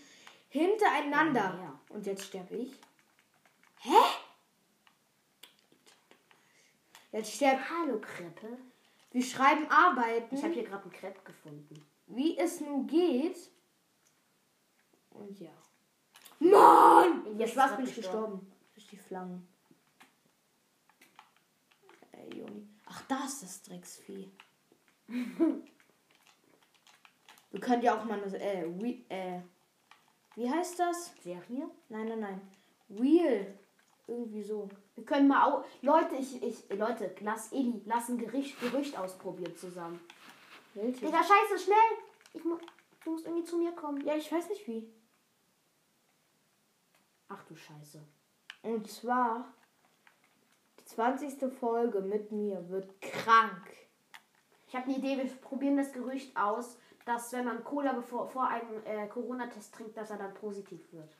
Hintereinander. 0.49 1.39
Ja, 1.41 1.59
ja. 1.63 1.79
Und 1.89 2.05
jetzt 2.05 2.25
sterbe 2.25 2.55
ich. 2.55 2.73
Hä? 3.79 3.91
Jetzt 7.11 7.33
sterbe 7.33 7.61
Hallo 7.69 7.99
Kreppe. 7.99 8.57
Wir 9.11 9.23
schreiben 9.23 9.67
Arbeiten, 9.69 10.35
Ich 10.35 10.43
habe 10.43 10.53
hier 10.53 10.63
gerade 10.63 10.83
einen 10.83 10.91
Crepe 10.91 11.19
gefunden. 11.23 11.85
wie 12.07 12.37
es 12.37 12.59
nun 12.61 12.85
geht. 12.87 13.37
Und 15.11 15.39
ja. 15.39 15.51
Mann! 16.39 17.23
Spaß 17.35 17.53
grad 17.53 17.77
bin 17.77 17.85
ich 17.85 17.95
gestorben. 17.95 18.51
Durch 18.73 18.87
die 18.87 18.97
Flammen. 18.97 19.47
Ey, 22.11 22.37
Joni. 22.37 22.67
Ach, 22.85 23.01
da 23.07 23.25
ist 23.25 23.43
das 23.43 23.61
Drecksvieh. 23.63 24.29
Wir 27.51 27.59
können 27.59 27.83
ja 27.83 27.97
auch 27.99 28.05
mal 28.05 28.19
das, 28.19 28.33
äh, 28.33 28.65
wie, 28.79 29.05
äh, 29.09 29.39
wie 30.35 30.49
heißt 30.49 30.79
das? 30.79 31.13
Serie? 31.21 31.69
Nein, 31.89 32.07
nein, 32.07 32.19
nein. 32.19 32.41
Wheel. 32.87 33.59
Irgendwie 34.07 34.43
so. 34.43 34.67
Wir 34.95 35.05
können 35.05 35.27
mal 35.27 35.49
au 35.49 35.63
Leute, 35.81 36.15
ich, 36.15 36.41
ich, 36.41 36.69
Leute, 36.69 37.15
lass 37.21 37.51
Eli, 37.51 37.81
lass 37.85 38.09
ein 38.09 38.17
Gericht, 38.17 38.59
Gerücht 38.59 38.97
ausprobieren 38.97 39.55
zusammen. 39.55 39.99
Welches? 40.73 40.99
Digga, 40.99 41.23
scheiße, 41.23 41.63
schnell! 41.63 41.77
Ich 42.33 42.43
mu 42.43 42.57
du 43.05 43.11
musst 43.11 43.25
irgendwie 43.25 43.45
zu 43.45 43.57
mir 43.57 43.71
kommen. 43.73 44.03
Ja, 44.05 44.15
ich 44.15 44.31
weiß 44.31 44.49
nicht 44.49 44.67
wie. 44.67 44.91
Ach 47.33 47.43
du 47.45 47.55
Scheiße. 47.55 47.99
Und 48.61 48.89
zwar, 48.89 49.53
die 50.79 50.85
20. 50.85 51.51
Folge 51.51 52.01
mit 52.01 52.31
mir 52.31 52.69
wird 52.69 53.01
krank. 53.01 53.67
Ich 54.67 54.75
habe 54.75 54.85
eine 54.85 54.97
Idee, 54.97 55.17
wir 55.17 55.25
probieren 55.37 55.77
das 55.77 55.91
Gerücht 55.91 56.35
aus, 56.37 56.77
dass 57.05 57.31
wenn 57.33 57.45
man 57.45 57.63
Cola 57.63 57.93
bevor, 57.93 58.29
vor 58.29 58.47
einem 58.47 58.85
äh, 58.85 59.07
Corona-Test 59.07 59.73
trinkt, 59.75 59.97
dass 59.97 60.09
er 60.09 60.17
dann 60.17 60.33
positiv 60.33 60.79
wird. 60.91 61.15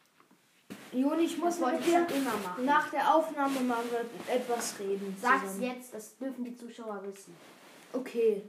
Juni, 0.92 1.24
ich 1.24 1.38
muss 1.38 1.60
mit 1.60 1.74
machen. 1.74 2.66
nach 2.66 2.90
der 2.90 3.14
Aufnahme 3.14 3.60
mal 3.62 3.84
über 3.86 4.02
etwas 4.32 4.80
reden. 4.80 5.16
Sag's 5.20 5.42
zusammen. 5.42 5.64
jetzt, 5.64 5.94
das 5.94 6.18
dürfen 6.18 6.44
die 6.46 6.56
Zuschauer 6.56 7.04
wissen. 7.04 7.36
Okay. 7.92 8.44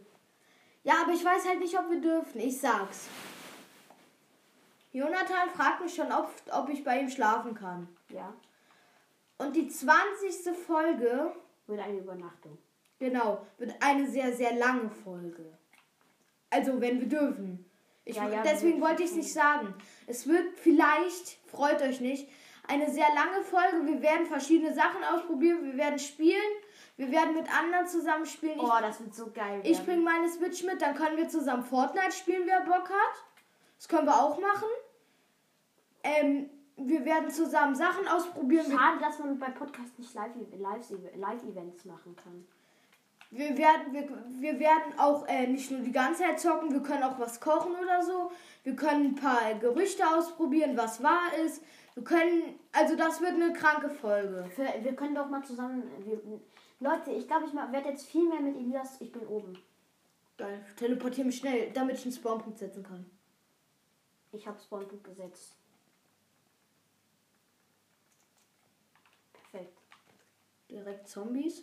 Ja, 0.82 1.02
aber 1.02 1.12
ich 1.12 1.24
weiß 1.24 1.48
halt 1.48 1.60
nicht, 1.60 1.76
ob 1.78 1.90
wir 1.90 2.00
dürfen. 2.00 2.40
Ich 2.40 2.60
sag's. 2.60 3.08
Jonathan 4.94 5.50
fragt 5.50 5.80
mich 5.82 5.92
schon 5.94 6.10
oft, 6.12 6.52
ob 6.52 6.68
ich 6.68 6.84
bei 6.84 7.00
ihm 7.00 7.10
schlafen 7.10 7.52
kann. 7.54 7.88
Ja? 8.10 8.32
Und 9.38 9.56
die 9.56 9.68
20. 9.68 10.56
Folge, 10.56 11.32
Wird 11.66 11.80
eine 11.80 11.98
Übernachtung. 11.98 12.56
genau, 13.00 13.44
wird 13.58 13.74
eine 13.80 14.08
sehr, 14.08 14.32
sehr 14.32 14.54
lange 14.54 14.88
Folge. 14.88 15.58
Also, 16.48 16.80
wenn 16.80 17.00
wir 17.00 17.08
dürfen. 17.08 17.68
Ich, 18.04 18.14
Ja, 18.16 18.28
ja, 18.28 18.42
deswegen 18.42 18.80
wollte 18.80 19.02
ich 19.02 19.10
es 19.10 19.16
nicht 19.16 19.32
sagen. 19.32 19.74
Es 20.06 20.28
wird 20.28 20.56
vielleicht, 20.58 21.38
freut 21.50 21.82
euch 21.82 22.00
nicht, 22.00 22.28
eine 22.68 22.88
sehr 22.88 23.08
lange 23.14 23.42
Folge. 23.42 23.84
Wir 23.86 24.00
werden 24.00 24.26
verschiedene 24.26 24.72
Sachen 24.72 25.02
ausprobieren. 25.02 25.64
Wir 25.64 25.76
werden 25.76 25.98
spielen. 25.98 26.52
Wir 26.96 27.10
werden 27.10 27.34
mit 27.34 27.52
anderen 27.52 27.88
zusammen 27.88 28.26
spielen. 28.26 28.54
Ich 28.56 28.62
Oh, 28.62 28.78
das 28.80 29.00
wird 29.00 29.12
so 29.14 29.32
geil. 29.32 29.60
Ich 29.64 29.78
werden. 29.78 29.86
bringe 29.86 30.02
meine 30.02 30.28
Switch 30.28 30.62
mit, 30.62 30.80
dann 30.80 30.94
können 30.94 31.16
wir 31.16 31.28
zusammen 31.28 31.64
Fortnite 31.64 32.12
spielen, 32.12 32.42
wer 32.46 32.60
Bock 32.60 32.88
hat. 32.88 33.24
Das 33.76 33.88
können 33.88 34.06
wir 34.06 34.14
auch 34.14 34.38
machen. 34.38 34.68
Ähm, 36.04 36.50
wir 36.76 37.04
werden 37.04 37.30
zusammen 37.30 37.74
Sachen 37.74 38.06
ausprobieren. 38.08 38.70
Schade, 38.70 39.00
dass 39.00 39.18
man 39.18 39.38
bei 39.38 39.50
Podcast 39.50 39.98
nicht 39.98 40.12
Live- 40.14 40.34
Live- 40.58 40.90
Live-Events 41.16 41.84
machen 41.86 42.14
kann. 42.16 42.46
wir, 43.30 43.56
werden, 43.56 43.92
wir, 43.92 44.08
wir 44.40 44.58
werden 44.60 44.98
auch 44.98 45.26
äh, 45.26 45.46
nicht 45.46 45.70
nur 45.70 45.80
die 45.80 45.92
ganze 45.92 46.22
Zeit 46.22 46.38
zocken, 46.38 46.72
wir 46.72 46.82
können 46.82 47.02
auch 47.02 47.18
was 47.18 47.40
kochen 47.40 47.74
oder 47.74 48.02
so. 48.02 48.30
Wir 48.62 48.76
können 48.76 49.06
ein 49.06 49.14
paar 49.14 49.54
Gerüchte 49.54 50.06
ausprobieren, 50.06 50.76
was 50.76 51.02
wahr 51.02 51.32
ist. 51.44 51.62
Wir 51.94 52.04
können, 52.04 52.58
also 52.72 52.96
das 52.96 53.20
wird 53.20 53.32
eine 53.34 53.52
kranke 53.52 53.88
Folge. 53.88 54.44
Für, 54.54 54.66
wir 54.82 54.94
können 54.96 55.14
doch 55.14 55.28
mal 55.28 55.44
zusammen. 55.44 55.82
Wir, 56.04 56.20
Leute, 56.80 57.12
ich 57.12 57.26
glaube, 57.26 57.46
ich 57.46 57.54
werde 57.54 57.88
jetzt 57.88 58.06
viel 58.06 58.28
mehr 58.28 58.40
mit 58.40 58.56
Elias. 58.56 59.00
Ich 59.00 59.12
bin 59.12 59.26
oben. 59.26 59.56
Geil, 60.36 60.64
teleportiere 60.76 61.26
mich 61.26 61.36
schnell, 61.38 61.70
damit 61.72 61.96
ich 61.98 62.04
einen 62.04 62.12
Spawnpunkt 62.14 62.58
setzen 62.58 62.82
kann. 62.82 63.08
Ich 64.32 64.44
habe 64.48 64.58
Spawnpunkt 64.58 65.04
gesetzt. 65.04 65.56
Perfekt. 69.32 69.78
Direkt 70.70 71.08
Zombies. 71.08 71.62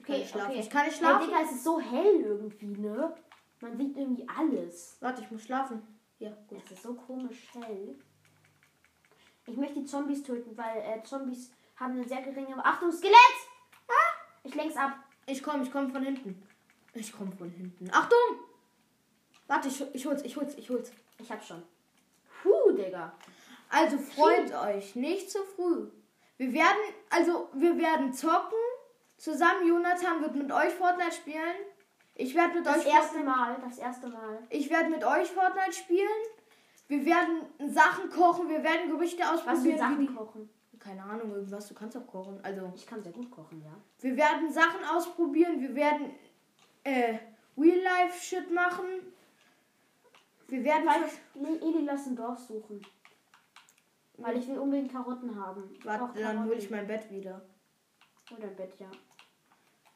Okay, 0.00 0.12
Kann 0.12 0.20
ich 0.22 0.28
schlafen? 0.30 0.50
okay. 0.50 0.60
Ich 0.60 0.70
kann 0.70 0.84
nicht 0.86 0.92
Hey, 0.94 0.98
schlafen. 1.00 1.26
Digga, 1.26 1.42
es 1.42 1.52
ist 1.52 1.64
so 1.64 1.78
hell 1.80 2.20
irgendwie, 2.20 2.66
ne? 2.66 3.14
Man 3.60 3.76
sieht 3.76 3.96
irgendwie 3.96 4.26
alles. 4.28 4.96
Warte, 5.00 5.22
ich 5.22 5.30
muss 5.30 5.42
schlafen. 5.42 5.82
Ja, 6.18 6.30
gut. 6.48 6.62
Es 6.64 6.72
ist 6.72 6.82
so 6.82 6.94
komisch 6.94 7.48
hell. 7.52 7.98
Ich 9.46 9.56
möchte 9.56 9.80
die 9.80 9.84
Zombies 9.86 10.22
töten, 10.22 10.56
weil 10.56 10.78
äh, 10.78 11.02
Zombies 11.02 11.52
haben 11.76 11.92
eine 11.94 12.06
sehr 12.08 12.22
geringe. 12.22 12.56
Achtung, 12.64 12.92
Skelett! 12.92 13.16
Ah! 13.88 13.92
Ich 14.44 14.54
lenk's 14.54 14.76
ab. 14.76 14.92
Ich 15.26 15.42
komme, 15.42 15.62
ich 15.64 15.72
komme 15.72 15.90
von 15.90 16.02
hinten. 16.02 16.42
Ich 16.94 17.12
komme 17.12 17.32
von 17.32 17.50
hinten. 17.50 17.88
Achtung! 17.92 18.18
Warte, 19.46 19.68
ich, 19.68 19.82
ich 19.94 20.06
hol's, 20.06 20.22
ich 20.22 20.36
hol's, 20.36 20.54
ich 20.56 20.70
hol's. 20.70 20.92
Ich 21.18 21.30
hab 21.30 21.44
schon. 21.44 21.62
Puh, 22.42 22.72
Digga. 22.72 23.12
Also 23.68 23.98
freut 23.98 24.52
euch, 24.54 24.94
nicht 24.96 25.30
zu 25.30 25.38
früh. 25.56 25.88
Wir 26.40 26.54
werden, 26.54 26.78
also 27.10 27.50
wir 27.52 27.76
werden 27.76 28.14
zocken. 28.14 28.56
Zusammen, 29.18 29.68
Jonathan 29.68 30.22
wird 30.22 30.34
mit 30.36 30.50
euch 30.50 30.72
Fortnite 30.72 31.12
spielen. 31.12 31.54
Ich 32.14 32.34
werde 32.34 32.54
mit 32.54 32.64
Das 32.64 32.78
euch 32.78 32.86
erste 32.86 33.18
Fortnite, 33.18 33.24
Mal, 33.36 33.56
das 33.62 33.76
erste 33.78 34.08
Mal. 34.08 34.38
ich 34.48 34.70
werde 34.70 34.88
mit 34.88 35.04
euch 35.04 35.30
Fortnite 35.30 35.74
spielen. 35.74 36.08
Wir 36.88 37.04
werden 37.04 37.42
Sachen 37.70 38.08
kochen, 38.08 38.48
wir 38.48 38.62
werden 38.62 38.90
Gerüchte 38.90 39.22
Was 39.22 39.42
für 39.42 39.50
ausprobieren. 39.50 39.78
Sachen 39.78 40.16
kochen? 40.16 40.50
keine 40.78 41.02
Ahnung, 41.02 41.30
irgendwas, 41.34 41.68
du 41.68 41.74
kannst 41.74 41.94
auch 41.98 42.06
kochen. 42.06 42.40
Also, 42.42 42.72
Ich 42.74 42.86
kann 42.86 43.02
sehr 43.02 43.12
gut 43.12 43.30
kochen, 43.30 43.60
ja. 43.62 43.72
wir 43.98 44.16
werden 44.16 44.50
Sachen 44.50 44.82
ausprobieren, 44.82 45.60
wir 45.60 45.74
werden 45.74 46.14
äh, 46.84 47.18
Real-Life-Shit 47.58 48.50
machen. 48.50 48.86
Wir 50.48 50.64
werden 50.64 50.88
Nee, 51.34 51.58
Eli, 51.60 51.84
lass 51.84 52.06
ein 52.06 52.16
Dorf 52.16 52.38
suchen. 52.38 52.80
Weil 54.22 54.38
ich 54.38 54.48
will 54.48 54.58
unbedingt 54.58 54.92
Karotten 54.92 55.34
haben. 55.34 55.74
Warte, 55.82 56.20
dann 56.20 56.44
hole 56.44 56.56
ich 56.56 56.70
mein 56.70 56.86
Bett 56.86 57.10
wieder. 57.10 57.40
Oder 58.36 58.48
Bett, 58.48 58.78
ja. 58.78 58.90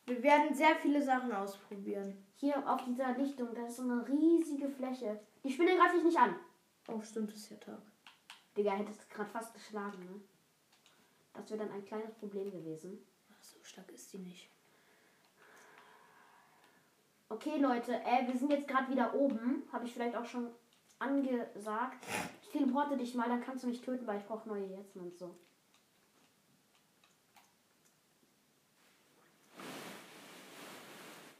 Wir 0.06 0.22
werden 0.22 0.54
sehr 0.54 0.76
viele 0.76 1.02
Sachen 1.02 1.32
ausprobieren. 1.32 2.26
Hier 2.36 2.56
auf 2.68 2.84
dieser 2.84 3.16
Lichtung, 3.16 3.54
das 3.54 3.70
ist 3.70 3.76
so 3.76 3.82
eine 3.82 4.06
riesige 4.06 4.68
Fläche. 4.68 5.20
Die 5.42 5.52
Spinne 5.52 5.76
greift 5.76 5.94
dich 5.94 6.04
nicht 6.04 6.18
an. 6.18 6.34
Oh, 6.88 7.00
stimmt, 7.00 7.30
es 7.30 7.36
ist 7.36 7.50
ja 7.50 7.56
Tag. 7.56 7.80
Digga, 8.56 8.72
hättest 8.72 9.02
du 9.02 9.14
gerade 9.14 9.30
fast 9.30 9.54
geschlagen, 9.54 9.98
ne? 10.04 10.20
Das 11.32 11.50
wäre 11.50 11.64
dann 11.64 11.72
ein 11.72 11.84
kleines 11.84 12.12
Problem 12.14 12.50
gewesen. 12.50 13.04
Ach, 13.30 13.42
so 13.42 13.58
stark 13.62 13.90
ist 13.92 14.12
die 14.12 14.18
nicht. 14.18 14.50
Okay, 17.28 17.58
Leute, 17.58 17.94
äh, 17.94 18.26
wir 18.26 18.36
sind 18.36 18.50
jetzt 18.50 18.68
gerade 18.68 18.90
wieder 18.90 19.14
oben. 19.14 19.64
Habe 19.72 19.86
ich 19.86 19.92
vielleicht 19.92 20.14
auch 20.16 20.26
schon 20.26 20.50
angesagt. 20.98 22.04
Ich 22.54 22.60
teleporte 22.60 22.96
dich 22.96 23.16
mal, 23.16 23.28
dann 23.28 23.42
kannst 23.42 23.64
du 23.64 23.68
mich 23.68 23.80
töten, 23.80 24.06
weil 24.06 24.20
ich 24.20 24.26
brauche 24.26 24.48
neue 24.48 24.68
Herzen 24.68 25.00
und 25.00 25.18
so. 25.18 25.36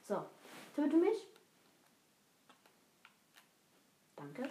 So, 0.03 0.27
töte 0.74 0.96
mich. 0.96 1.16
Danke. 4.16 4.50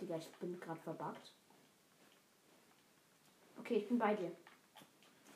Digga, 0.00 0.16
ich 0.16 0.28
bin 0.40 0.58
gerade 0.58 0.80
verbuggt. 0.80 1.32
Okay, 3.60 3.76
ich 3.76 3.86
bin 3.86 3.96
bei 3.96 4.16
dir. 4.16 4.32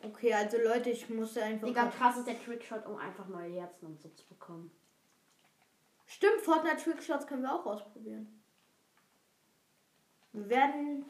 Okay, 0.03 0.35
also 0.35 0.57
Leute, 0.57 0.91
ich 0.91 1.09
musste 1.09 1.45
einfach. 1.45 1.69
Digga, 1.69 1.87
krass 1.91 2.17
ist 2.17 2.27
der 2.27 2.43
Trickshot, 2.43 2.85
um 2.87 2.97
einfach 2.97 3.29
neue 3.29 3.61
Herzen 3.61 3.87
und 3.87 4.01
so 4.01 4.09
zu 4.09 4.27
bekommen. 4.27 4.73
Stimmt, 6.07 6.41
Fortnite 6.41 6.83
Trickshots 6.83 7.29
können 7.29 7.43
wir 7.43 7.55
auch 7.55 7.65
ausprobieren. 7.65 8.41
Wir 10.33 10.49
werden. 10.49 11.05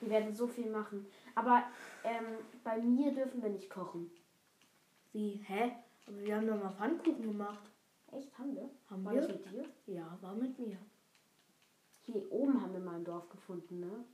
Wir 0.00 0.10
werden 0.10 0.34
so 0.34 0.46
viel 0.46 0.70
machen. 0.70 1.06
Aber 1.34 1.64
ähm, 2.04 2.24
bei 2.62 2.78
mir 2.80 3.12
dürfen 3.12 3.42
wir 3.42 3.50
nicht 3.50 3.68
kochen. 3.68 4.10
Wie? 5.12 5.40
Hä? 5.46 5.72
Aber 6.06 6.20
wir 6.20 6.36
haben 6.36 6.46
doch 6.46 6.62
mal 6.62 6.72
Pfannkuchen 6.72 7.22
gemacht. 7.22 7.70
Echt, 8.12 8.36
haben 8.38 8.54
wir? 8.54 8.70
Haben 8.88 9.04
War 9.04 9.14
wir? 9.14 9.20
das 9.20 9.30
mit 9.30 9.50
dir? 9.52 9.64
Ja, 9.86 10.16
war 10.20 10.34
mit 10.34 10.58
mir. 10.58 10.78
Hier 12.04 12.32
oben 12.32 12.62
haben 12.62 12.72
wir 12.72 12.80
mal 12.80 12.96
ein 12.96 13.04
Dorf 13.04 13.28
gefunden, 13.28 13.80
ne? 13.80 14.04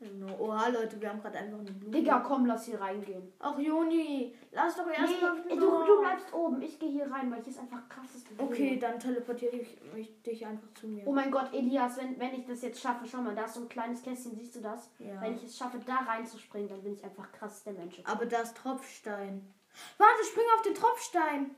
Genau. 0.00 0.34
Oha, 0.38 0.68
Leute, 0.68 0.98
wir 0.98 1.10
haben 1.10 1.20
gerade 1.20 1.36
einfach 1.38 1.58
eine 1.58 1.72
Blume. 1.72 1.94
Digga, 1.94 2.20
komm, 2.20 2.46
lass 2.46 2.64
hier 2.64 2.80
reingehen. 2.80 3.34
Ach, 3.38 3.58
Juni, 3.58 4.34
lass 4.50 4.74
doch 4.74 4.88
erst 4.88 5.12
Nee, 5.12 5.20
mal 5.20 5.36
du, 5.46 5.84
du 5.84 6.00
bleibst 6.00 6.32
oben. 6.32 6.62
Ich 6.62 6.78
gehe 6.78 6.88
hier 6.88 7.10
rein, 7.10 7.30
weil 7.30 7.42
hier 7.42 7.52
ist 7.52 7.60
einfach 7.60 7.86
krasses 7.86 8.24
Gefühl. 8.24 8.46
Okay, 8.46 8.78
dann 8.78 8.98
teleportiere 8.98 9.56
ich 9.56 9.78
mich, 9.92 10.22
dich 10.22 10.46
einfach 10.46 10.72
zu 10.72 10.88
mir. 10.88 11.06
Oh 11.06 11.12
mein 11.12 11.30
Gott, 11.30 11.52
Elias, 11.52 11.98
wenn, 11.98 12.18
wenn 12.18 12.32
ich 12.34 12.46
das 12.46 12.62
jetzt 12.62 12.80
schaffe, 12.80 13.06
schau 13.06 13.18
mal, 13.18 13.34
da 13.34 13.44
ist 13.44 13.54
so 13.54 13.60
ein 13.60 13.68
kleines 13.68 14.02
Kästchen, 14.02 14.34
siehst 14.34 14.56
du 14.56 14.60
das? 14.60 14.90
Ja. 14.98 15.20
Wenn 15.20 15.34
ich 15.34 15.44
es 15.44 15.58
schaffe, 15.58 15.78
da 15.84 15.96
reinzuspringen, 15.96 16.70
dann 16.70 16.82
bin 16.82 16.94
ich 16.94 17.04
einfach 17.04 17.30
krass 17.32 17.62
der 17.64 17.74
Mensch. 17.74 18.00
Aber 18.04 18.24
da 18.24 18.40
ist 18.40 18.56
Tropfstein. 18.56 19.52
Warte, 19.98 20.24
spring 20.24 20.46
auf 20.56 20.62
den 20.62 20.74
Tropfstein. 20.74 21.54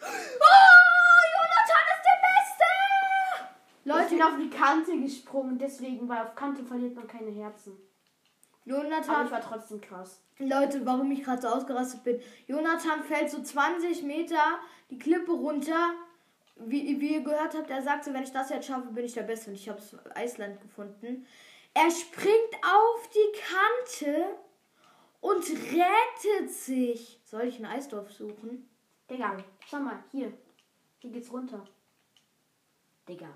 Oh, 0.00 0.04
Jonathan 1.34 1.84
ist 1.92 2.04
der 2.04 2.20
Beste! 2.22 2.64
ich 3.66 3.73
Leute, 3.84 4.10
bin 4.10 4.22
auf 4.22 4.36
die 4.38 4.50
Kante 4.50 4.98
gesprungen, 4.98 5.58
deswegen, 5.58 6.08
weil 6.08 6.22
auf 6.22 6.34
Kante 6.34 6.64
verliert 6.64 6.94
man 6.94 7.06
keine 7.06 7.30
Herzen. 7.30 7.76
Aber 8.66 8.82
Jonathan, 8.82 9.26
ich 9.26 9.32
war 9.32 9.40
trotzdem 9.40 9.80
krass. 9.80 10.22
Leute, 10.38 10.84
warum 10.86 11.10
ich 11.12 11.22
gerade 11.22 11.42
so 11.42 11.48
ausgerastet 11.48 12.02
bin. 12.02 12.20
Jonathan 12.46 13.02
fällt 13.04 13.30
so 13.30 13.42
20 13.42 14.02
Meter 14.02 14.58
die 14.90 14.98
Klippe 14.98 15.32
runter. 15.32 15.94
Wie, 16.56 17.00
wie 17.00 17.14
ihr 17.14 17.22
gehört 17.22 17.54
habt, 17.54 17.68
er 17.68 17.82
sagt 17.82 18.04
so, 18.04 18.14
wenn 18.14 18.22
ich 18.22 18.32
das 18.32 18.50
jetzt 18.50 18.66
schaffe, 18.66 18.88
bin 18.88 19.04
ich 19.04 19.12
der 19.12 19.22
Beste. 19.24 19.50
Und 19.50 19.56
ich 19.56 19.68
habe 19.68 19.82
Eisland 20.14 20.60
gefunden. 20.60 21.26
Er 21.74 21.90
springt 21.90 22.54
auf 22.62 23.10
die 23.10 23.38
Kante 23.40 24.26
und 25.20 25.42
rettet 25.42 26.50
sich. 26.50 27.20
Soll 27.24 27.42
ich 27.42 27.58
ein 27.58 27.66
Eisdorf 27.66 28.12
suchen? 28.12 28.68
Digga, 29.10 29.36
schau 29.68 29.80
mal, 29.80 30.02
hier. 30.10 30.32
Hier 31.00 31.10
geht's 31.10 31.32
runter. 31.32 31.64
Digga. 33.08 33.28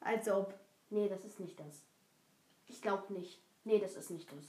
Als 0.00 0.28
ob. 0.28 0.54
Nee, 0.90 1.08
das 1.08 1.24
ist 1.24 1.40
nicht 1.40 1.58
das. 1.58 1.82
Ich 2.66 2.80
glaube 2.80 3.12
nicht. 3.12 3.40
Nee, 3.64 3.78
das 3.78 3.96
ist 3.96 4.10
nicht 4.10 4.30
das. 4.32 4.44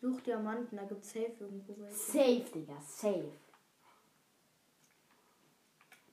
Such 0.00 0.20
Diamanten, 0.22 0.76
da 0.76 0.84
gibt's 0.84 1.12
safe 1.12 1.32
irgendwo 1.38 1.76
welche. 1.78 1.94
Safe, 1.94 2.44
Digga, 2.54 2.80
safe. 2.80 3.32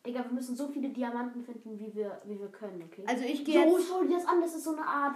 Digga, 0.06 0.24
wir 0.26 0.32
müssen 0.32 0.56
so 0.56 0.68
viele 0.68 0.90
Diamanten 0.90 1.44
finden, 1.44 1.80
wie 1.80 1.94
wir, 1.96 2.22
wie 2.26 2.40
wir 2.40 2.50
können, 2.50 2.82
okay? 2.84 3.04
Also 3.08 3.24
ich 3.24 3.44
gehe 3.44 3.70
so, 3.70 3.80
schau 3.82 4.04
dir 4.04 4.18
das 4.18 4.26
an, 4.26 4.42
das 4.42 4.56
ist 4.56 4.64
so 4.64 4.72
eine 4.74 4.86
Art 4.86 5.16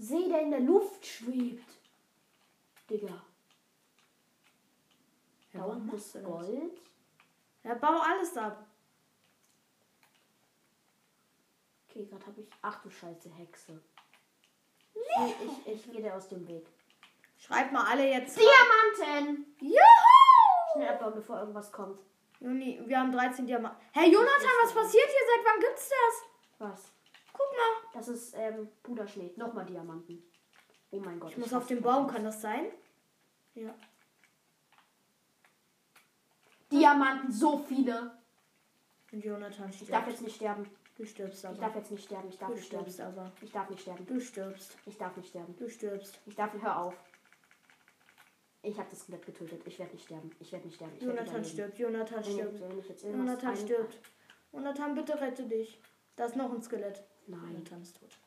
See, 0.00 0.28
der 0.28 0.42
in 0.42 0.50
der 0.52 0.60
Luft 0.60 1.04
schwebt. 1.04 1.68
Digga. 2.88 3.08
Ja, 5.52 5.60
Da 5.60 5.64
unten 5.64 5.96
ist? 5.96 6.22
Gold. 6.22 6.80
Ja, 7.64 7.74
bau 7.74 7.98
alles 8.00 8.36
ab. 8.36 8.64
Okay, 11.98 12.06
gerade 12.06 12.26
habe 12.26 12.40
ich. 12.40 12.48
Ach 12.62 12.80
du 12.80 12.90
Scheiße, 12.90 13.28
Hexe. 13.30 13.82
Nee, 14.94 15.34
ich, 15.66 15.72
ich 15.74 15.90
gehe 15.90 16.00
dir 16.00 16.14
aus 16.14 16.28
dem 16.28 16.46
Weg. 16.46 16.64
Schreibt 17.36 17.72
mal 17.72 17.86
alle 17.90 18.08
jetzt. 18.08 18.38
Diamanten! 18.38 19.46
Juhu! 19.60 19.74
Schnell 20.74 20.88
abbauen, 20.90 21.14
bevor 21.16 21.40
irgendwas 21.40 21.72
kommt. 21.72 22.00
Juni, 22.38 22.80
wir 22.86 23.00
haben 23.00 23.10
13 23.10 23.46
Diamanten. 23.46 23.80
Hey 23.92 24.12
Jonathan, 24.12 24.48
was 24.62 24.72
passiert 24.74 25.06
hier? 25.06 25.26
Seit 25.26 25.44
wann 25.52 25.60
gibt's 25.60 25.88
das? 25.88 26.68
Was? 26.70 26.92
Guck 27.32 27.46
mal. 27.50 27.90
Das 27.94 28.06
ist 28.06 28.34
ähm, 28.36 28.68
Puderschnee. 28.84 29.32
Nochmal 29.36 29.66
Diamanten. 29.66 30.22
Oh 30.92 31.00
mein 31.00 31.18
Gott. 31.18 31.32
Ich 31.32 31.36
muss 31.36 31.46
hasse 31.48 31.58
auf 31.58 31.66
den. 31.66 31.82
Baum, 31.82 32.06
kann 32.06 32.22
das 32.22 32.40
sein? 32.40 32.66
Ja. 33.54 33.74
Diamanten, 36.70 37.32
so 37.32 37.58
viele. 37.58 38.16
Und 39.10 39.24
Jonathan 39.24 39.70
Ich 39.70 39.78
darf 39.80 40.02
stirbt. 40.02 40.08
jetzt 40.10 40.22
nicht 40.22 40.36
sterben. 40.36 40.70
Du 40.98 41.04
stirbst 41.04 41.38
Ich 41.44 41.48
aber. 41.48 41.58
darf 41.58 41.76
jetzt 41.76 41.92
nicht 41.92 42.04
sterben. 42.04 42.28
Ich 42.28 42.38
darf 42.38 42.48
Du 42.48 42.54
nicht 42.56 42.66
sterben. 42.66 42.90
stirbst 42.90 43.00
aber. 43.00 43.32
Ich 43.40 43.52
darf 43.52 43.70
nicht 43.70 43.82
sterben. 43.82 44.04
Du 44.06 44.20
stirbst. 44.20 44.76
Ich 44.84 44.98
darf 44.98 45.16
nicht 45.16 45.28
sterben. 45.28 45.56
Du 45.56 45.68
stirbst. 45.70 46.18
Ich 46.26 46.34
darf. 46.34 46.52
Hör 46.60 46.82
auf. 46.82 46.94
Ich 48.62 48.76
habe 48.76 48.88
das 48.90 49.00
Skelett 49.00 49.24
getötet. 49.24 49.62
Ich 49.64 49.78
werde 49.78 49.92
nicht 49.92 50.04
sterben. 50.04 50.30
Ich 50.40 50.50
werde 50.50 50.66
nicht 50.66 50.74
sterben. 50.74 50.96
Ich 50.96 51.02
Jonathan 51.02 51.44
stirbt. 51.44 51.78
Jonathan 51.78 52.20
ich, 52.20 52.32
stirbt. 52.32 52.60
ich 52.90 53.02
Jonathan 53.04 53.56
stirbt. 53.56 54.00
Jonathan, 54.52 54.94
bitte 54.96 55.20
rette 55.20 55.46
dich. 55.46 55.80
Da 56.16 56.24
ist 56.24 56.34
noch 56.34 56.52
ein 56.52 56.60
Skelett. 56.62 57.04
Nein. 57.28 57.52
Jonathan 57.52 57.80
ist 57.82 57.96
tot. 58.00 58.18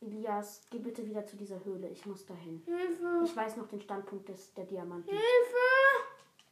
Elias, 0.00 0.62
geh 0.70 0.78
bitte 0.78 1.04
wieder 1.04 1.26
zu 1.26 1.36
dieser 1.36 1.64
Höhle. 1.64 1.88
Ich 1.88 2.06
muss 2.06 2.24
dahin. 2.24 2.62
Hilfe! 2.64 3.22
Ich 3.24 3.34
weiß 3.34 3.56
noch 3.56 3.66
den 3.66 3.80
Standpunkt 3.80 4.28
des, 4.28 4.54
der 4.54 4.64
Diamanten. 4.64 5.10
Hilfe! 5.10 6.06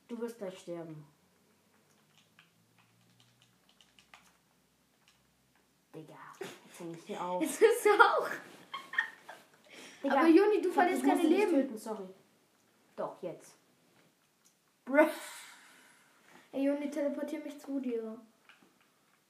Du 0.08 0.20
wirst 0.20 0.38
gleich 0.38 0.58
sterben. 0.58 1.06
Digga, 5.94 6.18
ich 6.94 7.04
hier 7.06 7.22
auf. 7.22 7.42
Jetzt 7.42 7.60
ist 7.62 7.86
auch. 7.88 8.28
Digga, 10.02 10.18
Aber 10.18 10.28
Juni, 10.28 10.60
du 10.60 10.70
verlierst 10.70 11.02
keine 11.04 11.22
Leben. 11.22 11.50
Töten, 11.50 11.78
sorry. 11.78 12.04
Doch, 12.96 13.22
jetzt. 13.22 13.56
Bruh. 14.84 15.06
Ey, 16.52 16.62
Juni, 16.64 16.90
teleportier 16.90 17.40
mich 17.40 17.58
zu 17.60 17.80
dir. 17.80 18.16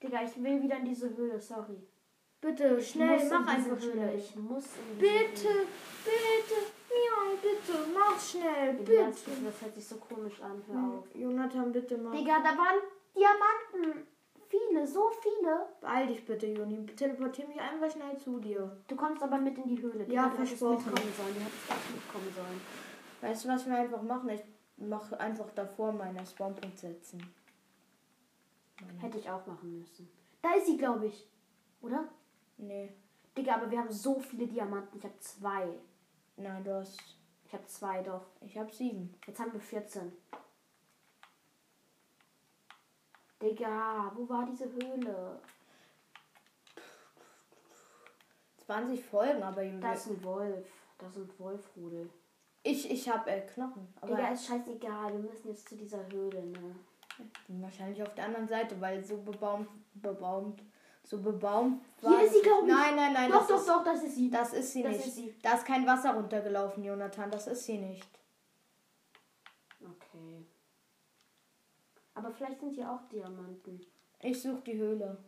Digga, 0.03 0.23
ich 0.23 0.37
will 0.43 0.63
wieder 0.63 0.77
in 0.77 0.85
diese 0.85 1.15
Höhle, 1.17 1.41
sorry. 1.41 1.79
Bitte, 2.41 2.77
Ich 2.79 2.91
schnell, 2.91 3.29
mach 3.31 3.47
einfach 3.47 3.71
Höhle. 3.81 3.93
schnell. 3.93 4.19
Ich 4.19 4.37
muss 4.37 4.65
in 4.77 4.99
diese 4.99 5.13
Bitte, 5.13 5.49
Höhle. 5.49 5.67
bitte, 6.05 6.55
Miau, 6.91 7.37
bitte, 7.43 7.87
mach 7.95 8.21
schnell, 8.21 8.69
Elias, 8.79 9.21
bitte. 9.21 9.41
das 9.45 9.63
hört 9.63 9.75
sich 9.75 9.87
so 9.87 9.97
komisch 9.97 10.41
an. 10.41 10.63
Hör 10.69 10.99
auf. 10.99 11.05
Jonathan, 11.15 11.73
bitte 11.73 11.97
mach. 11.99 12.13
Digga, 12.13 12.39
da 12.41 12.57
waren 12.57 12.81
Diamanten. 13.15 14.07
Viele, 14.49 14.87
so 14.87 15.11
viele. 15.21 15.67
Beeil 15.81 16.07
dich 16.07 16.25
bitte, 16.25 16.47
Juni. 16.47 16.87
Teleportier 16.87 17.47
mich 17.49 17.61
einfach 17.61 17.91
schnell 17.91 18.17
zu 18.19 18.39
dir. 18.39 18.77
Du 18.87 18.97
kommst 18.97 19.23
aber 19.23 19.39
mit 19.39 19.59
in 19.59 19.67
die 19.67 19.81
Höhle. 19.81 20.07
Ja, 20.09 20.29
du 20.29 20.39
hättest 20.39 20.59
versprochen. 20.59 20.93
hättest 20.97 21.71
echt 21.71 21.95
mitkommen 21.95 22.33
sollen. 22.35 22.61
Weißt 23.21 23.45
du, 23.45 23.49
was 23.49 23.67
wir 23.67 23.77
einfach 23.77 24.03
machen? 24.03 24.29
Ich 24.29 24.43
mache 24.77 25.19
einfach 25.19 25.51
davor 25.55 25.93
meinen 25.93 26.25
Spawnpunkt 26.25 26.79
setzen. 26.79 27.23
Hätte 29.01 29.19
ich 29.19 29.29
auch 29.31 29.47
machen 29.47 29.79
müssen. 29.79 30.09
Da 30.43 30.55
ist 30.55 30.67
sie, 30.67 30.77
glaube 30.77 31.07
ich. 31.07 31.29
Oder? 31.81 32.09
Nee. 32.59 32.93
Digga, 33.37 33.57
aber 33.57 33.71
wir 33.71 33.79
haben 33.79 33.93
so 33.93 34.21
viele 34.21 34.47
Diamanten. 34.47 34.99
Ich 34.99 35.05
habe 35.05 35.19
zwei. 35.19 35.69
Nein, 36.37 36.65
du 36.65 36.75
hast. 36.75 36.99
Ich 37.47 37.53
habe 37.53 37.67
zwei 37.67 38.03
doch. 38.03 38.27
Ich 38.41 38.57
habe 38.59 38.73
sieben. 38.73 39.15
Jetzt 39.27 39.41
haben 39.41 39.53
wir 39.53 39.61
14. 39.61 40.13
Digga, 43.43 44.13
wo 44.15 44.29
war 44.29 44.47
diese 44.47 44.65
Höhle? 44.73 45.41
20 48.65 49.05
Folgen, 49.05 49.43
aber 49.43 49.63
ihm 49.63 49.81
Da 49.81 49.93
ist 49.93 50.07
ein 50.09 50.23
Wolf. 50.25 50.67
Da 50.99 51.07
ist 51.09 51.17
ein 51.17 51.31
Wolfrudel. 51.39 52.11
ich 52.63 52.91
ich 52.91 53.09
habe 53.09 53.31
äh, 53.31 53.43
Knochen. 53.43 53.87
Aber 54.01 54.17
Digga, 54.17 54.29
ist 54.31 54.47
scheißegal. 54.47 55.13
Wir 55.13 55.31
müssen 55.31 55.49
jetzt 55.49 55.69
zu 55.69 55.77
dieser 55.77 56.07
Höhle, 56.11 56.45
ne? 56.47 56.75
wahrscheinlich 57.49 58.03
auf 58.03 58.15
der 58.15 58.25
anderen 58.27 58.47
Seite, 58.49 58.79
weil 58.81 59.03
so 59.03 59.17
bebaumt, 59.23 59.69
bebaumt, 59.95 60.63
so 61.03 61.19
bebaumt 61.23 61.83
Hier 62.01 62.21
ist 62.25 62.33
sie, 62.33 62.39
das- 62.41 62.43
glaub 62.43 62.63
ich. 62.63 62.69
Nein, 62.75 62.95
nein, 62.97 63.13
nein. 63.15 63.31
doch, 63.31 63.39
das 63.39 63.49
doch, 63.49 63.59
ist, 63.61 63.69
doch, 63.69 63.85
das 63.85 64.03
ist 64.03 64.15
sie. 64.17 64.31
Das 64.31 64.53
ist 64.53 64.73
sie 64.73 64.83
Das 64.83 64.93
nicht. 64.97 65.07
ist 65.07 65.15
sie. 65.17 65.35
Da 65.43 65.55
ist 65.55 65.65
kein 65.67 65.87
Wasser 65.87 66.15
runtergelaufen, 66.15 66.83
Jonathan. 66.85 67.31
Das 67.31 67.47
ist 67.47 67.65
sie 67.65 67.79
nicht. 67.79 68.09
Okay. 69.81 70.45
Aber 72.17 72.33
vielleicht 72.33 72.61
sind 72.61 72.75
hier 72.75 72.91
auch 72.91 73.07
Diamanten. 73.11 73.85
Ich 74.23 74.41
suche 74.41 74.63
die 74.63 74.79
Höhle. 74.79 75.23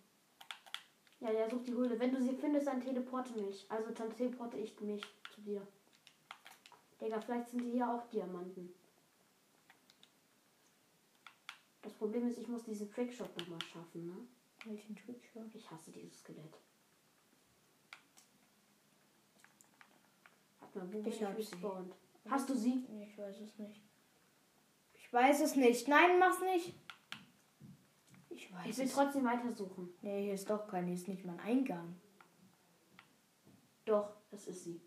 Ja, 1.21 1.31
der 1.31 1.51
sucht 1.51 1.67
die 1.69 1.73
Höhle. 1.75 2.01
Wenn 2.01 2.13
du 2.15 2.23
sie 2.23 2.33
findest, 2.35 2.67
dann 2.67 2.81
teleporte 2.81 3.33
mich. 3.39 3.71
Also 3.71 3.91
dann 3.93 4.11
teleporte 4.17 4.57
ich 4.57 4.81
mich 4.81 5.03
zu 5.35 5.43
dir. 5.43 5.67
Digga, 6.99 7.21
vielleicht 7.21 7.51
sind 7.51 7.61
hier 7.61 7.89
auch 7.93 8.09
Diamanten. 8.09 8.73
Das 11.83 11.93
Problem 11.93 12.27
ist, 12.27 12.39
ich 12.39 12.49
muss 12.49 12.65
diesen 12.65 12.91
Trickshot 12.91 13.37
nochmal 13.39 13.61
schaffen, 13.63 14.07
ne? 14.07 14.17
Welchen 14.65 14.97
Trickshot? 14.97 15.55
Ich 15.55 15.71
hasse 15.71 15.91
dieses 15.93 16.21
Skelett. 16.21 16.55
Warte 20.61 20.79
mal, 20.79 20.93
wo 20.93 21.07
Ich 21.07 21.19
sie. 21.19 21.25
respawned? 21.25 21.95
Hast 22.31 22.49
du 22.49 22.55
sie? 22.55 22.83
Ich 23.03 23.19
weiß 23.19 23.41
es 23.41 23.59
nicht. 23.59 23.83
Ich 25.09 25.15
weiß 25.15 25.41
es 25.41 25.57
nicht. 25.57 25.89
Nein, 25.89 26.19
mach's 26.19 26.43
nicht. 26.43 26.75
Ich 28.29 28.53
weiß 28.53 28.67
Ich 28.67 28.77
will 28.77 28.85
es. 28.85 28.93
trotzdem 28.93 29.25
weitersuchen. 29.25 29.89
Nee, 30.03 30.25
hier 30.25 30.35
ist 30.35 30.51
doch 30.51 30.69
kein. 30.69 30.85
Hier 30.85 30.97
ist 30.97 31.09
nicht 31.09 31.25
mal 31.25 31.33
ein 31.33 31.41
Eingang. 31.41 31.97
Doch, 33.87 34.11
das 34.31 34.47
ist 34.49 34.65
sie. 34.65 34.83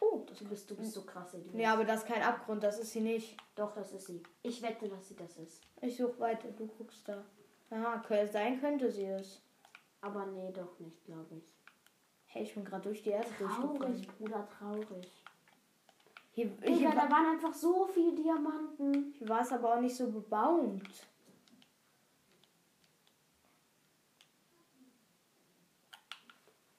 Oh, 0.00 0.24
das 0.26 0.38
Du 0.38 0.48
bist, 0.48 0.70
du 0.70 0.76
bist 0.76 0.92
so 0.92 1.02
krass. 1.02 1.32
Du 1.32 1.44
Nee, 1.52 1.66
aber 1.66 1.84
das 1.84 2.00
ist 2.00 2.06
kein 2.08 2.22
Abgrund. 2.22 2.62
Das 2.62 2.78
ist 2.78 2.92
sie 2.92 3.02
nicht. 3.02 3.36
Doch, 3.54 3.74
das 3.74 3.92
ist 3.92 4.06
sie. 4.06 4.22
Ich 4.42 4.62
wette, 4.62 4.88
dass 4.88 5.06
sie 5.06 5.14
das 5.14 5.36
ist. 5.36 5.60
Ich 5.82 5.98
suche 5.98 6.18
weiter. 6.18 6.50
Du 6.52 6.66
guckst 6.66 7.06
da. 7.06 7.22
Aha, 7.68 8.02
sein 8.32 8.60
könnte 8.60 8.90
sie 8.90 9.04
es. 9.04 9.42
Aber 10.00 10.24
nee, 10.24 10.50
doch 10.52 10.78
nicht, 10.78 11.04
glaube 11.04 11.36
ich. 11.36 11.44
Hey, 12.24 12.44
ich 12.44 12.54
bin 12.54 12.64
gerade 12.64 12.84
durch 12.84 13.02
die 13.02 13.10
Erde 13.10 13.28
Traurig, 13.36 13.78
durchgefallen. 13.78 14.06
Bruder, 14.18 14.48
traurig. 14.48 15.21
Hier, 16.34 16.46
Digga, 16.46 16.72
hier 16.72 16.90
da 16.90 17.10
waren 17.10 17.26
einfach 17.26 17.52
so 17.52 17.86
viele 17.86 18.14
Diamanten. 18.14 19.12
Hier 19.18 19.28
war 19.28 19.42
es 19.42 19.52
aber 19.52 19.74
auch 19.74 19.80
nicht 19.80 19.94
so 19.94 20.10
bebaut. 20.10 20.80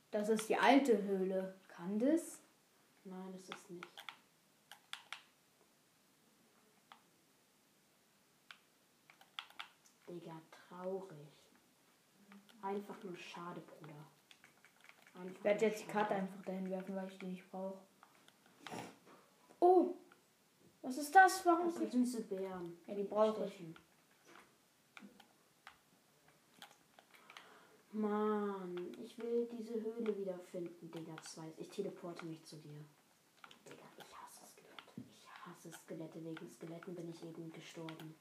Das 0.09 0.29
ist 0.29 0.49
die 0.49 0.57
alte 0.57 1.01
Höhle. 1.03 1.59
Kann 1.67 1.99
das? 1.99 2.39
Nein, 3.03 3.31
das 3.31 3.49
ist 3.49 3.69
nicht. 3.69 3.87
Digga, 10.09 10.41
traurig. 10.49 11.27
Einfach 12.63 13.03
nur 13.03 13.15
schade, 13.17 13.61
Bruder. 13.61 14.07
Einfach 15.13 15.31
ich 15.37 15.43
werde 15.43 15.65
jetzt 15.65 15.79
schade. 15.79 15.85
die 15.85 15.91
Karte 15.91 16.15
einfach 16.15 16.41
dahin 16.43 16.69
werfen, 16.71 16.95
weil 16.95 17.07
ich 17.07 17.19
die 17.19 17.27
nicht 17.27 17.51
brauche. 17.51 17.92
Oh! 19.63 19.95
Was 20.81 20.97
ist 20.97 21.15
das? 21.15 21.45
Warum 21.45 21.67
Das 21.67 21.77
sind 21.77 22.05
süße 22.05 22.23
Bären. 22.23 22.77
Ja, 22.85 22.95
die 22.95 23.03
brauche 23.03 23.45
ich. 23.45 23.63
Mann, 27.93 28.75
ich 29.01 29.17
will 29.17 29.47
diese 29.53 29.75
Höhle 29.75 30.17
wiederfinden, 30.17 30.91
Digga. 30.91 31.15
Zwei. 31.21 31.53
Ich 31.57 31.69
teleporte 31.69 32.25
mich 32.25 32.43
zu 32.43 32.57
dir. 32.57 32.83
Digga, 33.65 33.85
ich 33.97 34.13
hasse 34.13 34.45
Skelette. 34.51 35.09
Ich 35.09 35.29
hasse 35.29 35.71
Skelette. 35.71 36.25
Wegen 36.25 36.49
Skeletten 36.49 36.95
bin 36.95 37.09
ich 37.09 37.23
eben 37.23 37.49
gestorben. 37.53 38.15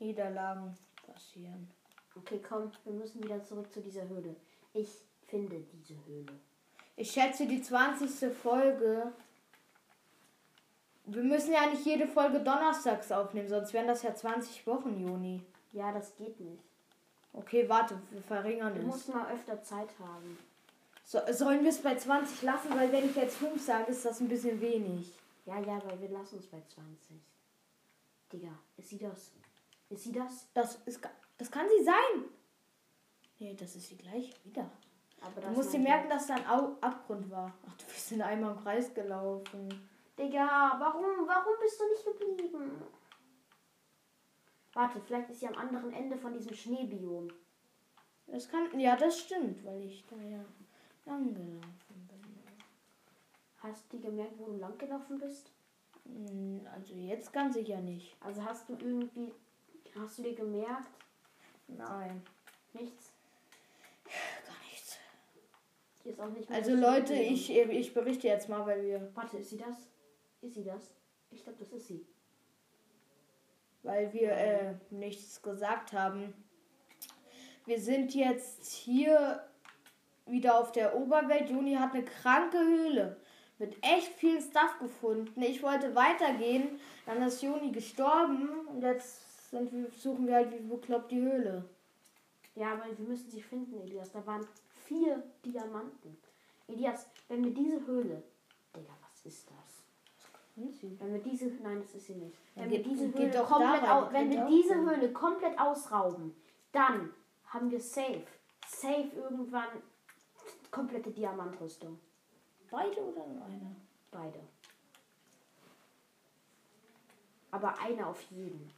Niederlagen 0.00 0.76
passieren. 1.06 1.70
Okay, 2.16 2.40
komm, 2.42 2.72
wir 2.82 2.94
müssen 2.94 3.22
wieder 3.22 3.44
zurück 3.44 3.72
zu 3.72 3.80
dieser 3.80 4.08
Höhle. 4.08 4.34
Ich 4.72 4.90
finde 5.28 5.60
diese 5.60 5.94
Höhle. 6.06 6.40
Ich 7.00 7.12
schätze 7.12 7.46
die 7.46 7.62
20. 7.62 8.30
Folge. 8.30 9.10
Wir 11.06 11.22
müssen 11.22 11.50
ja 11.54 11.64
nicht 11.70 11.86
jede 11.86 12.06
Folge 12.06 12.40
donnerstags 12.40 13.10
aufnehmen, 13.10 13.48
sonst 13.48 13.72
wären 13.72 13.86
das 13.86 14.02
ja 14.02 14.14
20 14.14 14.66
Wochen, 14.66 15.00
Juni. 15.00 15.42
Ja, 15.72 15.92
das 15.92 16.14
geht 16.16 16.38
nicht. 16.38 16.62
Okay, 17.32 17.66
warte, 17.70 17.98
wir 18.10 18.20
verringern 18.20 18.74
Du 18.74 18.80
es. 18.80 18.86
musst 18.86 19.08
mal 19.08 19.32
öfter 19.32 19.62
Zeit 19.62 19.88
haben. 19.98 20.38
So, 21.02 21.20
sollen 21.32 21.62
wir 21.62 21.70
es 21.70 21.78
bei 21.80 21.96
20 21.96 22.42
lassen? 22.42 22.68
Weil 22.76 22.92
wenn 22.92 23.08
ich 23.08 23.16
jetzt 23.16 23.38
5 23.38 23.64
sage, 23.64 23.90
ist 23.92 24.04
das 24.04 24.20
ein 24.20 24.28
bisschen 24.28 24.60
wenig. 24.60 25.10
Ja, 25.46 25.58
ja, 25.58 25.82
weil 25.86 26.02
wir 26.02 26.10
lassen 26.10 26.36
uns 26.36 26.48
bei 26.48 26.60
20. 26.68 27.16
Digga, 28.30 28.52
ist 28.76 28.90
sie 28.90 28.98
das? 28.98 29.32
Ist 29.88 30.04
sie 30.04 30.12
das? 30.12 30.48
Das, 30.52 30.76
ist, 30.84 31.00
das 31.38 31.50
kann 31.50 31.66
sie 31.78 31.82
sein. 31.82 32.24
Nee, 33.38 33.56
das 33.58 33.74
ist 33.74 33.90
die 33.90 33.96
gleiche 33.96 34.34
wieder. 34.44 34.70
Aber 35.20 35.40
Du 35.40 35.48
musst 35.50 35.72
dir 35.72 35.78
merken, 35.80 36.08
dass 36.08 36.26
da 36.26 36.34
ein 36.34 36.46
Au 36.46 36.76
Abgrund 36.80 37.30
war. 37.30 37.52
Ach, 37.68 37.76
du 37.76 37.84
bist 37.86 38.12
in 38.12 38.22
einmal 38.22 38.54
im 38.56 38.62
Kreis 38.62 38.92
gelaufen. 38.94 39.68
Digga, 40.18 40.76
warum, 40.78 41.26
warum 41.26 41.52
bist 41.60 41.80
du 41.80 41.88
nicht 41.88 42.04
geblieben? 42.18 42.82
Warte, 44.72 45.00
vielleicht 45.00 45.30
ist 45.30 45.40
sie 45.40 45.48
am 45.48 45.56
anderen 45.56 45.92
Ende 45.92 46.16
von 46.16 46.32
diesem 46.32 46.54
Schneebiom. 46.54 47.28
Das 48.26 48.48
kann, 48.48 48.78
ja, 48.78 48.96
das 48.96 49.18
stimmt, 49.18 49.64
weil 49.64 49.82
ich 49.82 50.04
da 50.06 50.16
ja 50.16 50.44
lang 51.04 51.34
gelaufen 51.34 52.08
bin. 52.08 52.42
Hast 53.58 53.92
du 53.92 54.00
gemerkt, 54.00 54.38
wo 54.38 54.46
du 54.46 54.56
lang 54.58 54.78
gelaufen 54.78 55.18
bist? 55.18 55.50
Hm, 56.04 56.60
Also 56.72 56.94
jetzt 56.94 57.32
ganz 57.32 57.54
sicher 57.54 57.80
nicht. 57.80 58.16
Also 58.20 58.44
hast 58.44 58.68
du 58.68 58.74
irgendwie, 58.74 59.34
hast 59.98 60.18
du 60.18 60.22
dir 60.22 60.34
gemerkt? 60.34 60.92
Nein, 61.66 62.22
Nichts? 62.72 63.09
Hier 66.02 66.12
ist 66.12 66.20
auch 66.20 66.30
nicht 66.30 66.48
mehr 66.48 66.58
Also 66.58 66.74
Leute, 66.74 67.14
ich, 67.14 67.50
ich 67.50 67.94
berichte 67.94 68.26
jetzt 68.28 68.48
mal, 68.48 68.64
weil 68.66 68.82
wir, 68.84 69.10
Warte, 69.14 69.38
ist 69.38 69.50
sie 69.50 69.58
das? 69.58 69.76
Ist 70.40 70.54
sie 70.54 70.64
das? 70.64 70.94
Ich 71.30 71.42
glaube, 71.44 71.58
das 71.58 71.72
ist 71.72 71.86
sie. 71.88 72.06
weil 73.82 74.12
wir 74.12 74.32
äh, 74.32 74.74
nichts 74.90 75.40
gesagt 75.42 75.92
haben. 75.92 76.34
Wir 77.66 77.78
sind 77.80 78.14
jetzt 78.14 78.66
hier 78.72 79.44
wieder 80.26 80.58
auf 80.58 80.72
der 80.72 80.96
Oberwelt. 80.96 81.50
Juni 81.50 81.74
hat 81.74 81.94
eine 81.94 82.04
kranke 82.04 82.58
Höhle 82.58 83.16
mit 83.58 83.76
echt 83.84 84.12
viel 84.14 84.40
Stuff 84.40 84.78
gefunden. 84.78 85.42
Ich 85.42 85.62
wollte 85.62 85.94
weitergehen, 85.94 86.80
dann 87.06 87.22
ist 87.22 87.42
Juni 87.42 87.70
gestorben 87.72 88.48
und 88.68 88.82
jetzt 88.82 89.50
sind 89.50 89.92
suchen 89.94 90.26
wir 90.26 90.36
halt 90.36 90.52
wie 90.52 90.62
bekloppt 90.66 91.10
die 91.10 91.20
Höhle. 91.20 91.64
Ja, 92.54 92.72
aber 92.72 92.84
wir 92.96 93.06
müssen 93.06 93.30
sie 93.30 93.42
finden, 93.42 93.80
Elias. 93.82 94.12
Da 94.12 94.24
waren 94.26 94.46
vier 94.90 95.22
Diamanten. 95.44 96.16
Elias, 96.66 97.06
wenn 97.28 97.44
wir 97.44 97.54
diese 97.54 97.86
Höhle. 97.86 98.22
Digga, 98.74 98.92
was 99.00 99.24
ist 99.24 99.48
das? 99.48 99.84
Wenn 100.56 101.12
wir 101.14 101.22
diese. 101.22 101.46
Nein, 101.62 101.80
das 101.80 101.94
ist 101.94 102.06
sie 102.08 102.14
nicht. 102.14 102.36
Wenn 102.56 102.70
wir 102.70 102.78
geht- 102.78 102.86
diese 102.86 103.04
Höhle 103.14 103.44
komplett 103.44 103.82
rein, 103.82 103.90
au, 103.90 104.12
wenn 104.12 104.30
wir 104.30 104.44
diese 104.46 104.74
so. 104.74 104.90
Höhle 104.90 105.12
komplett 105.12 105.58
ausrauben, 105.58 106.34
dann 106.72 107.14
haben 107.46 107.70
wir 107.70 107.80
safe. 107.80 108.26
Safe 108.66 109.08
irgendwann 109.14 109.68
komplette 110.70 111.10
Diamantrüstung. 111.10 111.98
Beide 112.70 113.00
oder 113.02 113.26
nur 113.26 113.44
eine? 113.44 113.76
Beide. 114.10 114.40
Aber 117.52 117.78
eine 117.80 118.06
auf 118.06 118.20
jeden. 118.30 118.70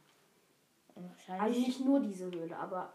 Also 1.27 1.59
nicht 1.59 1.79
nur 1.79 1.99
diese 1.99 2.25
Höhle, 2.25 2.55
aber 2.57 2.91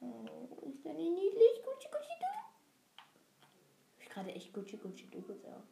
Oh, 0.00 0.68
ist 0.68 0.84
der 0.84 0.94
nicht 0.94 1.10
niedlich? 1.10 1.62
Gucci, 1.64 1.88
Gucci, 1.90 2.12
du. 2.20 2.26
Ich 3.98 4.08
gerade 4.08 4.32
echt 4.32 4.52
Gucci, 4.52 4.76
Gucci, 4.76 5.08
du 5.10 5.22
gesagt. 5.22 5.62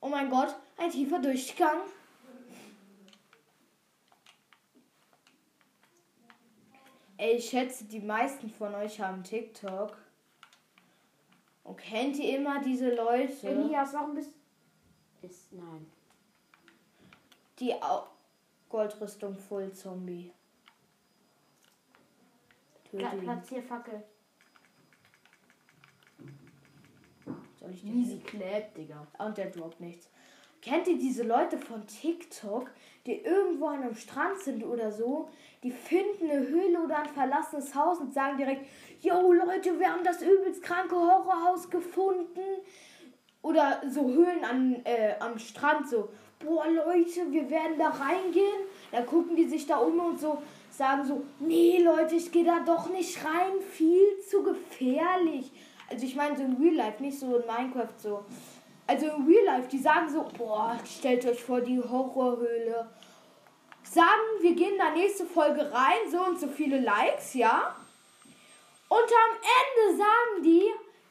Oh 0.00 0.08
mein 0.08 0.30
Gott, 0.30 0.54
ein 0.76 0.90
tiefer 0.90 1.20
Durchgang. 1.20 1.82
Ey, 7.16 7.36
ich 7.36 7.50
schätze, 7.50 7.84
die 7.84 8.00
meisten 8.00 8.50
von 8.50 8.74
euch 8.74 9.00
haben 9.00 9.22
TikTok. 9.22 9.96
Und 11.62 11.76
kennt 11.76 12.16
ihr 12.16 12.36
immer 12.36 12.60
diese 12.60 12.92
Leute, 12.92 13.46
Elias, 13.46 13.94
warum 13.94 14.14
bist 14.16 14.32
ist 15.22 15.52
nein. 15.52 15.86
die 17.60 17.72
Au 17.80 18.08
Goldrüstung 18.68 19.38
Full 19.38 19.72
Zombie? 19.72 20.32
Pla 22.98 23.12
ihn. 23.14 23.20
platzier 23.20 23.62
Fackel. 23.62 24.02
Soll 27.58 27.70
ich 27.70 27.82
den 27.82 28.00
Easy 28.00 28.18
clap, 28.18 28.74
Digga. 28.74 29.06
Und 29.18 29.38
der 29.38 29.50
droppt 29.50 29.80
nichts. 29.80 30.08
Kennt 30.60 30.86
ihr 30.86 30.96
diese 30.96 31.24
Leute 31.24 31.58
von 31.58 31.86
TikTok, 31.86 32.70
die 33.04 33.22
irgendwo 33.22 33.66
an 33.66 33.82
einem 33.82 33.96
Strand 33.96 34.38
sind 34.38 34.62
oder 34.62 34.92
so? 34.92 35.28
Die 35.64 35.72
finden 35.72 36.30
eine 36.30 36.46
Höhle 36.46 36.80
oder 36.80 37.00
ein 37.00 37.08
verlassenes 37.08 37.74
Haus 37.74 37.98
und 37.98 38.14
sagen 38.14 38.36
direkt, 38.36 38.66
yo 39.00 39.32
Leute, 39.32 39.78
wir 39.78 39.92
haben 39.92 40.04
das 40.04 40.22
übelst 40.22 40.62
kranke 40.62 40.94
Horrorhaus 40.94 41.68
gefunden. 41.68 42.40
Oder 43.42 43.82
so 43.88 44.08
Höhlen 44.08 44.44
an, 44.44 44.84
äh, 44.84 45.16
am 45.18 45.36
Strand 45.36 45.88
so, 45.88 46.10
boah 46.38 46.68
Leute, 46.68 47.32
wir 47.32 47.50
werden 47.50 47.76
da 47.76 47.88
reingehen. 47.88 48.62
Da 48.92 49.02
gucken 49.02 49.34
die 49.34 49.48
sich 49.48 49.66
da 49.66 49.78
um 49.78 49.98
und 49.98 50.20
so 50.20 50.40
sagen 50.72 51.04
so, 51.04 51.22
nee 51.38 51.82
Leute, 51.82 52.16
ich 52.16 52.32
gehe 52.32 52.44
da 52.44 52.60
doch 52.60 52.88
nicht 52.88 53.24
rein, 53.24 53.60
viel 53.72 54.18
zu 54.28 54.42
gefährlich. 54.42 55.52
Also 55.90 56.06
ich 56.06 56.16
meine 56.16 56.36
so 56.36 56.42
in 56.42 56.56
Real 56.56 56.74
Life, 56.74 57.02
nicht 57.02 57.18
so 57.18 57.36
in 57.36 57.46
Minecraft 57.46 57.98
so. 57.98 58.24
Also 58.86 59.06
in 59.06 59.26
Real 59.26 59.44
Life, 59.44 59.68
die 59.68 59.78
sagen 59.78 60.08
so, 60.08 60.26
boah, 60.36 60.78
stellt 60.84 61.24
euch 61.26 61.42
vor 61.42 61.60
die 61.60 61.78
Horrorhöhle. 61.78 62.90
Sagen, 63.82 64.22
wir 64.40 64.54
gehen 64.54 64.78
da 64.78 64.90
nächste 64.90 65.26
Folge 65.26 65.70
rein, 65.70 66.10
so 66.10 66.24
und 66.24 66.40
so 66.40 66.48
viele 66.48 66.80
Likes, 66.80 67.34
ja. 67.34 67.76
Und 68.88 68.98
am 68.98 69.36
Ende 69.36 69.98
sagen 69.98 70.42
die, 70.42 70.62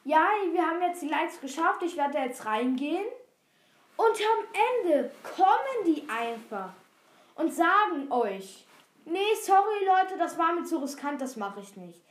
ja, 0.04 0.26
wir 0.50 0.62
haben 0.66 0.82
jetzt 0.82 1.02
die 1.02 1.08
Likes 1.08 1.40
geschafft, 1.40 1.82
ich 1.82 1.96
werde 1.96 2.14
da 2.14 2.24
jetzt 2.24 2.44
reingehen. 2.44 3.04
Und 3.96 4.06
am 4.06 4.84
Ende 4.84 5.12
kommen 5.36 5.84
die 5.86 6.04
einfach 6.08 6.70
und 7.36 7.52
sagen 7.52 8.10
euch, 8.10 8.66
nee, 9.04 9.34
sorry 9.42 9.84
Leute, 9.84 10.18
das 10.18 10.36
war 10.38 10.52
mir 10.54 10.64
zu 10.64 10.78
riskant, 10.78 11.20
das 11.20 11.36
mache 11.36 11.60
ich 11.60 11.76
nicht. 11.76 12.02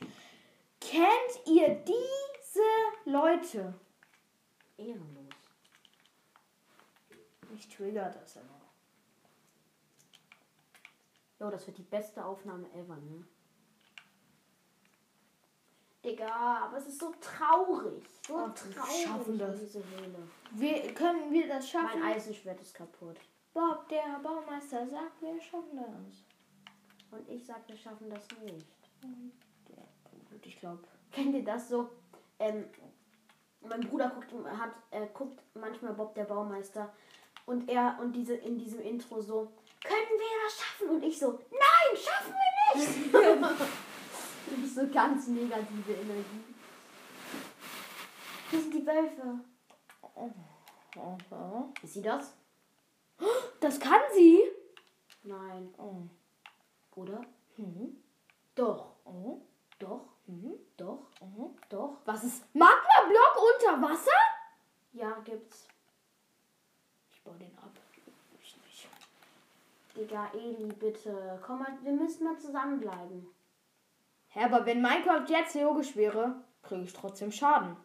Kennt 0.80 1.46
ihr 1.46 1.68
diese 1.84 2.62
Leute? 3.04 3.74
Ehrenlos. 4.76 5.34
Mich 7.50 7.68
triggert 7.68 8.16
das 8.16 8.36
immer. 8.36 8.60
Jo, 11.38 11.50
das 11.50 11.66
wird 11.66 11.78
die 11.78 11.82
beste 11.82 12.24
Aufnahme 12.24 12.66
ever, 12.74 12.96
ne? 12.96 13.24
Digga, 16.04 16.26
aber 16.64 16.78
es 16.78 16.86
ist 16.86 16.98
so 16.98 17.12
traurig. 17.20 18.04
So 18.26 18.36
Ach, 18.36 18.64
wir 18.64 18.74
traurig 18.74 19.04
schaffen 19.04 19.38
das. 19.38 19.60
diese 19.60 19.78
Höhle. 19.84 20.28
Wir, 20.52 20.94
können 20.94 21.32
wir 21.32 21.48
das 21.48 21.68
schaffen? 21.68 22.00
Mein 22.00 22.14
Eisenschwert 22.14 22.60
ist 22.60 22.74
kaputt. 22.74 23.16
Bob, 23.54 23.88
der 23.88 24.18
Baumeister, 24.22 24.86
sagt, 24.88 25.20
wir 25.20 25.40
schaffen 25.40 25.76
das. 25.76 26.24
Und 27.12 27.28
ich 27.28 27.44
sag, 27.44 27.68
wir 27.68 27.76
schaffen 27.76 28.08
das 28.08 28.26
nicht. 28.42 28.66
Ja, 29.68 29.82
gut, 30.30 30.44
ich 30.44 30.58
glaube. 30.58 30.82
Kennt 31.12 31.34
ihr 31.34 31.44
das 31.44 31.68
so? 31.68 31.90
Ähm, 32.38 32.64
mein 33.60 33.80
Bruder 33.82 34.08
guckt, 34.08 34.32
hat, 34.58 34.72
äh, 34.90 35.06
guckt 35.12 35.38
manchmal 35.54 35.92
Bob 35.92 36.14
der 36.14 36.24
Baumeister 36.24 36.92
und 37.46 37.68
er 37.68 37.98
und 38.00 38.12
diese 38.12 38.34
in 38.34 38.58
diesem 38.58 38.80
Intro 38.80 39.20
so, 39.20 39.52
können 39.84 40.18
wir 40.18 40.44
das 40.44 40.56
schaffen? 40.56 40.88
Und 40.88 41.04
ich 41.04 41.18
so, 41.18 41.38
nein, 41.50 41.96
schaffen 41.96 42.34
wir 42.34 42.80
nicht! 42.80 43.58
Du 44.44 44.60
bist 44.60 44.74
so 44.74 44.86
ganz 44.88 45.28
negative 45.28 45.92
Energie. 45.92 46.44
Hier 48.50 48.60
sind 48.60 48.74
die 48.74 48.86
Wölfe. 48.86 49.40
Ist 51.82 51.94
sie 51.94 52.02
das? 52.02 52.36
Das 53.60 53.78
kann 53.78 54.00
sie. 54.12 54.40
Nein. 55.22 55.72
Oh. 55.78 56.02
Oder? 56.94 57.20
Mhm. 57.56 57.96
Doch. 58.54 58.96
Oh. 59.04 59.40
Doch. 59.78 60.06
Mhm. 60.26 60.54
Doch. 60.76 61.06
Mhm. 61.20 61.56
Doch. 61.68 61.98
Was 62.04 62.24
ist 62.24 62.54
Magma-Block 62.54 63.36
unter 63.54 63.82
Wasser? 63.82 64.10
Ja, 64.92 65.18
gibt's. 65.24 65.66
Ich 67.10 67.22
baue 67.22 67.38
den 67.38 67.56
ab. 67.58 67.70
Ich 68.40 68.56
nicht. 68.56 68.88
Digga, 69.96 70.30
Eli, 70.34 70.72
bitte. 70.72 71.40
Komm 71.44 71.60
mal, 71.60 71.78
wir 71.82 71.92
müssen 71.92 72.24
mal 72.24 72.38
zusammenbleiben. 72.38 73.26
Hä, 74.28 74.44
aber 74.44 74.64
wenn 74.66 74.80
Minecraft 74.80 75.26
jetzt 75.28 75.54
logisch 75.54 75.96
wäre, 75.96 76.42
kriege 76.62 76.82
ich 76.84 76.92
trotzdem 76.92 77.32
Schaden. 77.32 77.76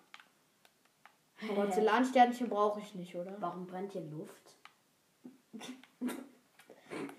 Porzellansternchen 1.53 2.49
brauche 2.49 2.79
ich 2.79 2.95
nicht, 2.95 3.15
oder? 3.15 3.35
Warum 3.39 3.67
brennt 3.67 3.91
hier 3.91 4.01
Luft? 4.01 4.55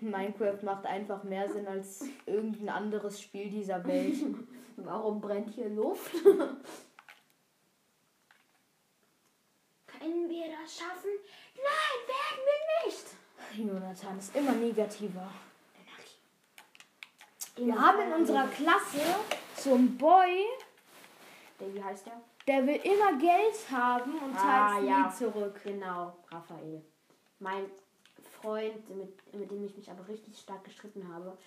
Minecraft 0.01 0.61
macht 0.63 0.85
einfach 0.85 1.23
mehr 1.23 1.49
Sinn 1.49 1.67
als 1.67 2.05
irgendein 2.25 2.69
anderes 2.69 3.21
Spiel 3.21 3.49
dieser 3.49 3.85
Welt. 3.85 4.15
Warum 4.77 5.19
brennt 5.19 5.49
hier 5.49 5.69
Luft? 5.69 6.11
Können 9.87 10.29
wir 10.29 10.45
das 10.61 10.77
schaffen? 10.77 11.09
Nein, 11.55 11.99
werden 12.07 12.45
wir 12.45 12.85
nicht. 12.87 13.05
Jonathan 13.57 14.17
ist 14.19 14.35
immer 14.35 14.53
negativer. 14.53 15.29
Wir 17.55 17.75
haben 17.77 17.99
in 18.01 18.13
unserer. 18.13 18.47
Klasse 18.47 19.01
so 19.57 19.73
einen 19.73 19.97
Boy, 19.97 20.45
Der, 21.59 21.73
wie 21.73 21.83
heißt 21.83 22.05
der? 22.05 22.21
der 22.47 22.65
will 22.65 22.77
immer 22.77 23.17
Geld 23.19 23.53
haben 23.69 24.13
und 24.17 24.33
Ah, 24.37 24.39
zahlt 24.77 24.85
ja. 24.87 25.07
nie 25.07 25.13
zurück. 25.13 25.59
Genau, 25.65 26.15
Raphael. 26.31 26.81
Mein 27.39 27.65
Freund, 28.41 28.89
mit, 28.89 29.33
mit 29.33 29.51
dem 29.51 29.65
ich 29.65 29.75
mich 29.75 29.89
aber 29.89 30.07
richtig 30.07 30.37
stark 30.37 30.63
gestritten 30.63 31.07
habe. 31.13 31.37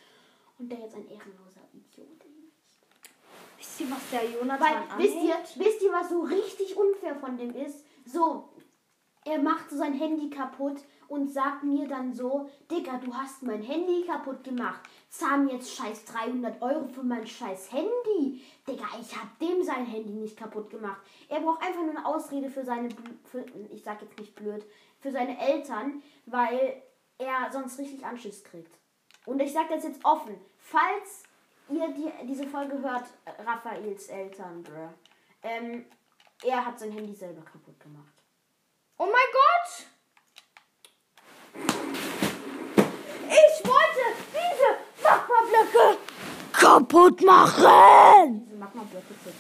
Und 0.59 0.71
der 0.71 0.81
jetzt 0.81 0.95
ein 0.95 1.09
ehrenloser 1.09 1.63
Idiot 1.73 2.23
ist. 2.25 2.43
Wisst 3.59 3.81
ihr, 3.81 3.91
was 3.91 4.11
der 4.11 4.31
Jonathan 4.31 4.61
Weil, 4.61 4.99
wisst 4.99 5.17
ihr, 5.17 5.65
wisst 5.65 5.83
ihr, 5.83 5.93
was 5.93 6.09
so 6.11 6.23
richtig 6.23 6.77
unfair 6.77 7.17
von 7.17 7.37
dem 7.37 7.55
ist? 7.55 7.85
So, 8.05 8.49
er 9.25 9.39
macht 9.39 9.71
so 9.71 9.77
sein 9.77 9.95
Handy 9.95 10.31
kaputt 10.31 10.83
und 11.13 11.29
sagt 11.29 11.63
mir 11.63 11.87
dann 11.87 12.15
so, 12.15 12.49
Digga, 12.71 12.97
du 12.97 13.13
hast 13.15 13.43
mein 13.43 13.61
Handy 13.61 14.03
kaputt 14.07 14.43
gemacht. 14.43 14.81
Zahl 15.11 15.41
mir 15.41 15.57
jetzt 15.57 15.77
scheiß 15.77 16.07
300 16.07 16.63
Euro 16.63 16.89
für 16.89 17.03
mein 17.03 17.27
scheiß 17.27 17.71
Handy. 17.71 18.43
Digga, 18.67 18.87
ich 18.99 19.15
hab 19.15 19.39
dem 19.39 19.63
sein 19.63 19.85
Handy 19.85 20.15
nicht 20.15 20.39
kaputt 20.39 20.71
gemacht. 20.71 21.03
Er 21.29 21.41
braucht 21.41 21.63
einfach 21.63 21.83
nur 21.83 21.91
eine 21.91 22.07
Ausrede 22.07 22.49
für 22.49 22.65
seine, 22.65 22.89
für, 23.25 23.45
ich 23.71 23.83
sag 23.83 24.01
jetzt 24.01 24.19
nicht 24.19 24.35
blöd, 24.35 24.65
für 25.01 25.13
seine 25.13 25.39
Eltern, 25.39 26.03
weil 26.25 26.83
er 27.19 27.53
sonst 27.53 27.79
richtig 27.79 28.03
Anschiss 28.07 28.43
kriegt. 28.43 28.75
Und 29.27 29.39
ich 29.43 29.53
sag 29.53 29.69
das 29.69 29.85
jetzt 29.85 30.03
offen, 30.07 30.35
falls 30.57 31.25
ihr 31.69 31.89
die, 31.89 32.11
diese 32.27 32.47
Folge 32.47 32.81
hört, 32.81 33.05
Raphaels 33.45 34.09
Eltern, 34.09 34.63
bruh, 34.63 34.89
ähm, 35.43 35.85
er 36.43 36.65
hat 36.65 36.79
sein 36.79 36.93
Handy 36.93 37.15
selber 37.15 37.43
kaputt 37.43 37.79
gemacht. 37.79 38.15
Oh 38.97 39.05
mein 39.05 39.31
Gott! 39.31 39.92
Ich 43.29 43.65
wollte 43.67 44.05
diese 44.33 44.69
Magma-Blöcke 45.03 45.99
kaputt 46.53 47.21
machen! 47.23 48.45
Diese 48.47 48.57
Magma-Blöcke 48.59 49.15
ist 49.15 49.27
ein 49.29 49.35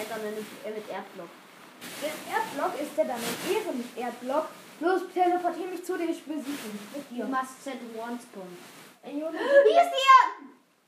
Ender 0.00 0.18
mit, 0.30 0.46
äh, 0.64 0.70
mit 0.70 0.88
Erdblock. 0.88 1.28
Der 2.02 2.12
Erdblock 2.34 2.72
ist 2.80 2.96
ja 2.96 3.04
dann 3.04 3.16
ein 3.16 3.36
Ehren-Erdblock. 3.52 4.46
Los, 4.80 5.02
teleportier 5.12 5.66
mich 5.66 5.84
zu 5.84 5.98
dir, 5.98 6.08
ich 6.08 6.24
besiege 6.24 6.44
dich. 6.44 6.72
Mit 6.94 7.10
You 7.10 7.16
dir. 7.16 7.24
must 7.26 7.64
set 7.64 7.80
one 7.96 8.16
spawn. 8.20 8.56
Hier 9.02 9.28
ist 9.28 9.34
die 9.34 9.74
Erde! 9.74 9.92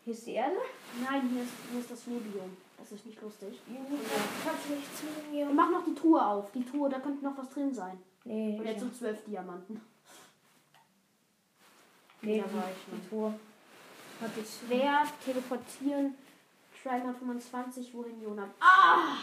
Hier 0.04 0.14
ist 0.14 0.26
die 0.26 0.34
Erde. 0.34 0.56
Nein, 1.02 1.28
hier 1.32 1.42
ist, 1.42 1.50
hier 1.70 1.80
ist 1.80 1.90
das 1.90 2.02
Schneebiom. 2.04 2.56
Das 2.78 2.92
ist 2.92 3.04
nicht 3.06 3.20
lustig. 3.20 3.60
Kannst 3.66 4.68
du 4.68 4.74
nicht 4.74 4.96
zu 4.96 5.04
mir? 5.30 5.46
Mach 5.52 5.70
noch 5.70 5.84
die 5.84 5.94
Truhe 5.94 6.24
auf. 6.24 6.50
Die 6.52 6.64
Truhe, 6.64 6.88
da 6.88 6.98
könnte 6.98 7.22
noch 7.24 7.36
was 7.36 7.50
drin 7.50 7.74
sein. 7.74 8.00
Nee, 8.24 8.58
Und 8.58 8.66
jetzt 8.66 8.80
so 8.80 8.90
zwölf 8.90 9.24
Diamanten. 9.24 9.80
nee, 12.22 12.40
Da 12.40 12.52
war 12.54 12.70
ich 12.70 12.76
die, 12.84 12.90
schon. 12.90 13.00
die 13.00 13.08
Tour. 13.08 13.34
Hatte 14.20 14.40
ich. 14.40 14.48
Schwer 14.66 15.04
teleportieren. 15.24 16.14
325, 16.82 17.92
wohin 17.94 18.22
Jonah? 18.22 18.48
Ah! 18.60 19.16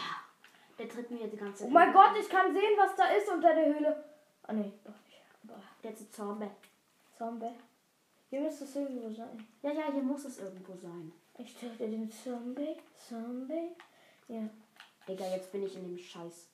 Der 0.78 0.88
tritt 0.88 1.10
mir 1.10 1.26
die 1.26 1.36
ganze 1.36 1.64
Oh 1.64 1.68
mein 1.70 1.92
Gott, 1.92 2.16
ich 2.20 2.28
kann 2.28 2.52
sehen, 2.52 2.76
was 2.76 2.94
da 2.94 3.04
ist 3.08 3.28
unter 3.28 3.52
der 3.54 3.66
Höhle. 3.74 4.04
Ah, 4.44 4.52
nee, 4.52 4.72
doch 4.84 4.92
nicht. 5.06 5.20
Aber 5.44 5.60
Der 5.82 5.92
ist 5.92 6.14
Zombie. 6.14 6.46
Zombie. 7.16 7.50
Hier 8.30 8.40
müsste 8.42 8.64
es 8.64 8.76
irgendwo 8.76 9.10
sein. 9.10 9.44
Ja, 9.62 9.72
ja, 9.72 9.90
hier 9.92 10.02
muss 10.02 10.24
es 10.24 10.38
irgendwo 10.38 10.76
sein. 10.76 11.12
Ich 11.38 11.54
töte 11.56 11.88
den 11.88 12.10
Zombie. 12.12 12.76
Zombie. 13.08 13.70
Ja. 14.28 14.48
Digga, 15.08 15.26
jetzt 15.30 15.50
bin 15.50 15.64
ich 15.64 15.74
in 15.74 15.84
dem 15.84 15.98
scheiß 15.98 16.46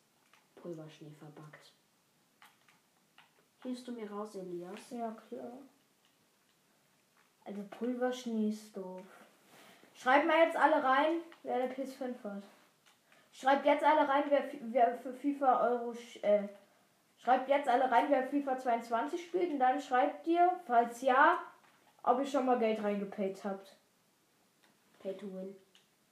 Pulverschnee 0.57 1.11
verbackt. 1.19 1.73
Hilfst 3.65 3.89
du 3.89 3.93
mir 3.93 4.11
raus, 4.11 4.35
Elias? 4.35 4.91
Ja, 4.91 5.17
klar. 5.29 5.53
Also 7.47 7.63
Pulverschnee 7.71 8.51
ist 8.51 8.77
doof. 8.77 9.03
Schreibt 9.95 10.27
mal 10.27 10.45
jetzt 10.45 10.57
alle 10.57 10.85
rein, 10.85 11.23
wer 11.43 11.59
der 11.59 11.75
PS5 11.75 12.15
hat. 12.23 12.43
Schreibt 13.33 13.65
jetzt 13.65 13.83
alle 13.83 14.07
rein, 14.07 14.25
wer, 14.29 14.45
wer 14.61 14.99
für 14.99 15.15
FIFA 15.15 15.71
Euro. 15.71 15.95
Äh, 16.21 16.49
schreibt 17.17 17.49
jetzt 17.49 17.69
alle 17.69 17.91
rein, 17.91 18.07
wer 18.11 18.29
FIFA 18.29 18.59
22 18.59 19.25
spielt. 19.25 19.51
Und 19.51 19.59
dann 19.59 19.81
schreibt 19.81 20.27
ihr, 20.27 20.51
falls 20.67 21.01
ja, 21.01 21.39
ob 22.03 22.21
ihr 22.21 22.27
schon 22.27 22.45
mal 22.45 22.59
Geld 22.59 22.83
reingepayt 22.83 23.43
habt. 23.45 23.77
Pay 24.99 25.17
to 25.17 25.27
win. 25.35 25.57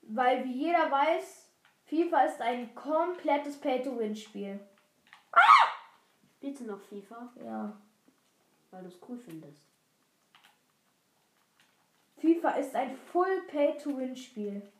Weil 0.00 0.44
wie 0.44 0.52
jeder 0.52 0.90
weiß, 0.90 1.50
FIFA 1.84 2.22
ist 2.22 2.40
ein 2.40 2.74
komplettes 2.74 3.60
Pay-to-Win-Spiel. 3.60 4.58
Spielst 6.42 6.62
du 6.62 6.64
noch 6.64 6.80
FIFA? 6.80 7.32
Ja. 7.36 7.80
Weil 8.72 8.82
du 8.82 8.88
es 8.88 8.98
cool 9.08 9.16
findest. 9.16 9.62
FIFA 12.18 12.50
ist 12.56 12.74
ein 12.74 12.96
Full 12.96 13.42
Pay-to-Win-Spiel. 13.46 14.72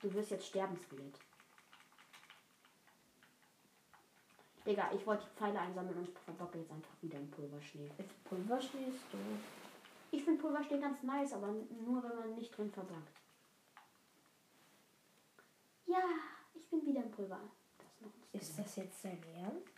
Du 0.00 0.14
wirst 0.14 0.30
jetzt 0.30 0.46
sterben, 0.46 0.76
Skelett. 0.76 1.18
Digga, 4.64 4.92
ich 4.94 5.04
wollte 5.04 5.24
die 5.24 5.36
Pfeile 5.36 5.58
einsammeln 5.58 5.98
und 5.98 6.16
verbocke 6.20 6.58
jetzt 6.58 6.70
einfach 6.70 7.02
wieder 7.02 7.18
im 7.18 7.28
Pulverschnee. 7.28 7.90
Jetzt 7.98 8.22
Pulverschnee 8.22 8.86
ist 8.86 9.02
doof. 9.12 9.40
Ich 10.12 10.22
finde 10.22 10.40
Pulverschnee 10.40 10.78
ganz 10.78 11.02
nice, 11.02 11.32
aber 11.32 11.48
nur 11.84 12.04
wenn 12.04 12.18
man 12.20 12.34
nicht 12.36 12.56
drin 12.56 12.70
verbackt. 12.70 13.20
Ja, 15.86 16.04
ich 16.54 16.64
bin 16.68 16.86
wieder 16.86 17.02
im 17.02 17.10
Pulver. 17.10 17.40
Das 18.32 18.42
ist 18.42 18.50
Ist 18.50 18.58
das 18.60 18.76
jetzt 18.76 19.04
dein 19.04 19.20
Ernst? 19.34 19.75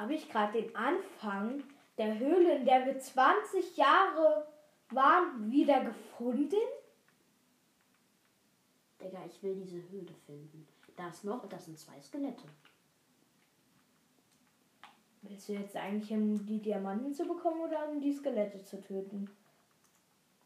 Habe 0.00 0.14
ich 0.14 0.30
gerade 0.30 0.62
den 0.62 0.74
Anfang 0.74 1.62
der 1.98 2.18
Höhle, 2.18 2.56
in 2.56 2.64
der 2.64 2.86
wir 2.86 2.98
20 2.98 3.76
Jahre 3.76 4.46
waren, 4.88 5.50
wieder 5.52 5.84
gefunden? 5.84 6.56
Digga, 8.98 9.18
ich 9.26 9.42
will 9.42 9.56
diese 9.56 9.76
Höhle 9.90 10.14
finden. 10.24 10.66
Da 10.96 11.08
ist 11.10 11.22
noch, 11.24 11.46
das 11.50 11.66
sind 11.66 11.78
zwei 11.78 12.00
Skelette. 12.00 12.44
Willst 15.20 15.50
du 15.50 15.52
jetzt 15.52 15.76
eigentlich, 15.76 16.10
um 16.12 16.46
die 16.46 16.62
Diamanten 16.62 17.12
zu 17.12 17.26
bekommen 17.26 17.60
oder 17.60 17.86
um 17.90 18.00
die 18.00 18.14
Skelette 18.14 18.64
zu 18.64 18.80
töten? 18.80 19.30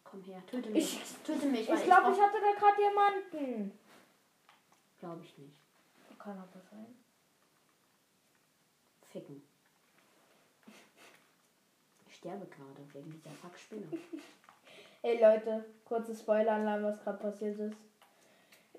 Komm 0.02 0.20
her, 0.24 0.42
töte 0.48 0.70
mich. 0.70 0.96
Ich- 1.00 1.16
töte 1.24 1.46
mich, 1.46 1.60
Ich 1.60 1.66
glaube, 1.66 1.84
ich 1.84 1.88
brauch- 1.88 2.20
hatte 2.22 2.38
da 2.40 2.58
gerade 2.58 2.76
Diamanten. 2.76 3.78
Glaube 4.98 5.22
ich 5.22 5.38
nicht. 5.38 5.60
Kann 6.18 6.38
aber 6.38 6.60
sein. 6.72 7.03
Ficken. 9.14 9.40
Ich 12.08 12.16
sterbe 12.16 12.46
gerade 12.46 12.92
wegen 12.92 13.12
dieser 13.12 13.30
Fuck-Spinne. 13.30 13.86
Hey 15.02 15.20
Leute, 15.22 15.64
kurze 15.84 16.16
Spoiler-Alarm, 16.16 16.82
was 16.82 17.00
gerade 17.04 17.18
passiert 17.18 17.56
ist. 17.60 17.76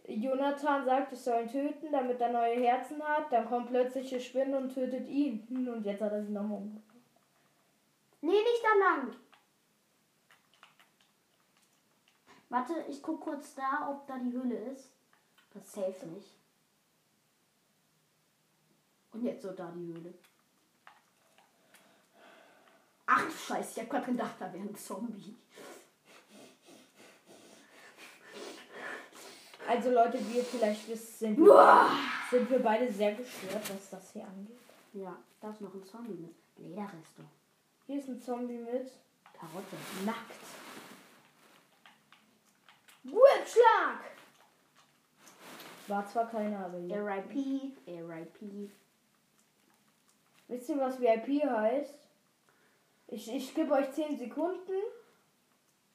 Jonathan 0.08 0.84
sagt, 0.84 1.14
ich 1.14 1.20
soll 1.20 1.44
ihn 1.44 1.50
töten, 1.50 1.90
damit 1.90 2.20
er 2.20 2.34
neue 2.34 2.60
Herzen 2.60 3.02
hat. 3.02 3.32
Dann 3.32 3.46
kommt 3.46 3.70
plötzlich 3.70 4.12
eine 4.12 4.22
Spinne 4.22 4.58
und 4.58 4.74
tötet 4.74 5.08
ihn. 5.08 5.48
Hm, 5.48 5.70
Und 5.70 5.86
jetzt 5.86 6.02
hat 6.02 6.12
er 6.12 6.22
sie 6.22 6.34
nochmal 6.34 6.58
umgebracht. 6.58 6.84
Nee, 8.20 8.32
nicht 8.32 8.62
da 8.62 8.78
lang. 8.78 9.16
Warte, 12.50 12.74
ich 12.90 13.02
guck 13.02 13.22
kurz 13.22 13.56
da, 13.56 13.90
ob 13.90 14.06
da 14.06 14.18
die 14.18 14.34
Höhle 14.34 14.58
ist. 14.74 14.92
Das 15.54 15.72
safe 15.72 16.06
nicht. 16.08 16.36
Und 19.16 19.24
jetzt 19.24 19.44
so 19.44 19.52
da 19.54 19.72
die 19.74 19.94
Höhle. 19.94 20.14
Ach 23.06 23.24
du 23.24 23.32
Scheiße, 23.32 23.72
ich 23.72 23.80
hab 23.80 23.90
grad 23.90 24.06
gedacht, 24.08 24.36
da 24.38 24.52
wäre 24.52 24.64
ein 24.64 24.76
Zombie. 24.76 25.38
Also 29.68 29.92
Leute, 29.92 30.20
wie 30.28 30.38
ihr 30.38 30.44
vielleicht 30.44 30.88
wisst, 30.90 31.20
sind 31.20 31.38
wir, 31.38 31.90
sind 32.30 32.50
wir 32.50 32.60
beide 32.60 32.92
sehr 32.92 33.16
gestört, 33.16 33.70
was 33.74 33.90
das 33.90 34.12
hier 34.12 34.26
angeht. 34.26 34.60
Ja, 34.92 35.16
da 35.40 35.50
ist 35.50 35.62
noch 35.62 35.74
ein 35.74 35.86
Zombie 35.86 36.14
mit 36.14 36.36
Lederresto. 36.58 37.24
Hier 37.88 38.00
ist 38.00 38.10
ein 38.10 38.22
Zombie 38.22 38.58
mit 38.58 38.92
Karotte. 39.34 39.78
nackt. 40.06 40.36
Whipschlag! 43.04 44.02
War 45.88 46.06
zwar 46.06 46.30
keiner, 46.30 46.66
aber 46.66 46.80
ja. 46.80 46.98
R.I.P. 46.98 47.72
R.I.P. 47.86 48.72
Wisst 50.48 50.70
ihr, 50.70 50.78
was 50.78 51.00
VIP 51.00 51.44
heißt? 51.44 52.00
Ich, 53.08 53.34
ich 53.34 53.54
gebe 53.54 53.74
euch 53.74 53.92
10 53.92 54.18
Sekunden. 54.18 54.74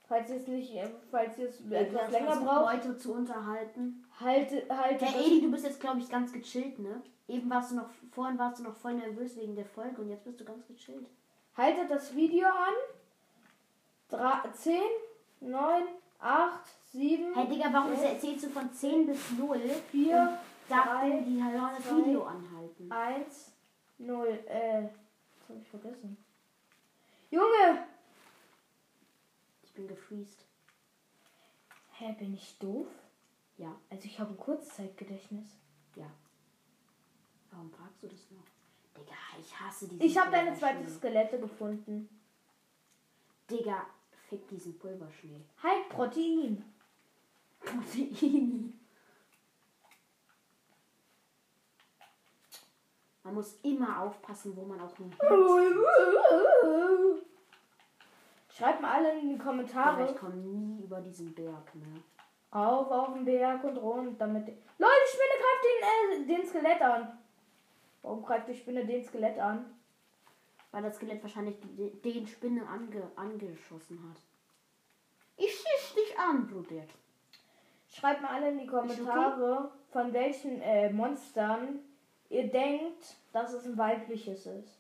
Falls 0.09 0.29
ihr 0.29 0.37
es 0.37 0.47
nicht, 0.49 0.75
äh, 0.75 0.89
falls 1.11 1.39
ihr 1.39 1.49
es 1.49 1.61
etwas 1.71 2.11
länger 2.11 2.37
braucht, 2.37 2.75
Leute 2.75 2.97
zu 2.99 3.13
unterhalten. 3.15 4.05
halte, 4.19 4.67
halte 4.69 5.05
Hey 5.05 5.27
Edi, 5.27 5.43
du 5.43 5.53
bist 5.53 5.65
jetzt 5.65 5.81
glaube 5.81 6.01
ich 6.01 6.09
ganz 6.09 6.33
gechillt, 6.33 6.81
ne? 6.81 7.01
Eben 7.29 7.49
warst 7.49 7.71
du 7.71 7.77
noch, 7.77 7.89
vorhin 8.11 8.37
warst 8.37 8.59
du 8.59 8.65
noch 8.65 8.75
voll 8.75 8.95
nervös 8.95 9.37
wegen 9.37 9.55
der 9.55 9.67
Folge 9.67 10.03
und 10.03 10.09
jetzt 10.09 10.25
bist 10.25 10.41
du 10.41 10.45
ganz 10.45 10.67
gechillt. 10.67 11.07
Haltet 11.57 11.89
das 11.93 12.17
Video 12.17 12.49
an. 12.49 12.75
Dra 14.09 14.43
10, 14.53 14.81
9, 15.43 15.83
8, 16.19 16.61
7, 16.93 17.33
Hey 17.35 17.47
Digga, 17.47 17.69
warum 17.73 17.93
Ja. 17.93 18.01
erzählst 18.09 18.47
du 18.47 18.51
von 18.51 18.73
10 18.73 19.07
bis 19.07 19.31
0? 19.39 19.61
4, 19.93 20.39
Sag 20.69 20.85
drei, 20.87 21.11
dir, 21.11 21.21
die 21.23 21.39
sollen 21.39 21.71
das 21.77 21.97
Video 21.97 22.23
anhalten. 22.25 22.91
1, 22.91 23.50
0. 24.01 24.29
Äh, 24.47 24.83
das 24.83 25.49
habe 25.49 25.59
ich 25.61 25.69
vergessen. 25.69 26.17
Junge! 27.31 27.87
Ich 29.63 29.73
bin 29.73 29.87
gefreezed. 29.87 30.45
Hä, 31.93 32.15
bin 32.19 32.35
ich 32.35 32.59
doof? 32.59 32.87
Ja, 33.59 33.77
Also 33.91 34.05
ich 34.07 34.19
habe 34.19 34.31
ein 34.31 34.37
Kurzzeitgedächtnis. 34.39 35.47
ja. 35.97 36.11
Warum 37.53 37.71
fragst 37.73 38.03
du 38.03 38.07
das 38.09 38.31
noch? 38.31 38.45
Digga, 38.97 39.15
ich 39.41 39.61
hasse 39.61 39.89
diese 39.89 40.05
Ich 40.05 40.17
habe 40.17 40.31
deine 40.31 40.55
zweite. 40.57 40.89
Skelette 40.89 41.39
gefunden. 41.41 42.09
Digga, 43.51 43.87
fick 44.29 44.47
diesen 44.49 44.79
Pulverschnee. 44.79 45.41
Halt 45.63 45.89
Protein. 45.89 46.65
Protein. 47.61 48.80
Man 53.31 53.37
muss 53.37 53.61
immer 53.63 54.03
aufpassen, 54.03 54.57
wo 54.57 54.63
man 54.65 54.81
auch 54.81 54.97
hin. 54.97 55.09
Schreibt 58.49 58.83
mal 58.83 58.91
alle 58.97 59.21
in 59.21 59.29
die 59.31 59.39
Kommentare 59.39 60.11
ich 60.11 60.17
komme 60.17 60.35
nie 60.35 60.83
über 60.83 61.01
diesen 61.01 61.33
Berg, 61.33 61.73
ne? 61.77 62.03
auf 62.51 62.91
auf 62.91 63.13
den 63.15 63.25
Berg 63.25 63.63
und 63.63 63.77
rund, 63.77 64.21
damit. 64.21 64.49
Leute, 64.79 64.93
die 65.05 65.13
Spinne 65.13 65.37
greift 65.39 65.65
den, 65.65 66.35
äh, 66.35 66.37
den 66.39 66.49
Skelett 66.49 66.83
an. 66.83 67.19
Warum 68.03 68.23
greift 68.25 68.49
die 68.49 68.55
Spinne 68.57 68.85
den 68.85 69.05
Skelett 69.05 69.39
an? 69.39 69.65
Weil 70.73 70.83
das 70.83 70.97
Skelett 70.97 71.23
wahrscheinlich 71.23 71.61
die- 71.61 72.03
den 72.03 72.27
Spinne 72.27 72.67
ange, 72.67 73.09
angeschossen 73.15 74.03
hat. 74.11 74.21
Ich 75.37 75.53
schieß 75.53 75.95
dich 75.95 76.19
an, 76.19 76.49
Blutet. 76.49 76.91
Schreibt 77.89 78.23
mal 78.23 78.31
alle 78.35 78.49
in 78.51 78.59
die 78.59 78.67
Kommentare, 78.67 79.71
von 79.93 80.13
welchen 80.13 80.61
äh, 80.63 80.93
Monstern 80.93 81.79
ihr 82.31 82.51
denkt, 82.51 83.17
dass 83.33 83.53
es 83.53 83.67
ein 83.67 83.77
weibliches 83.77 84.47
ist. 84.47 84.79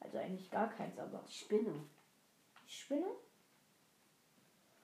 Also 0.00 0.18
eigentlich 0.18 0.50
gar 0.50 0.68
keins, 0.68 0.98
aber. 0.98 1.22
Die 1.28 1.32
Spinne. 1.32 1.72
Die 2.66 2.72
Spinne? 2.72 3.06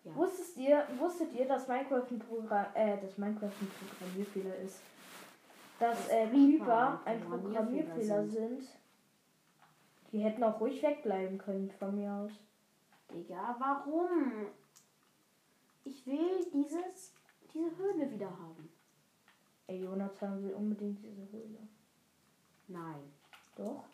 Ja. 0.04 0.14
Wusstet 0.16 0.56
ihr, 0.56 0.86
wusstet 0.98 1.32
ihr, 1.32 1.46
dass 1.46 1.68
Minecraft 1.68 2.06
ein 2.10 2.18
Programm, 2.18 2.66
äh, 2.74 3.00
dass 3.00 3.18
Minecraft 3.18 3.52
ein 3.60 3.70
Programmierfehler 3.88 4.56
ist? 4.56 4.80
Dass 5.78 5.96
Dass 5.96 6.08
äh, 6.08 6.28
Creeper 6.28 7.00
ein 7.04 7.20
Programmierfehler 7.20 8.26
sind. 8.26 8.62
Die 10.10 10.18
hätten 10.18 10.42
auch 10.44 10.60
ruhig 10.60 10.82
wegbleiben 10.82 11.38
können 11.38 11.70
von 11.70 11.94
mir 11.94 12.12
aus. 12.12 12.32
Digga, 13.12 13.56
warum? 13.58 14.46
Ich 15.84 16.06
will 16.06 16.44
dieses, 16.52 17.14
diese 17.52 17.76
Höhle 17.76 18.10
wieder 18.10 18.30
haben. 18.30 18.68
Ey, 19.66 19.82
Jonathan 19.82 20.42
will 20.42 20.52
unbedingt 20.52 21.02
diese 21.02 21.30
Höhle. 21.30 21.58
Nein. 22.68 23.12
Doch. 23.56 23.84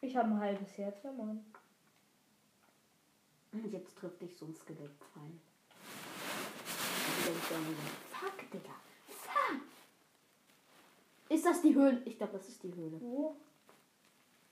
Ich 0.00 0.16
habe 0.16 0.28
ein 0.28 0.40
halbes 0.40 0.76
Herz, 0.78 1.02
ja 1.04 1.12
Mann. 1.12 1.44
Und 3.52 3.72
jetzt 3.72 3.96
trifft 3.96 4.20
dich 4.20 4.36
so 4.36 4.46
ein 4.46 4.56
Skelettpfeil. 4.56 5.30
Dann 7.50 7.68
wieder, 7.68 7.82
fuck, 8.10 8.50
Digga. 8.50 8.74
Fuck. 9.06 9.60
Ist 11.28 11.46
das 11.46 11.62
die 11.62 11.74
Höhle? 11.74 12.02
Ich 12.04 12.16
glaube, 12.16 12.32
das 12.32 12.48
ist 12.48 12.62
die 12.62 12.74
Höhle. 12.74 13.00
Wo? 13.00 13.36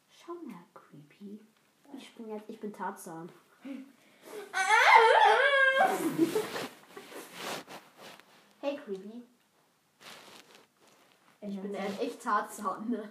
Schau 0.08 0.34
mal, 0.34 0.64
creepy. 0.74 1.40
Ich 1.96 2.14
bin 2.14 2.28
jetzt, 2.28 2.48
ich 2.48 2.60
bin 2.60 2.72
Tarzan. 2.72 3.32
Hey, 8.60 8.76
creepy. 8.76 9.22
Ich 11.42 11.60
bin 11.60 11.72
Jonathan. 11.74 11.98
echt 12.00 12.22
Tarzan, 12.22 12.90
ne? 12.90 13.10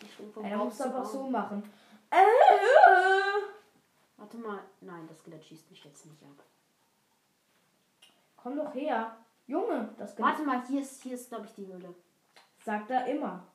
Ich 0.00 0.12
spring 0.12 0.32
vom 0.32 0.44
Ey, 0.44 0.50
da 0.50 0.56
Baum 0.58 0.66
musst 0.66 0.78
du 0.80 0.84
zu 0.84 0.88
aber 0.90 1.00
Baum. 1.02 1.12
so 1.12 1.30
machen. 1.30 1.72
Warte 4.16 4.36
mal. 4.38 4.60
Nein, 4.80 5.06
das 5.08 5.18
Skelett 5.20 5.44
schießt 5.44 5.70
mich 5.70 5.84
jetzt 5.84 6.06
nicht 6.06 6.22
ab. 6.22 6.44
Komm 8.36 8.56
doch 8.56 8.72
her. 8.74 9.16
Junge, 9.46 9.92
das 9.98 10.18
Warte 10.18 10.42
mal, 10.44 10.64
hier 10.66 10.80
ist, 10.82 11.02
hier 11.02 11.14
ist 11.14 11.28
glaube 11.28 11.46
ich, 11.46 11.54
die 11.54 11.66
Höhle. 11.66 11.94
sagt 12.64 12.90
er 12.90 13.06
immer. 13.06 13.46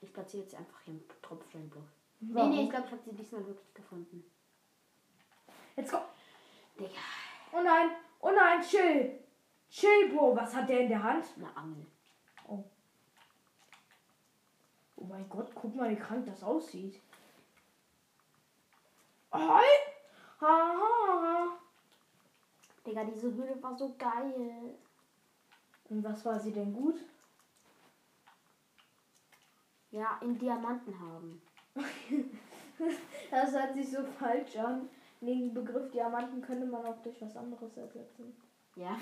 Ich 0.00 0.12
platziere 0.12 0.42
jetzt 0.42 0.54
einfach 0.54 0.80
hier 0.84 0.94
einen 0.94 1.04
Tropfsteinblock. 1.22 1.84
Nee, 2.20 2.46
nee, 2.48 2.64
ich 2.64 2.70
glaube, 2.70 2.86
ich 2.86 2.92
habe 2.92 3.02
sie 3.02 3.12
diesmal 3.14 3.46
wirklich 3.46 3.72
gefunden. 3.74 4.24
Jetzt 5.76 5.90
komm. 5.92 6.02
Digga, 6.78 6.90
Oh 7.52 7.60
nein, 7.62 7.90
oh 8.20 8.30
nein, 8.30 8.60
chill. 8.62 9.18
Chill, 9.70 10.08
Bro. 10.12 10.34
Was 10.36 10.54
hat 10.54 10.68
der 10.68 10.80
in 10.80 10.88
der 10.88 11.02
Hand? 11.02 11.24
eine 11.36 11.56
Angel. 11.56 11.86
Oh 15.00 15.04
mein 15.04 15.28
Gott, 15.28 15.50
guck 15.54 15.74
mal, 15.74 15.90
wie 15.90 15.96
krank 15.96 16.26
das 16.26 16.42
aussieht. 16.42 17.00
Hi. 19.32 19.64
Ha, 20.40 20.46
ha, 20.46 21.22
ha. 21.22 21.58
Digga, 22.86 23.04
diese 23.04 23.32
Höhle 23.32 23.62
war 23.62 23.76
so 23.76 23.94
geil. 23.98 24.76
Und 25.88 26.04
was 26.04 26.24
war 26.24 26.38
sie 26.38 26.52
denn 26.52 26.72
gut? 26.72 27.00
Ja, 29.90 30.18
in 30.22 30.38
Diamanten 30.38 30.98
haben. 31.00 31.42
Das 33.30 33.52
hört 33.52 33.74
sich 33.74 33.90
so 33.90 34.02
falsch 34.18 34.56
an. 34.56 34.88
Den 35.20 35.52
Begriff 35.52 35.90
Diamanten 35.90 36.40
könnte 36.40 36.66
man 36.66 36.86
auch 36.86 37.02
durch 37.02 37.20
was 37.20 37.36
anderes 37.36 37.76
ersetzen. 37.76 38.34
Ja. 38.74 38.98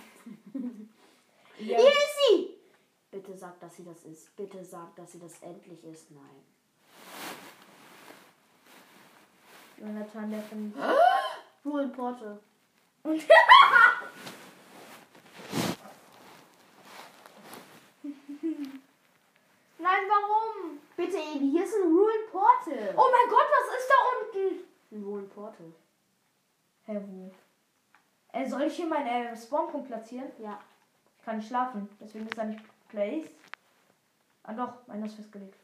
Ja. 0.53 1.76
Hier 1.78 1.78
ist 1.78 2.18
sie! 2.28 2.47
Bitte 3.11 3.36
sag, 3.36 3.59
dass 3.61 3.76
sie 3.76 3.84
das 3.84 4.04
ist. 4.04 4.36
Bitte 4.36 4.62
sag, 4.64 4.94
dass 4.96 5.12
sie 5.12 5.18
das 5.18 5.40
endlich 5.40 5.82
ist. 5.84 6.11
Nein. 6.11 6.44
Jonathan, 9.78 10.30
der 10.30 10.42
von. 10.42 10.74
Ruhe 11.64 11.88
Porte. 11.88 12.38
Nein, 19.78 20.02
warum? 20.09 20.80
Bitte, 20.96 21.16
Ebi, 21.16 21.50
hier 21.50 21.64
ist 21.64 21.74
ein 21.76 21.82
Ruin 21.82 22.26
Portal. 22.30 22.94
Oh 22.96 23.06
mein 23.11 23.30
Gott, 23.30 23.46
was 23.50 23.78
ist 23.78 23.88
da 23.88 23.94
unten? 24.12 24.64
Ein 24.90 25.04
Ruin 25.04 25.28
Portal. 25.30 25.72
Hä, 26.84 27.00
wo? 27.06 27.30
Äh, 28.32 28.48
soll 28.48 28.62
ich 28.62 28.76
hier 28.76 28.86
meinen 28.86 29.06
äh, 29.06 29.36
Spawnpunkt 29.36 29.88
platzieren? 29.88 30.30
Ja. 30.38 30.61
Ich 31.18 31.24
kann 31.24 31.36
nicht 31.36 31.48
schlafen, 31.48 31.88
deswegen 32.00 32.26
ist 32.26 32.36
er 32.36 32.44
nicht 32.44 32.61
placed. 32.89 33.30
Ah 34.43 34.55
doch, 34.55 34.86
meiner 34.86 35.07
ist 35.07 35.14
festgelegt. 35.14 35.57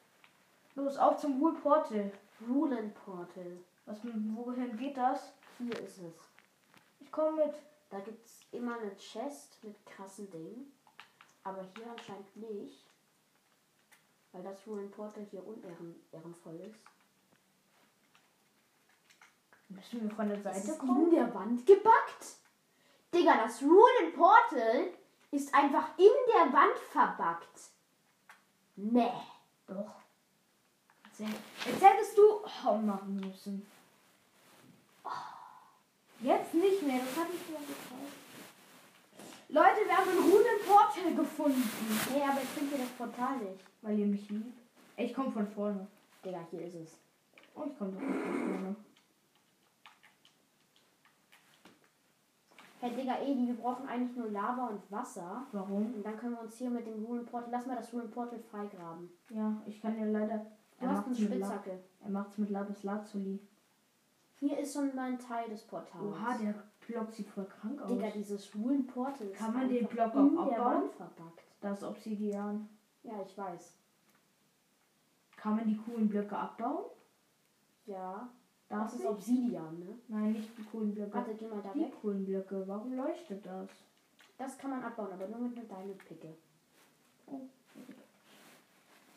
Los, 0.75 0.97
auf 0.97 1.17
zum 1.19 1.41
Wool 1.41 1.55
Portal. 1.55 2.13
Ruin 2.49 2.93
Portal. 3.05 3.59
Was, 3.87 3.99
wohin 4.05 4.77
geht 4.77 4.97
das? 4.97 5.33
Hier 5.59 5.79
ist 5.81 5.99
es. 5.99 6.15
Ich 7.01 7.11
komme 7.11 7.47
mit. 7.47 7.55
Da 7.91 8.01
gibt 8.01 8.25
es 8.27 8.41
immer 8.51 8.79
eine 8.79 8.95
Chest 8.97 9.63
mit 9.63 9.77
krassen 9.87 10.31
Dingen. 10.31 10.73
Aber 11.45 11.63
hier 11.77 11.91
anscheinend 11.91 12.37
nicht. 12.37 12.85
Weil 14.33 14.43
das 14.43 14.67
Ruin 14.67 14.91
Portal 14.91 15.25
hier 15.31 15.47
unehrenvoll 15.47 16.61
ist. 16.61 16.81
Müssen 19.69 20.03
wir 20.03 20.11
von 20.11 20.29
der 20.29 20.41
Seite 20.41 20.59
ist 20.59 20.69
in 20.69 20.79
kommen? 20.79 21.11
der 21.11 21.33
Wand 21.35 21.65
gebackt. 21.67 22.37
Digga, 23.13 23.37
das 23.45 23.63
Ruin 23.63 24.13
Portal 24.15 24.89
ist 25.35 25.53
einfach 25.53 25.99
in 25.99 26.13
der 26.33 26.53
Wand 26.53 26.79
verbackt. 26.91 27.71
Nee. 28.77 29.11
Doch. 29.67 29.95
Jetzt 31.19 31.83
hättest 31.83 32.19
du 32.19 32.23
oh, 32.67 32.77
machen 32.77 33.17
müssen. 33.17 33.67
Jetzt 36.21 36.55
nicht 36.55 36.83
mehr, 36.83 37.01
das 37.01 37.17
hat 37.17 37.29
ich 37.33 37.49
mir 37.49 37.59
gezeigt. 37.59 38.15
Leute, 39.49 39.87
wir 39.87 39.97
haben 39.97 40.11
einen 40.11 40.19
Rune 40.19 40.45
im 40.59 40.67
Portal 40.67 41.15
gefunden. 41.15 41.63
Nee, 42.13 42.23
aber 42.23 42.43
ich 42.43 42.49
finde 42.49 42.77
hier 42.77 42.85
das 42.85 42.95
Portal 42.97 43.37
nicht. 43.39 43.65
Weil 43.83 43.99
ihr 43.99 44.07
mich 44.07 44.29
liebt. 44.31 44.59
Ich 44.97 45.13
komme 45.13 45.31
von 45.31 45.47
vorne. 45.49 45.87
Digga, 46.25 46.41
hier 46.51 46.63
ist 46.67 46.75
es. 46.75 46.99
Oh, 47.55 47.65
ich 47.71 47.79
komme 47.79 47.93
doch 47.93 48.01
nicht 48.01 48.23
von 48.23 48.33
vorne. 48.33 48.77
Hey 52.85 52.95
Digga, 52.95 53.17
Edi, 53.23 53.47
wir 53.47 53.57
brauchen 53.57 53.89
eigentlich 53.89 54.15
nur 54.15 54.29
Lava 54.29 54.67
und 54.67 54.91
Wasser. 54.91 55.47
Warum? 55.53 55.95
Und 55.95 56.03
dann 56.05 56.19
können 56.19 56.35
wir 56.35 56.43
uns 56.43 56.59
hier 56.59 56.69
mit 56.69 56.87
dem 56.87 57.03
Runen 57.03 57.25
Portal. 57.25 57.49
Lass 57.51 57.65
mal 57.65 57.77
das 57.77 57.91
Runen 57.95 58.11
Portal 58.11 58.39
freigraben. 58.39 59.09
Ja, 59.31 59.57
ich 59.65 59.81
kann 59.81 59.99
ja 59.99 60.05
leider. 60.05 60.37
Du 60.37 60.85
Er 60.85 60.91
hast 60.91 61.07
eine 61.07 61.09
macht's 61.09 61.19
mit 61.19 61.31
Spitzhacke. 61.31 61.81
Er 62.03 62.11
macht's 62.11 62.37
mit 62.37 62.51
Lapis 62.51 62.83
Lazuli. 62.83 63.41
Hier 64.39 64.59
ist 64.59 64.75
schon 64.75 64.95
mal 64.95 65.13
ein 65.13 65.19
Teil 65.19 65.49
des 65.49 65.63
Portals. 65.63 66.05
Oha, 66.05 66.37
der 66.37 66.55
Block 66.87 67.11
sieht 67.11 67.27
voll 67.29 67.47
krank 67.47 67.81
aus. 67.81 67.89
Digga, 67.89 68.11
dieses 68.11 68.55
Runen 68.55 68.87
Portal 68.87 69.29
ist 69.29 69.39
Kann 69.39 69.55
man 69.55 69.67
den 69.67 69.87
Block 69.87 70.15
auch 70.15 70.47
der 70.47 70.61
abbauen? 70.61 70.91
Verpackt. 70.91 71.43
Das 71.63 71.83
Obsidian. 71.83 72.69
Ja, 73.03 73.15
ich 73.25 73.39
weiß. 73.39 73.79
Kann 75.39 75.57
man 75.57 75.67
die 75.67 75.79
coolen 75.79 76.07
Blöcke 76.07 76.37
abbauen? 76.37 76.85
Ja. 77.87 78.29
Das 78.81 78.95
ist? 78.95 79.05
Obsidian, 79.07 79.79
ne? 79.79 79.99
Nein, 80.09 80.33
nicht 80.33 80.57
die 80.59 80.65
coolen 80.65 80.95
Blöcke. 80.95 81.15
Warte, 81.15 81.35
geh 81.35 81.47
mal 81.47 81.63
da 81.63 81.73
die 81.73 81.81
weg. 81.81 81.93
coolen 82.01 82.25
Blöcke. 82.25 82.65
Warum 82.67 82.95
leuchtet 82.95 83.45
das? 83.47 83.69
Das 84.39 84.59
kann 84.59 84.71
man 84.71 84.83
abbauen, 84.83 85.13
aber 85.13 85.29
nur 85.29 85.39
mit 85.49 85.57
einer 85.59 85.67
Diamond-Picke. 85.67 86.35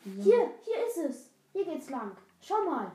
Diese- 0.05 0.21
Hier, 0.21 0.51
hier 0.63 0.87
ist 0.87 0.97
es. 0.97 1.29
Hier 1.53 1.65
geht's 1.65 1.89
lang. 1.89 2.15
Schau 2.41 2.63
mal. 2.65 2.91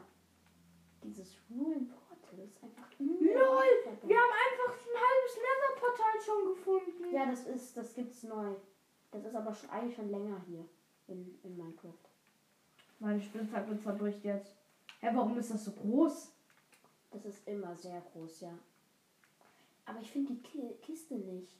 Dieses 1.03 1.35
Rulen 1.51 1.89
Portal 1.89 2.45
ist 2.45 2.63
einfach 2.63 2.89
LOL! 3.01 3.99
Wir 4.07 4.17
haben 4.17 4.33
einfach 4.47 4.73
ein 4.73 4.99
halbes 5.03 5.37
Nether-Portal 5.43 6.21
schon 6.25 6.55
gefunden. 6.55 7.13
Ja, 7.15 7.27
das 7.27 7.45
ist, 7.47 7.77
das 7.77 7.93
gibt's 7.95 8.23
neu. 8.23 8.55
Das 9.11 9.25
ist 9.25 9.35
aber 9.35 9.53
schon 9.53 9.69
eigentlich 9.71 9.97
schon 9.97 10.11
länger 10.11 10.41
hier 10.47 10.65
in, 11.09 11.39
in 11.43 11.57
Minecraft. 11.57 11.93
Meine 13.01 13.21
Spitzhacke 13.21 13.77
zerbricht 13.83 14.25
jetzt. 14.25 14.55
Hä, 15.01 15.09
warum 15.13 15.37
ist 15.37 15.51
das 15.51 15.65
so 15.65 15.73
groß? 15.73 16.33
Das 17.13 17.25
ist 17.27 17.47
immer 17.47 17.77
sehr 17.77 18.01
groß, 18.01 18.41
ja. 18.41 18.59
Aber 19.85 20.01
ich 20.01 20.11
finde 20.11 20.33
die 20.33 20.43
Ki 20.43 20.75
Kiste 20.81 21.15
nicht. 21.15 21.59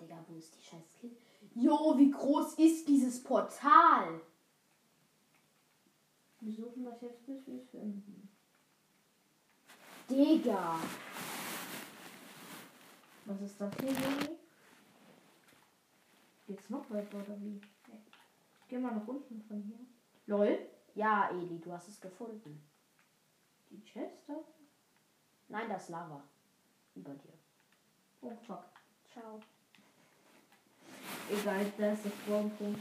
Digga, 0.00 0.24
wo 0.28 0.36
ist 0.36 0.54
die 0.54 0.62
scheiß 0.62 0.96
Kiste? 1.00 1.18
Jo, 1.54 1.98
wie 1.98 2.10
groß 2.10 2.54
ist 2.58 2.86
dieses 2.86 3.22
Portal? 3.22 4.20
Wir 6.40 6.52
suchen 6.52 6.84
das 6.84 7.00
jetzt, 7.02 7.26
bis 7.26 7.46
wir 7.46 7.56
es 7.56 7.68
finden. 7.68 8.28
Digga. 10.08 10.78
Was 13.24 13.40
ist 13.40 13.60
das 13.60 13.74
hier, 13.80 13.90
Juni? 13.90 14.38
Geht's 16.46 16.70
noch 16.70 16.88
weiter 16.90 17.18
oder 17.18 17.40
wie? 17.40 17.60
Geh 18.68 18.78
mal 18.78 18.94
nach 18.94 19.06
unten 19.06 19.42
von 19.42 19.62
hier. 19.62 19.80
LOL. 20.26 20.58
Ja, 20.94 21.30
Eli, 21.30 21.60
du 21.60 21.72
hast 21.72 21.88
es 21.88 22.00
gefunden. 22.00 22.67
Die 23.70 23.82
Chest 23.84 24.28
da? 24.28 24.34
Nein, 25.48 25.68
das 25.68 25.88
Lava. 25.88 26.22
Über 26.94 27.14
dir. 27.14 27.32
Oh 28.22 28.36
fuck. 28.46 28.64
Ciao. 29.12 29.40
Egal, 31.30 31.72
da 31.76 31.92
ist 31.92 32.04
das 32.04 32.12
Spawnpunkt. 32.12 32.80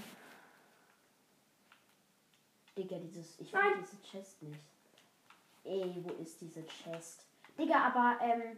Digga, 2.78 3.00
dieses. 3.00 3.40
Ich 3.40 3.52
finde 3.52 3.80
diese 3.80 4.02
Chest 4.04 4.42
nicht. 4.44 4.60
Ey, 5.64 5.96
wo 6.04 6.14
ist 6.22 6.40
diese 6.42 6.66
Chest? 6.66 7.26
Digga, 7.58 7.88
aber, 7.88 8.24
ähm. 8.24 8.58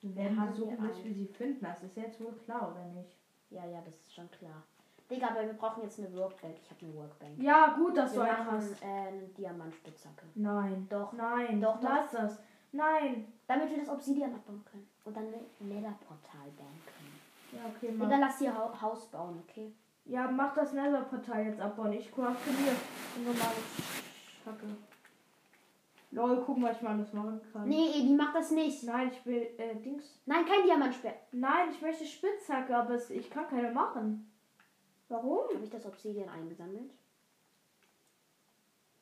Wir 0.00 0.14
werden 0.14 0.40
haben 0.40 0.54
hier 0.54 0.76
bis 0.76 1.04
wir 1.04 1.12
sie 1.12 1.26
finden. 1.26 1.64
Das 1.64 1.82
ist 1.82 1.96
jetzt 1.96 2.20
wohl 2.20 2.32
klar, 2.44 2.70
oder 2.70 2.84
nicht? 2.86 3.10
Ja, 3.50 3.66
ja, 3.66 3.80
das 3.80 3.94
ist 3.94 4.14
schon 4.14 4.30
klar. 4.30 4.62
Digga, 5.10 5.28
aber 5.28 5.42
wir 5.46 5.54
brauchen 5.54 5.82
jetzt 5.82 5.98
eine 5.98 6.12
Workbank. 6.14 6.54
Ich 6.62 6.70
habe 6.70 6.84
eine 6.84 6.94
Workbank. 6.94 7.42
Ja, 7.42 7.74
gut, 7.76 7.96
dass 7.96 8.12
wir 8.12 8.20
du 8.24 8.28
eine 8.28 8.44
machen 8.44 8.58
hast. 8.58 8.82
äh, 8.82 8.86
eine 8.86 9.22
Diamantspitzhacke. 9.28 10.26
Nein. 10.34 10.86
Doch. 10.90 11.12
Nein. 11.14 11.60
Doch, 11.60 11.80
lass 11.80 12.10
das. 12.10 12.38
Nein. 12.72 13.32
Damit 13.46 13.70
wir 13.70 13.78
das 13.78 13.88
Obsidian 13.88 14.34
abbauen 14.34 14.62
können. 14.70 14.86
Und 15.04 15.16
dann 15.16 15.24
ein 15.24 15.68
Nether-Portal 15.68 16.50
bauen 16.56 16.78
können. 16.84 17.20
Ja, 17.52 17.60
okay, 17.74 17.92
Digga, 17.92 18.04
mach. 18.06 18.20
lass 18.20 18.38
hier 18.38 18.54
ha 18.54 18.78
Haus 18.82 19.06
bauen, 19.06 19.42
okay? 19.48 19.72
Ja, 20.04 20.30
mach 20.30 20.52
das 20.54 20.74
Nether-Portal 20.74 21.46
jetzt 21.46 21.60
abbauen. 21.60 21.92
Ich 21.92 22.12
crafte 22.12 22.50
dir 22.50 22.72
eine 23.16 23.24
normale 23.24 23.56
Schacke. 24.44 24.66
Lol, 26.10 26.42
gucken, 26.42 26.62
was 26.62 26.76
ich 26.76 26.82
mal 26.82 26.92
alles 26.92 27.12
machen 27.12 27.40
kann. 27.52 27.68
Nee, 27.68 27.90
Edi, 27.94 28.14
mach 28.14 28.32
das 28.32 28.50
nicht. 28.50 28.82
Nein, 28.84 29.10
ich 29.12 29.26
will, 29.26 29.46
äh, 29.58 29.74
Dings. 29.76 30.18
Nein, 30.26 30.44
kein 30.46 30.64
Diamantsperr. 30.64 31.14
Nein, 31.32 31.68
ich 31.70 31.80
möchte 31.82 32.04
Spitzhacke, 32.06 32.74
aber 32.74 32.96
ich 33.10 33.30
kann 33.30 33.46
keine 33.48 33.70
machen. 33.72 34.30
Warum? 35.08 35.48
Habe 35.54 35.64
ich 35.64 35.70
das 35.70 35.86
Obsidian 35.86 36.28
eingesammelt? 36.28 36.90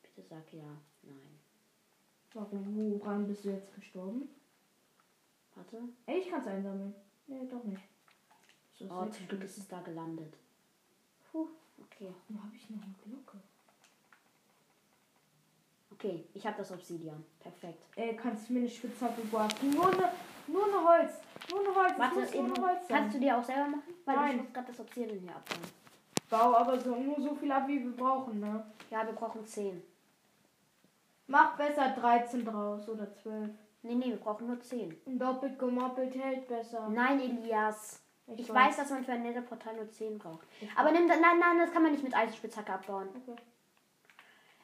Bitte 0.03 0.23
sag 0.23 0.53
ja. 0.53 0.65
Nein. 1.03 1.39
Warum? 2.35 3.01
Woran 3.01 3.27
bist 3.27 3.45
du 3.45 3.51
jetzt 3.51 3.75
gestorben? 3.75 4.29
Warte. 5.55 5.81
Ey, 6.07 6.19
ich 6.19 6.31
kann 6.31 6.41
es 6.41 6.47
einsammeln. 6.47 6.95
Nee, 7.27 7.47
doch 7.51 7.65
nicht. 7.65 7.83
So, 8.75 8.85
Oh, 8.91 9.07
zum 9.07 9.27
Glück 9.27 9.43
ist 9.45 9.59
es 9.59 9.69
da 9.69 9.81
gelandet. 9.81 10.35
Puh, 11.33 11.49
okay. 11.83 12.13
Wo 12.29 12.43
habe 12.43 12.55
ich 12.55 12.69
noch 12.71 12.83
eine 12.83 12.95
Glocke? 13.05 13.39
Okay, 15.93 16.27
ich 16.35 16.47
habe 16.47 16.59
das 16.59 16.71
Obsidian. 16.73 17.25
Perfekt. 17.41 17.83
Ey, 17.97 18.15
kannst 18.15 18.49
du 18.49 18.53
mir 18.53 18.61
eine 18.61 18.69
Spitzhacke 18.69 19.23
craften? 19.31 19.71
Nur 19.71 19.87
eine, 19.89 20.13
nur 20.47 20.65
eine 20.65 20.85
Holz. 20.87 21.13
Nur 21.51 21.61
eine 21.61 21.75
Holz. 21.75 21.93
Warte, 21.99 22.21
muss 22.21 22.35
nur 22.35 22.45
eben, 22.45 22.55
eine 22.55 22.67
Holz 22.67 22.87
sein. 22.89 22.99
kannst 22.99 23.17
du 23.17 23.21
dir 23.21 23.39
auch 23.39 23.45
selber 23.45 23.69
machen? 23.69 23.95
Weil 24.05 24.17
Nein. 24.17 24.37
ich 24.37 24.43
muss 24.43 24.53
gerade 24.53 24.67
das 24.67 24.81
Obsidian 24.81 25.19
hier 25.19 25.35
abbauen. 25.35 25.86
Bau 26.29 26.55
aber 26.57 26.79
so, 26.81 26.95
nur 26.97 27.21
so 27.21 27.35
viel 27.35 27.51
ab, 27.53 27.69
wie 27.69 27.83
wir 27.83 27.97
brauchen, 27.97 28.41
ne? 28.41 28.65
Ja, 28.91 29.05
wir 29.07 29.13
brauchen 29.13 29.47
10. 29.47 29.83
Mach 31.29 31.57
besser 31.57 31.91
13 31.91 32.45
draus 32.45 32.89
oder 32.89 33.13
12. 33.23 33.51
Nee, 33.83 33.95
nee, 33.95 34.07
wir 34.09 34.17
brauchen 34.17 34.47
nur 34.49 34.61
10. 34.61 34.97
Und 35.05 35.19
doppelt 35.19 35.59
gemoppelt 35.59 36.15
hält 36.17 36.49
besser. 36.49 36.89
Nein, 36.89 37.21
Elias. 37.21 38.01
Ich, 38.37 38.53
weiß, 38.53 38.77
dass 38.77 38.91
man 38.91 39.05
für 39.05 39.13
ein 39.13 39.23
Netherportal 39.23 39.77
nur 39.77 39.89
10 39.89 40.19
braucht. 40.19 40.47
Aber 40.75 40.91
nimm, 40.91 41.07
da- 41.07 41.15
nein, 41.17 41.39
nein, 41.39 41.59
das 41.59 41.71
kann 41.73 41.83
man 41.85 41.93
nicht 41.93 42.03
mit 42.03 42.17
Eisenspitzhacke 42.17 42.73
abbauen. 42.73 43.09
Okay. 43.23 43.37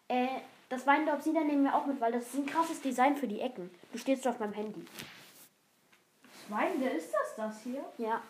Äh, 0.08 0.40
das 0.68 0.84
weinende 0.86 1.12
Obsidian 1.12 1.46
nehmen 1.46 1.64
wir 1.64 1.74
auch 1.76 1.86
mit, 1.86 2.00
weil 2.00 2.10
das 2.10 2.24
ist 2.26 2.34
ein 2.34 2.46
krasses 2.46 2.80
Design 2.82 3.16
für 3.16 3.28
die 3.28 3.40
Ecken. 3.40 3.70
Du 3.92 3.98
stehst 3.98 4.26
auf 4.26 4.40
meinem 4.40 4.52
Handy. 4.52 4.84
Schweinde, 6.46 6.88
ist 6.88 7.12
das 7.12 7.36
das 7.36 7.60
hier? 7.62 7.84
Ja. 7.98 8.20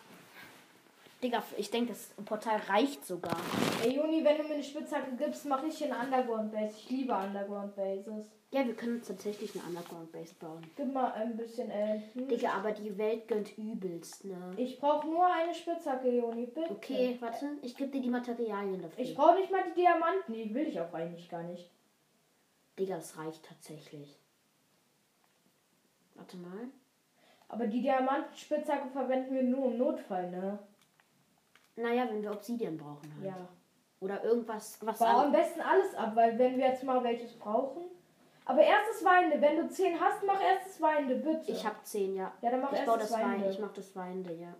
Digga, 1.23 1.41
ich 1.57 1.71
denke, 1.71 1.93
das 1.93 2.09
Portal 2.25 2.59
reicht 2.67 3.05
sogar. 3.05 3.37
Ey, 3.81 3.95
Juni, 3.95 4.25
wenn 4.25 4.37
du 4.37 4.43
mir 4.43 4.55
eine 4.55 4.63
Spitzhacke 4.63 5.15
gibst, 5.15 5.45
mache 5.45 5.67
ich 5.67 5.77
hier 5.77 5.93
eine 5.93 6.03
Underground 6.03 6.51
Base. 6.51 6.75
Ich 6.77 6.89
liebe 6.89 7.13
Underground 7.13 7.73
Bases. 7.77 8.25
Ja, 8.51 8.67
wir 8.67 8.75
können 8.75 8.97
uns 8.97 9.07
tatsächlich 9.07 9.55
eine 9.55 9.63
Underground 9.63 10.11
Base 10.11 10.35
bauen. 10.37 10.61
Gib 10.75 10.93
mal 10.93 11.13
ein 11.13 11.37
bisschen, 11.37 11.71
äh, 11.71 12.01
hm. 12.13 12.27
Digga, 12.27 12.51
aber 12.51 12.71
die 12.71 12.97
Welt 12.97 13.27
gönnt 13.29 13.57
übelst, 13.57 14.25
ne? 14.25 14.53
Ich 14.57 14.79
brauche 14.79 15.07
nur 15.07 15.25
eine 15.25 15.55
Spitzhacke, 15.55 16.09
Juni, 16.09 16.45
bitte. 16.47 16.69
Okay, 16.69 17.15
warte, 17.21 17.57
ich 17.61 17.77
gebe 17.77 17.89
dir 17.89 18.01
die 18.01 18.09
Materialien 18.09 18.81
dafür. 18.81 19.03
Ich 19.03 19.15
brauche 19.15 19.39
nicht 19.39 19.49
mal 19.49 19.63
die 19.69 19.81
Diamanten, 19.81 20.33
die 20.33 20.53
will 20.53 20.67
ich 20.67 20.79
auch 20.79 20.93
eigentlich 20.93 21.29
gar 21.29 21.43
nicht. 21.43 21.71
Digga, 22.77 22.97
das 22.97 23.17
reicht 23.17 23.45
tatsächlich. 23.45 24.19
Warte 26.15 26.35
mal. 26.35 26.67
Aber 27.47 27.65
die 27.67 27.81
Diamantenspitzhacke 27.81 28.89
verwenden 28.89 29.33
wir 29.33 29.43
nur 29.43 29.71
im 29.71 29.77
Notfall, 29.77 30.29
ne? 30.29 30.59
Naja, 31.75 32.07
wenn 32.09 32.21
wir 32.21 32.31
Obsidian 32.31 32.77
brauchen 32.77 33.13
halt. 33.15 33.25
Ja. 33.25 33.47
Oder 33.99 34.23
irgendwas, 34.23 34.77
was 34.81 34.99
Bau 34.99 35.05
am 35.05 35.31
besten 35.31 35.61
alles 35.61 35.95
ab, 35.95 36.15
weil 36.15 36.37
wenn 36.37 36.57
wir 36.57 36.67
jetzt 36.67 36.83
mal 36.83 37.03
welches 37.03 37.37
brauchen. 37.39 37.83
Aber 38.45 38.61
erstes 38.61 39.03
Weinde, 39.05 39.39
wenn 39.39 39.55
du 39.55 39.69
10 39.69 39.99
hast, 39.99 40.23
mach 40.25 40.41
erstes 40.41 40.81
Weinde, 40.81 41.15
bitte. 41.15 41.51
Ich 41.51 41.65
habe 41.65 41.77
10, 41.81 42.15
ja. 42.15 42.33
Ja, 42.41 42.51
dann 42.51 42.59
mach 42.59 42.73
ich 42.73 42.79
erstes 42.79 42.93
baue 42.93 42.99
das 42.99 43.11
Weinde. 43.13 43.31
Weinde. 43.31 43.49
Ich 43.49 43.59
mach 43.59 43.73
das 43.73 43.95
Weinde, 43.95 44.33
ja. 44.33 44.53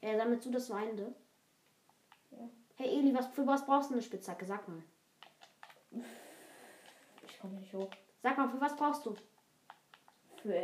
Äh, 0.00 0.16
sammelst 0.16 0.46
du 0.46 0.50
das 0.50 0.70
Weinde? 0.70 1.14
Ja. 2.30 2.48
Hey 2.76 2.98
Eli, 2.98 3.14
was, 3.14 3.26
für 3.28 3.46
was 3.46 3.64
brauchst 3.64 3.90
du 3.90 3.94
eine 3.94 4.02
Spitzhacke? 4.02 4.46
Sag 4.46 4.66
mal. 4.66 4.82
Ich 7.28 7.38
komme 7.38 7.54
nicht 7.54 7.72
hoch. 7.72 7.90
Sag 8.22 8.36
mal, 8.36 8.48
für 8.48 8.60
was 8.60 8.74
brauchst 8.74 9.06
du? 9.06 9.14
Für 10.42 10.54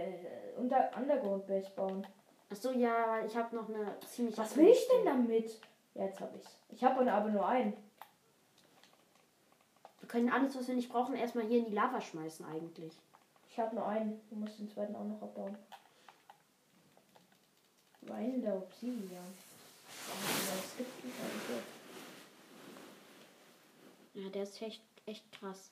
unter 0.57 0.91
Underground 0.97 1.47
Base 1.47 1.71
bauen. 1.75 2.07
Achso, 2.51 2.71
ja, 2.71 3.09
weil 3.09 3.27
ich 3.27 3.37
habe 3.37 3.57
noch 3.57 3.69
eine 3.69 3.99
ziemlich. 4.07 4.37
Was 4.39 4.57
will 4.57 4.69
ich 4.69 4.87
denn 4.89 5.05
damit? 5.05 5.61
Ja, 5.95 6.05
jetzt 6.05 6.21
habe 6.21 6.37
ich's. 6.37 6.59
Ich 6.71 6.85
habe 6.85 7.11
aber 7.11 7.31
nur 7.31 7.47
einen. 7.47 7.73
Wir 10.01 10.09
können 10.09 10.31
alles, 10.31 10.57
was 10.57 10.69
wir 10.69 10.75
nicht 10.75 10.91
brauchen, 10.91 11.15
erstmal 11.15 11.47
hier 11.47 11.59
in 11.59 11.67
die 11.67 11.75
Lava 11.75 12.01
schmeißen, 12.01 12.45
eigentlich. 12.47 12.93
Ich 13.49 13.59
habe 13.59 13.75
nur 13.75 13.87
einen. 13.87 14.21
Du 14.29 14.37
musst 14.37 14.59
den 14.59 14.69
zweiten 14.69 14.95
auch 14.95 15.05
noch 15.05 15.23
abbauen. 15.23 15.57
Wein 18.03 18.43
der 18.43 18.57
Obsidian. 18.57 19.25
Ja, 24.15 24.29
der 24.29 24.43
ist 24.43 24.61
echt, 24.61 24.83
echt 25.07 25.33
krass. 25.33 25.71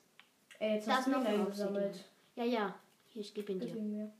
Ey, 0.59 0.75
jetzt 0.75 0.87
Da 0.87 0.97
hast 0.97 1.07
du 1.07 1.11
noch 1.11 1.25
eingesammelt. 1.25 2.03
Ja, 2.35 2.43
ja. 2.43 2.75
Hier, 3.13 3.21
ich 3.21 3.33
gebe 3.33 3.51
ihn 3.51 3.59
dir. 3.59 4.11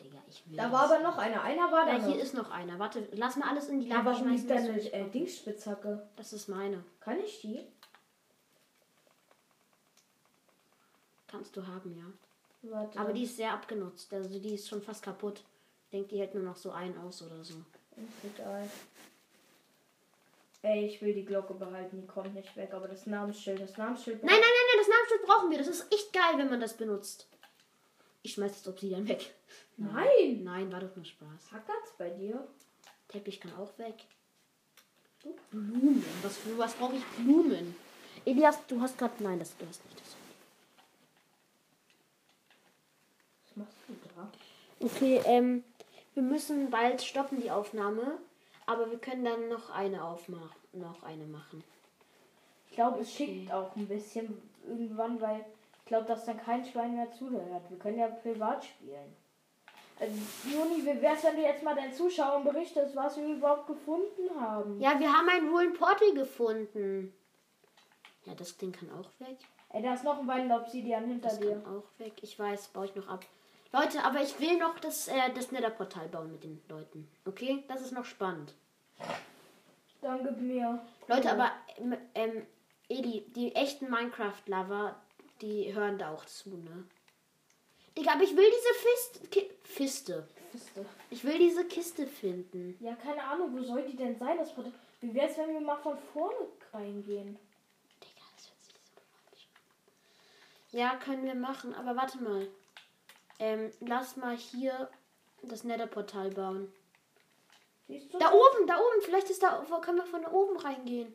Digga, 0.00 0.18
ich 0.28 0.48
will. 0.48 0.56
Da 0.56 0.70
war 0.72 0.84
aber 0.84 1.00
noch 1.00 1.18
einer. 1.18 1.42
Einer 1.42 1.70
war 1.70 1.84
da 1.86 1.92
Ja, 1.92 1.98
noch. 1.98 2.06
hier 2.12 2.22
ist 2.22 2.34
noch 2.34 2.50
einer. 2.50 2.78
Warte, 2.78 3.06
lass 3.12 3.36
mal 3.36 3.48
alles 3.50 3.68
in 3.68 3.80
die 3.80 3.88
ja, 3.88 3.96
Lava 3.96 4.12
warum 4.12 4.28
liegt 4.28 4.46
schmeißen. 4.46 4.48
da 4.48 4.54
das 4.54 4.64
eine 4.64 4.74
will 4.76 4.86
ich 4.86 4.94
äh, 4.94 5.10
Dingsspitzhacke? 5.10 6.08
Das 6.16 6.32
ist 6.32 6.48
meine. 6.48 6.84
Kann 7.00 7.18
ich 7.20 7.40
die? 7.40 7.66
Kannst 11.26 11.56
du 11.56 11.66
haben, 11.66 11.94
ja. 11.96 12.04
Warte. 12.70 12.98
Aber 12.98 13.12
die 13.12 13.24
ist 13.24 13.36
sehr 13.36 13.52
abgenutzt. 13.52 14.12
Also 14.14 14.38
die 14.38 14.54
ist 14.54 14.68
schon 14.68 14.82
fast 14.82 15.02
kaputt. 15.02 15.42
Ich 15.84 15.90
denke, 15.90 16.08
die 16.08 16.18
hält 16.20 16.34
nur 16.34 16.42
noch 16.44 16.56
so 16.56 16.70
ein 16.70 16.96
aus 16.98 17.22
oder 17.22 17.44
so. 17.44 17.54
Egal. 18.24 18.68
Ey, 20.62 20.86
ich 20.86 21.00
will 21.02 21.14
die 21.14 21.24
Glocke 21.24 21.54
behalten, 21.54 22.00
die 22.00 22.06
kommt 22.06 22.34
nicht 22.34 22.56
weg. 22.56 22.72
Aber 22.72 22.88
das 22.88 23.06
Namensschild, 23.06 23.60
das 23.60 23.76
Namensschild. 23.76 24.22
Nein, 24.24 24.32
nein, 24.32 24.40
nein, 24.40 24.57
nein, 24.68 24.78
das 24.78 24.88
Namensschild 24.88 25.22
brauchen 25.22 25.50
wir. 25.50 25.58
Das 25.58 25.68
ist 25.68 25.92
echt 25.92 26.12
geil, 26.12 26.34
wenn 26.36 26.50
man 26.50 26.60
das 26.60 26.76
benutzt. 26.76 27.28
Ich 28.22 28.34
schmeiß 28.34 28.52
das 28.52 28.68
Obsidian 28.68 29.08
weg. 29.08 29.34
Nein! 29.76 30.42
Nein, 30.42 30.72
war 30.72 30.80
doch 30.80 30.94
nur 30.96 31.04
Spaß. 31.04 31.52
Hackert's 31.52 31.92
bei 31.96 32.10
dir? 32.10 32.46
Teppich 33.08 33.40
kann 33.40 33.54
auch 33.54 33.78
weg. 33.78 33.94
Blumen. 35.50 36.04
Was, 36.22 36.36
für 36.36 36.56
was 36.58 36.74
brauche 36.74 36.96
ich 36.96 37.04
Blumen? 37.16 37.74
Elias, 38.24 38.58
du 38.66 38.80
hast 38.80 38.98
gerade. 38.98 39.22
Nein, 39.22 39.38
das, 39.38 39.56
du 39.56 39.66
hast 39.66 39.84
nicht 39.84 40.00
das. 40.00 40.16
Was 43.46 43.56
machst 43.56 43.76
du 43.88 43.94
da? 44.14 44.30
Okay, 44.80 45.20
ähm, 45.24 45.64
wir 46.14 46.22
müssen 46.22 46.70
bald 46.70 47.02
stoppen 47.02 47.40
die 47.40 47.50
Aufnahme, 47.50 48.18
aber 48.66 48.90
wir 48.90 48.98
können 48.98 49.24
dann 49.24 49.48
noch 49.48 49.70
eine 49.70 50.04
aufmachen, 50.04 50.50
noch 50.72 51.02
eine 51.02 51.26
machen. 51.26 51.64
Ich 52.68 52.74
glaube, 52.76 53.00
es 53.00 53.12
schickt 53.12 53.50
auch 53.52 53.74
ein 53.74 53.88
bisschen 53.88 54.40
irgendwann, 54.68 55.20
weil 55.20 55.44
ich 55.80 55.84
glaube, 55.86 56.06
dass 56.06 56.24
dann 56.24 56.38
kein 56.38 56.64
Schwein 56.64 56.94
mehr 56.96 57.10
zuhört. 57.12 57.68
Wir 57.70 57.78
können 57.78 57.98
ja 57.98 58.08
privat 58.08 58.64
spielen. 58.64 59.16
Also, 60.00 60.14
Juni, 60.44 60.84
wie 60.86 61.02
wär's, 61.02 61.24
wenn 61.24 61.36
du 61.36 61.42
jetzt 61.42 61.62
mal 61.64 61.74
deinen 61.74 61.92
Zuschauern 61.92 62.44
berichtest, 62.44 62.94
was 62.94 63.16
wir 63.16 63.26
überhaupt 63.26 63.66
gefunden 63.66 64.28
haben? 64.40 64.80
Ja, 64.80 64.98
wir 64.98 65.12
haben 65.12 65.28
einen 65.28 65.50
hohlen 65.50 65.72
Portal 65.72 66.12
gefunden. 66.12 67.12
Ja, 68.24 68.34
das 68.34 68.56
Ding 68.56 68.70
kann 68.72 68.90
auch 68.92 69.10
weg. 69.26 69.38
Ey, 69.70 69.82
da 69.82 69.94
ist 69.94 70.04
noch 70.04 70.18
ein 70.20 70.26
Weinobsidian 70.28 71.04
hinter 71.06 71.28
Das 71.30 71.40
dir. 71.40 71.60
kann 71.60 71.66
auch 71.66 71.84
weg. 71.98 72.12
Ich 72.22 72.38
weiß, 72.38 72.68
baue 72.68 72.84
ich 72.86 72.94
noch 72.94 73.08
ab. 73.08 73.24
Leute, 73.72 74.02
aber 74.04 74.22
ich 74.22 74.38
will 74.40 74.56
noch 74.58 74.78
das, 74.78 75.08
äh, 75.08 75.32
das 75.34 75.50
Nether-Portal 75.52 76.08
bauen 76.08 76.32
mit 76.32 76.44
den 76.44 76.62
Leuten. 76.68 77.08
Okay? 77.26 77.64
Das 77.68 77.80
ist 77.82 77.92
noch 77.92 78.04
spannend. 78.04 78.54
Dann 80.00 80.22
gib 80.22 80.40
mir. 80.40 80.80
Leute, 81.08 81.30
aber 81.32 81.50
ähm, 81.76 81.96
ähm, 82.14 82.46
Edi, 82.88 83.24
die 83.34 83.54
echten 83.54 83.90
Minecraft-Lover, 83.90 84.96
die 85.40 85.74
hören 85.74 85.98
da 85.98 86.12
auch 86.12 86.24
zu, 86.24 86.50
ne? 86.50 86.84
Digga, 87.96 88.12
aber 88.12 88.22
ich 88.22 88.36
will 88.36 88.48
diese 88.50 88.74
Fist 88.74 89.30
Ki 89.30 89.50
Fiste. 89.62 90.28
Fiste. 90.52 90.86
Ich 91.10 91.24
will 91.24 91.38
diese 91.38 91.64
Kiste 91.66 92.06
finden. 92.06 92.76
Ja, 92.80 92.94
keine 92.94 93.22
Ahnung, 93.22 93.56
wo 93.56 93.62
soll 93.62 93.82
die 93.82 93.96
denn 93.96 94.16
sein? 94.16 94.38
Das 94.38 94.54
Portal? 94.54 94.72
Wie 95.00 95.14
wär's, 95.14 95.36
wenn 95.36 95.52
wir 95.52 95.60
mal 95.60 95.76
von 95.76 95.98
vorne 96.12 96.48
reingehen? 96.72 97.38
Digga, 98.02 98.24
das 98.36 98.48
hört 98.50 98.62
sich 98.62 98.74
so 98.74 99.00
falsch. 99.26 99.48
Ja, 100.72 100.96
können 100.96 101.24
wir 101.24 101.34
machen, 101.34 101.74
aber 101.74 101.96
warte 101.96 102.18
mal. 102.22 102.48
Ähm, 103.38 103.70
lass 103.80 104.16
mal 104.16 104.36
hier 104.36 104.90
das 105.42 105.64
Nether-Portal 105.64 106.30
bauen. 106.30 106.72
Siehst 107.86 108.12
du? 108.12 108.18
Da 108.18 108.32
oben, 108.32 108.66
da 108.66 108.78
oben. 108.78 109.02
Vielleicht 109.02 109.30
ist 109.30 109.42
da, 109.42 109.64
wo 109.68 109.80
können 109.80 109.98
wir 109.98 110.06
von 110.06 110.22
da 110.22 110.32
oben 110.32 110.56
reingehen? 110.56 111.14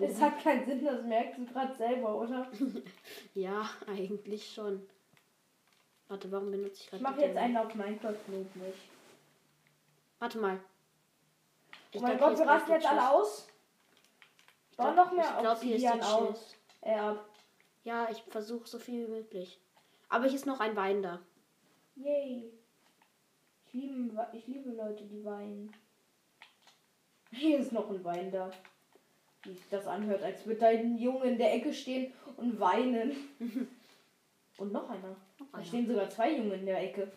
Es 0.00 0.20
hat 0.20 0.42
keinen 0.42 0.64
Sinn, 0.66 0.84
das 0.84 1.02
merkst 1.04 1.38
du 1.38 1.46
gerade 1.46 1.74
selber, 1.76 2.14
oder? 2.20 2.50
Ja, 3.34 3.68
eigentlich 3.86 4.52
schon. 4.52 4.86
Warte, 6.08 6.30
warum 6.32 6.50
benutze 6.50 6.74
ich 6.74 6.84
Ich 6.84 6.90
gerade 6.90 7.02
mache 7.02 7.14
die 7.16 7.20
jetzt 7.22 7.36
einen 7.36 7.56
auf 7.56 7.74
Minecraft 7.74 8.16
Loop 8.28 8.56
nicht. 8.56 8.78
Warte 10.18 10.38
mal. 10.38 10.60
Ich 11.92 12.00
Oh 12.00 12.02
mein 12.02 12.16
glaub, 12.16 12.30
Gott, 12.30 12.38
wir 12.38 12.46
rasten 12.46 12.72
jetzt 12.72 12.86
alle 12.86 13.10
aus. 13.10 13.48
Ich 14.70 14.76
Bau 14.76 14.92
noch 14.92 15.12
mehr 15.12 15.24
ich 15.24 15.40
glaub, 15.40 15.60
hier 15.60 15.76
ist 15.76 15.84
Obsidian 15.84 16.00
aus. 16.02 16.54
Ab. 16.82 17.28
Ja, 17.84 18.08
ich 18.10 18.22
versuche 18.24 18.68
so 18.68 18.78
viel 18.78 19.06
wie 19.06 19.10
möglich. 19.10 19.60
Aber 20.08 20.26
hier 20.26 20.36
ist 20.36 20.46
noch 20.46 20.60
ein 20.60 20.76
Wein 20.76 21.02
da. 21.02 21.20
Yay. 21.96 22.52
Ich 23.66 23.72
liebe, 23.74 24.26
ich 24.32 24.46
liebe 24.46 24.70
Leute, 24.70 25.04
die 25.04 25.24
weinen. 25.24 25.74
Hier 27.30 27.58
ist 27.58 27.72
noch 27.72 27.90
ein 27.90 28.02
Wein 28.04 28.30
da. 28.30 28.50
Wie 29.44 29.52
sich 29.52 29.68
das 29.70 29.86
anhört, 29.86 30.22
als 30.22 30.44
würde 30.46 30.60
da 30.60 30.66
ein 30.68 30.98
Junge 30.98 31.24
in 31.26 31.38
der 31.38 31.54
Ecke 31.54 31.72
stehen 31.72 32.12
und 32.36 32.58
weinen. 32.58 33.16
und 34.56 34.72
noch 34.72 34.90
einer. 34.90 35.16
Da 35.38 35.58
einer. 35.58 35.64
stehen 35.64 35.86
sogar 35.86 36.10
zwei 36.10 36.36
Junge 36.36 36.54
in 36.54 36.66
der 36.66 36.82
Ecke. 36.82 37.10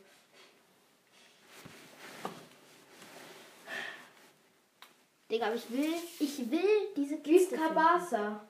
Digga, 5.32 5.48
aber 5.48 5.56
ich 5.56 5.72
will, 5.72 5.94
ich 6.20 6.52
will 6.52 6.94
diese 6.96 7.18
Kiste 7.20 7.56
finden. 7.56 7.74
Kabasa? 7.74 8.46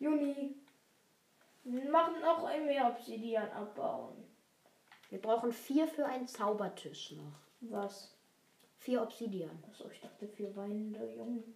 Juni. 0.00 0.54
Wir 1.64 1.90
machen 1.90 2.20
noch 2.20 2.44
ein 2.44 2.66
mehr 2.66 2.86
Obsidian 2.86 3.50
abbauen. 3.50 4.24
Wir 5.10 5.20
brauchen 5.20 5.52
vier 5.52 5.86
für 5.86 6.04
einen 6.06 6.26
Zaubertisch 6.26 7.12
noch. 7.12 7.40
Was? 7.60 8.17
Vier 8.88 9.02
Obsidian. 9.02 9.62
Achso, 9.68 9.86
ich 9.90 10.00
dachte 10.00 10.26
vier 10.26 10.56
weinende 10.56 11.04
Jungen. 11.14 11.54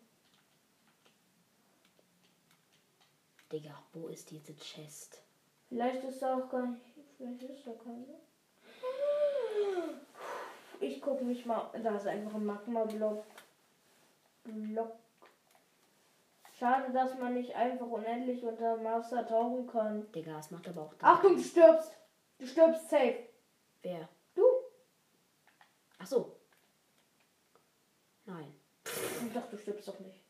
Digga, 3.50 3.82
wo 3.94 4.08
ist 4.08 4.30
diese 4.30 4.54
Chest? 4.54 5.22
Vielleicht 5.70 6.04
ist 6.04 6.20
da 6.20 6.36
auch 6.36 6.50
gar 6.50 6.66
nicht. 6.66 6.82
Vielleicht 7.16 7.42
ist 7.44 7.66
da 7.66 7.72
keine. 7.72 8.04
Ich 10.80 11.00
gucke 11.00 11.24
mich 11.24 11.46
mal. 11.46 11.70
Da 11.82 11.96
ist 11.96 12.06
einfach 12.06 12.34
ein 12.34 12.44
Magma-Block. 12.44 13.24
Block. 14.44 14.92
Schade, 16.58 16.92
dass 16.92 17.18
man 17.18 17.32
nicht 17.32 17.56
einfach 17.56 17.86
unendlich 17.86 18.44
unter 18.44 18.76
Master 18.76 19.26
tauchen 19.26 19.66
kann. 19.66 20.12
Digga, 20.12 20.38
es 20.38 20.50
macht 20.50 20.68
aber 20.68 20.82
auch. 20.82 20.94
Achtung, 21.00 21.36
du 21.36 21.42
stirbst! 21.42 21.96
Du 22.38 22.46
stirbst 22.46 22.90
safe. 22.90 23.26
Wer? 23.80 24.06
Du? 24.34 24.44
Ach 25.98 26.06
so. 26.06 26.41
Nein. 28.24 28.54
Ich 28.84 29.32
dachte, 29.32 29.56
du 29.56 29.62
stirbst 29.62 29.88
doch 29.88 29.98
nicht. 30.00 30.20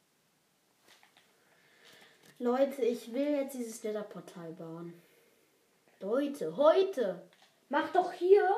Leute, 2.38 2.82
ich 2.82 3.12
will 3.12 3.36
jetzt 3.36 3.54
dieses 3.54 3.82
Nether-Portal 3.84 4.52
bauen. 4.52 4.94
Leute, 6.00 6.56
heute. 6.56 7.22
Mach 7.68 7.92
doch 7.92 8.12
hier 8.12 8.48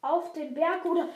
auf 0.00 0.32
den 0.32 0.54
Berg 0.54 0.84
oder 0.84 1.08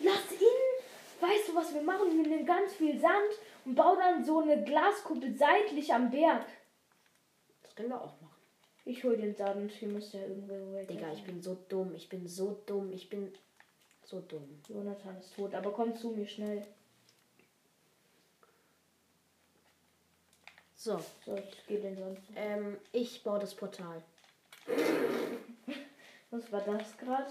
lass 0.00 0.32
ihn. 0.32 0.72
Weißt 1.20 1.48
du, 1.48 1.54
was 1.54 1.72
wir 1.72 1.82
machen? 1.82 2.16
Wir 2.16 2.28
nehmen 2.28 2.44
ganz 2.44 2.74
viel 2.74 3.00
Sand 3.00 3.32
und 3.64 3.74
bauen 3.74 3.98
dann 3.98 4.24
so 4.24 4.40
eine 4.40 4.62
Glaskuppel 4.64 5.34
seitlich 5.36 5.94
am 5.94 6.10
Berg. 6.10 6.44
Das 7.62 7.74
können 7.74 7.90
wir 7.90 8.00
auch 8.00 8.20
machen. 8.20 8.42
Ich 8.84 9.02
hol 9.04 9.16
den 9.16 9.34
Sand. 9.34 9.70
Hier 9.72 9.88
müsste 9.88 10.18
ja 10.18 10.26
irgendwo 10.26 10.74
weg. 10.74 10.88
Digga, 10.88 11.12
ich 11.12 11.24
bin 11.24 11.40
so 11.40 11.56
dumm. 11.68 11.94
Ich 11.94 12.08
bin 12.08 12.26
so 12.26 12.62
dumm. 12.66 12.92
Ich 12.92 13.08
bin 13.08 13.32
so 14.04 14.20
dumm. 14.20 14.60
Jonathan 14.68 15.16
ist 15.18 15.34
tot, 15.36 15.54
aber 15.54 15.72
komm 15.72 15.96
zu 15.96 16.10
mir 16.10 16.26
schnell. 16.26 16.66
So, 20.84 20.98
So, 21.24 21.36
ich 21.36 21.64
gehe 21.68 21.78
den 21.78 21.96
Sand. 21.96 22.18
ähm, 22.34 22.76
ich 22.90 23.22
baue 23.22 23.38
das 23.38 23.54
Portal. 23.54 24.02
Was 26.32 26.50
war 26.50 26.60
das 26.62 26.98
gerade? 26.98 27.30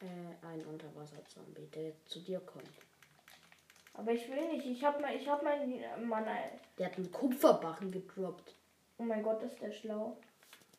Äh, 0.00 0.44
ein 0.46 0.66
Unterwasser-Zombie, 0.66 1.68
der 1.76 1.92
zu 2.06 2.18
dir 2.18 2.40
kommt. 2.40 2.66
Aber 3.94 4.10
ich 4.10 4.28
will 4.28 4.48
nicht. 4.48 4.66
Ich 4.66 4.82
hab 4.82 5.00
mal, 5.00 5.14
ich 5.14 5.28
hab 5.28 5.44
mal, 5.44 5.64
Mann. 5.98 6.24
Der 6.76 6.86
hat 6.86 6.96
einen 6.96 7.12
Kupferbarren 7.12 7.92
gedroppt. 7.92 8.52
Oh 8.98 9.04
mein 9.04 9.22
Gott, 9.22 9.44
ist 9.44 9.60
der 9.62 9.70
schlau. 9.70 10.16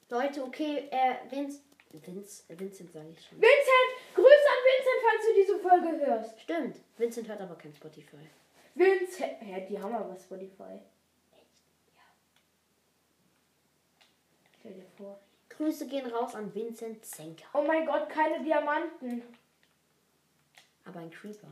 Leute, 0.09 0.43
okay, 0.43 0.89
äh, 0.91 1.15
Vince. 1.31 1.61
Vince, 1.91 2.43
Vincent 2.49 2.91
sage 2.91 3.11
ich 3.11 3.25
schon. 3.25 3.37
Vincent! 3.37 3.91
Grüße 4.13 4.27
an 4.27 4.61
Vincent, 4.67 5.01
falls 5.05 5.25
du 5.25 5.33
diese 5.35 5.59
Folge 5.59 6.05
hörst. 6.05 6.41
Stimmt, 6.41 6.75
Vincent 6.97 7.29
hört 7.29 7.39
aber 7.39 7.55
kein 7.55 7.73
Spotify. 7.73 8.27
Vincent! 8.75 9.37
Hä, 9.39 9.65
die 9.69 9.79
haben 9.79 9.93
aber 9.95 10.17
Spotify. 10.17 10.81
Stell 14.69 14.81
dir 14.81 14.89
vor. 14.97 15.19
Grüße 15.49 15.87
gehen 15.87 16.05
raus 16.11 16.35
an 16.35 16.53
Vincent 16.53 17.03
Zenker. 17.03 17.47
Oh 17.53 17.63
mein 17.63 17.87
Gott, 17.87 18.07
keine 18.07 18.43
Diamanten. 18.43 19.23
Aber 20.85 20.99
ein 20.99 21.09
Creeper. 21.09 21.47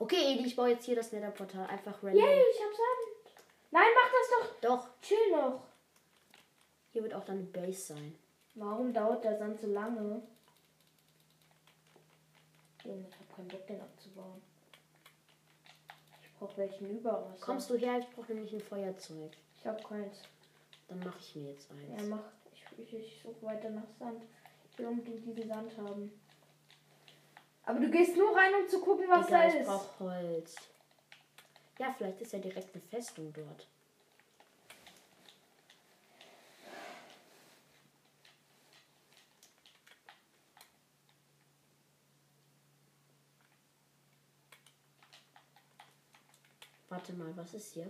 Okay, 0.00 0.34
Edi, 0.34 0.46
ich 0.46 0.56
baue 0.56 0.70
jetzt 0.70 0.84
hier 0.84 0.96
das 0.96 1.12
Nether-Portal. 1.12 1.66
Einfach 1.68 2.02
random. 2.02 2.18
Yay, 2.20 2.42
ich 2.50 2.60
hab 2.60 2.72
Sand. 2.72 3.36
Nein, 3.70 3.84
mach 3.94 4.10
das 4.10 4.28
doch. 4.60 4.60
Doch, 4.60 4.88
Chill 5.02 5.30
noch. 5.30 5.62
hier 6.92 7.04
wird 7.04 7.14
auch 7.14 7.24
deine 7.24 7.44
Base 7.44 7.94
sein. 7.94 8.18
Warum 8.56 8.92
dauert 8.92 9.22
der 9.22 9.38
Sand 9.38 9.60
so 9.60 9.68
lange? 9.68 10.20
Ich 12.78 12.90
hab 12.90 13.36
keinen 13.36 13.48
Bock, 13.48 13.66
den 13.68 13.80
abzubauen. 13.80 14.42
brauche 16.38 16.56
welchen 16.56 16.90
Überwasser. 16.90 17.40
Kommst 17.40 17.70
du 17.70 17.76
her? 17.76 18.00
Ich 18.00 18.10
brauche 18.10 18.34
nämlich 18.34 18.52
ein 18.52 18.60
Feuerzeug. 18.60 19.30
Ich 19.54 19.64
habe 19.64 19.80
keins. 19.84 20.22
Dann 20.88 20.98
mache 21.00 21.18
ich 21.18 21.36
mir 21.36 21.50
jetzt 21.52 21.70
eins. 21.70 21.82
Ja, 22.02 22.06
mach. 22.08 22.22
Ich, 22.52 22.78
ich, 22.78 22.94
ich 22.94 23.22
suche 23.22 23.42
weiter 23.42 23.70
nach 23.70 23.88
Sand. 23.98 24.22
Ich 24.70 24.78
will 24.78 24.86
unbedingt 24.86 25.24
diesen 25.24 25.48
Sand 25.48 25.76
haben. 25.78 26.12
Aber 27.64 27.78
du 27.78 27.90
gehst 27.90 28.16
nur 28.16 28.34
rein, 28.36 28.52
um 28.60 28.68
zu 28.68 28.80
gucken, 28.80 29.06
was 29.08 29.28
Egal, 29.28 29.48
da 29.48 29.54
ich 29.54 29.60
ist. 29.60 29.66
brauche 29.66 29.98
Holz. 30.00 30.56
Ja, 31.78 31.94
vielleicht 31.96 32.20
ist 32.20 32.32
ja 32.32 32.38
direkt 32.38 32.74
eine 32.74 32.82
Festung 32.82 33.32
dort. 33.32 33.66
Warte 46.88 47.12
mal, 47.14 47.34
was 47.36 47.54
ist 47.54 47.72
hier? 47.72 47.88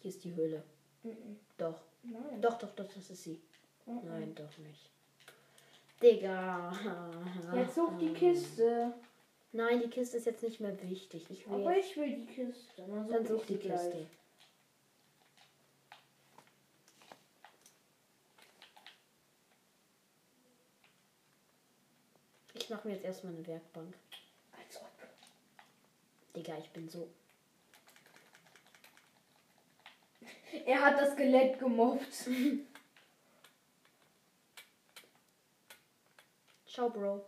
Hier 0.00 0.08
ist 0.10 0.24
die 0.24 0.34
Höhle. 0.34 0.64
Mhm. 1.02 1.38
Doch. 1.56 1.80
Nein. 2.02 2.40
Doch, 2.40 2.58
doch, 2.58 2.74
doch, 2.74 2.86
das 2.92 3.10
ist 3.10 3.22
sie. 3.22 3.40
Mhm. 3.86 4.00
Nein, 4.04 4.34
doch 4.34 4.58
nicht. 4.58 4.90
Digga. 6.02 6.72
Jetzt 7.54 7.74
such 7.74 7.98
die 7.98 8.12
Kiste. 8.12 8.94
Nein, 9.52 9.80
die 9.82 9.88
Kiste 9.88 10.18
ist 10.18 10.26
jetzt 10.26 10.42
nicht 10.42 10.60
mehr 10.60 10.80
wichtig. 10.82 11.26
Ich 11.30 11.48
will 11.48 11.60
Aber 11.60 11.76
ich 11.76 11.96
will 11.96 12.14
die 12.14 12.26
Kiste. 12.26 12.82
Dann, 12.86 13.08
Dann 13.08 13.26
such 13.26 13.38
such 13.40 13.46
die 13.46 13.56
gleich. 13.58 13.80
Kiste. 13.80 14.06
Ich 22.54 22.70
mache 22.70 22.86
mir 22.86 22.94
jetzt 22.94 23.04
erstmal 23.04 23.32
eine 23.34 23.46
Werkbank. 23.46 23.94
Als 24.52 24.76
ob. 24.82 24.90
Digga, 26.36 26.58
ich 26.58 26.70
bin 26.70 26.88
so. 26.88 27.08
Er 30.64 30.84
hat 30.84 31.00
das 31.00 31.12
Skelett 31.12 31.58
gemobbt. 31.58 32.28
Ciao, 36.66 36.90
Bro. 36.90 37.24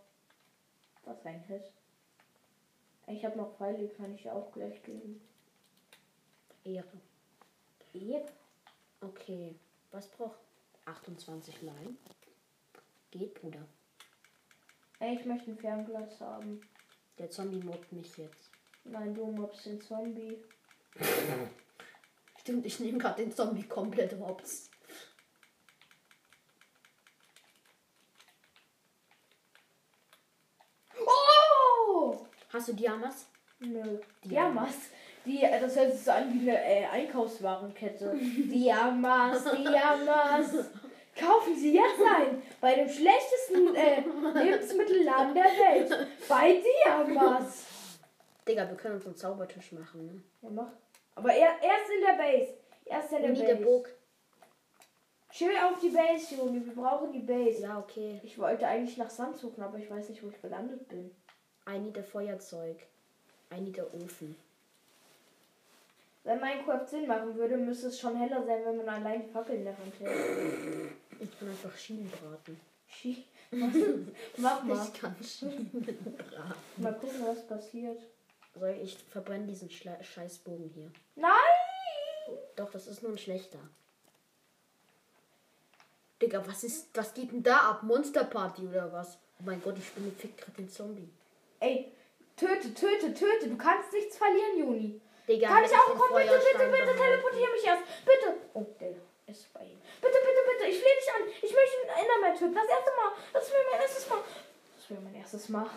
Was 1.03 1.25
ein 1.25 1.41
Hit. 1.43 1.71
Ich 3.07 3.25
habe 3.25 3.37
noch 3.37 3.57
Pfeile, 3.57 3.87
die 3.87 3.93
kann 3.93 4.13
ich 4.15 4.23
dir 4.23 4.33
auch 4.33 4.51
gleich 4.51 4.81
geben. 4.83 5.21
Ehre. 6.63 7.01
Yep. 7.93 8.31
Okay. 9.01 9.55
Was 9.91 10.07
braucht 10.09 10.39
28 10.85 11.61
Leim? 11.63 11.97
Geht, 13.09 13.33
Bruder. 13.41 13.67
Ey, 14.99 15.15
ich 15.15 15.25
möchte 15.25 15.51
ein 15.51 15.57
Fernglas 15.57 16.21
haben. 16.21 16.61
Der 17.17 17.29
Zombie 17.29 17.59
mobbt 17.59 17.91
mich 17.91 18.15
jetzt. 18.17 18.51
Nein, 18.83 19.13
du 19.13 19.25
mobst 19.25 19.65
den 19.65 19.81
Zombie. 19.81 20.37
Stimmt, 22.41 22.65
ich 22.65 22.79
nehme 22.79 22.97
gerade 22.97 23.21
den 23.21 23.31
Zombie 23.31 23.61
komplett 23.61 24.19
hops. 24.19 24.71
Oh! 30.97 32.25
Hast 32.51 32.69
du 32.69 32.73
Diamas? 32.73 33.27
Nö. 33.59 33.99
Diamas. 34.23 34.73
Die, 35.23 35.43
äh, 35.43 35.59
das 35.59 35.75
hört 35.75 35.91
sich 35.93 36.01
so 36.01 36.09
an 36.09 36.33
wie 36.33 36.49
eine 36.49 36.63
äh, 36.63 36.85
Einkaufswarenkette. 36.87 38.17
Diamas, 38.17 39.43
Diamas. 39.43 40.65
Kaufen 41.15 41.55
Sie 41.55 41.75
jetzt 41.75 42.01
ein. 42.01 42.41
Bei 42.59 42.73
dem 42.73 42.89
schlechtesten 42.89 43.75
äh, 43.75 44.01
Lebensmittelladen 44.43 45.35
der 45.35 45.43
Welt. 45.43 46.07
Bei 46.27 46.59
Diamas. 46.59 47.65
Digga, 48.47 48.67
wir 48.67 48.77
können 48.77 48.95
uns 48.95 49.05
einen 49.05 49.15
Zaubertisch 49.15 49.73
machen, 49.73 50.07
ne? 50.07 50.23
Ja, 50.41 50.49
mach. 50.49 50.71
Aber 51.15 51.33
er, 51.33 51.49
erst 51.61 51.91
in 51.95 52.01
der 52.05 52.13
Base. 52.23 52.53
Erst 52.85 53.11
in 53.13 53.23
We 53.23 53.33
der 53.45 53.55
Base. 53.55 53.65
book. 53.65 53.89
Chill 55.31 55.51
auf 55.57 55.79
die 55.79 55.89
Base, 55.89 56.35
Junge. 56.35 56.65
Wir 56.65 56.73
brauchen 56.75 57.11
die 57.13 57.19
Base. 57.19 57.61
Ja, 57.61 57.79
okay. 57.79 58.19
Ich 58.23 58.37
wollte 58.37 58.67
eigentlich 58.67 58.97
nach 58.97 59.09
Sand 59.09 59.37
suchen, 59.37 59.63
aber 59.63 59.77
ich 59.77 59.89
weiß 59.89 60.09
nicht, 60.09 60.21
wo 60.23 60.29
ich 60.29 60.41
gelandet 60.41 60.87
bin. 60.89 61.11
Need 61.69 61.97
a 61.97 62.03
Feuerzeug. 62.03 62.77
Need 63.57 63.79
a 63.79 63.83
Ofen. 63.83 64.35
Wenn 66.23 66.39
Minecraft 66.39 66.85
Sinn 66.87 67.07
machen 67.07 67.35
würde, 67.35 67.57
müsste 67.57 67.87
es 67.87 67.99
schon 67.99 68.15
heller 68.17 68.43
sein, 68.45 68.61
wenn 68.65 68.77
man 68.77 68.89
allein 68.89 69.23
die 69.23 69.29
Fackel 69.31 69.55
in 69.55 69.63
der 69.63 69.77
Hand 69.77 69.93
hält. 69.99 70.91
Ich 71.19 71.39
kann 71.39 71.49
einfach 71.49 71.75
Schienen 71.77 72.11
braten. 72.11 72.59
Schi- 72.89 73.23
Was? 73.51 73.73
Mach 74.37 74.63
mal. 74.63 74.85
Ich 74.93 74.99
kann 75.01 75.15
Schienen 75.23 75.69
braten. 75.71 76.55
Mal 76.77 76.93
gucken, 76.93 77.25
was 77.25 77.47
passiert. 77.47 77.99
Soll 78.53 78.77
ich 78.81 78.97
verbrenne 79.09 79.47
diesen 79.47 79.69
Schla 79.69 80.01
Scheißbogen 80.03 80.69
hier? 80.69 80.91
Nein! 81.15 81.31
Doch, 82.55 82.69
das 82.71 82.87
ist 82.87 83.01
nur 83.01 83.11
ein 83.11 83.17
schlechter. 83.17 83.59
Digga, 86.21 86.45
was 86.45 86.63
ist. 86.63 86.89
Was 86.93 87.13
geht 87.13 87.31
denn 87.31 87.43
da 87.43 87.57
ab? 87.71 87.83
Monsterparty 87.83 88.67
oder 88.67 88.91
was? 88.91 89.17
Oh 89.39 89.43
mein 89.45 89.61
Gott, 89.61 89.77
die 89.77 89.81
Spinne 89.81 90.11
fickt 90.11 90.39
gerade 90.39 90.57
den 90.57 90.69
Zombie. 90.69 91.09
Ey, 91.59 91.91
töte, 92.37 92.73
töte, 92.73 93.13
töte. 93.13 93.49
Du 93.49 93.57
kannst 93.57 93.91
nichts 93.91 94.17
verlieren, 94.17 94.59
Juni. 94.59 95.01
Digga, 95.27 95.47
Kann 95.47 95.63
ich 95.63 95.71
auch 95.71 95.95
kommen? 95.95 96.15
Bitte, 96.15 96.39
bitte, 96.39 96.69
bitte, 96.69 96.95
teleportiere 96.95 97.51
mich 97.51 97.65
erst. 97.65 97.83
Bitte. 98.05 98.35
Oh, 98.53 98.65
der 98.79 98.91
ist 99.27 99.51
bei 99.53 99.61
ihm. 99.63 99.79
Bitte, 100.01 100.17
bitte, 100.17 100.41
bitte. 100.51 100.69
Ich 100.69 100.79
flehe 100.79 100.95
dich 100.99 101.11
an. 101.15 101.21
Ich 101.41 101.53
möchte 101.53 101.77
einen 101.81 102.05
Enderman 102.05 102.37
töten. 102.37 102.53
Das 102.53 102.69
erste 102.69 102.91
Mal. 102.91 103.11
Das 103.33 103.51
wäre 103.51 103.63
mein 103.71 103.81
erstes 103.81 104.09
Mal. 104.09 104.19
Das 104.77 104.89
wäre 104.89 105.01
mein 105.01 105.15
erstes 105.15 105.49
Mal. 105.49 105.69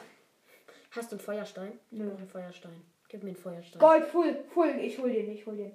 Hast 0.95 1.11
du 1.11 1.17
einen 1.17 1.25
Feuerstein? 1.25 1.79
Nö. 1.91 2.05
Ich 2.05 2.11
brauch 2.11 2.19
einen 2.19 2.29
Feuerstein. 2.29 2.85
Gib 3.09 3.23
mir 3.23 3.31
einen 3.31 3.37
Feuerstein. 3.37 3.81
Gold, 3.81 4.07
full, 4.07 4.45
full. 4.53 4.71
Ich 4.81 4.99
hol 4.99 5.11
den, 5.13 5.31
ich 5.31 5.45
hol 5.47 5.57
den. 5.57 5.73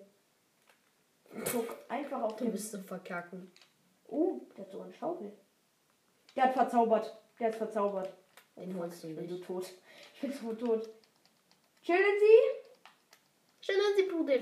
Guck 1.52 1.76
einfach 1.90 2.22
auf 2.22 2.36
Du 2.38 2.46
den. 2.46 2.54
bist 2.54 2.72
so 2.72 2.80
verkacken. 2.82 3.52
Oh, 4.08 4.40
der 4.58 4.66
hat 4.66 4.72
so 4.72 4.82
eine 4.82 4.94
Schaufel. 4.94 5.32
Der 6.36 6.46
hat 6.46 6.54
verzaubert. 6.54 7.18
Der 7.40 7.48
hat 7.48 7.56
verzaubert. 7.56 8.14
Den 8.56 8.76
holst 8.78 9.04
du 9.04 9.08
Ich 9.10 9.16
bin 9.16 9.28
so 9.28 9.36
nicht. 9.36 9.46
tot. 9.46 9.66
Ich 10.16 10.22
bin 10.22 10.34
so 10.34 10.54
tot. 10.54 10.90
Chillen 11.84 12.20
Sie? 12.20 13.66
Schön, 13.72 13.76
sie 13.96 14.04
Bruder. 14.04 14.40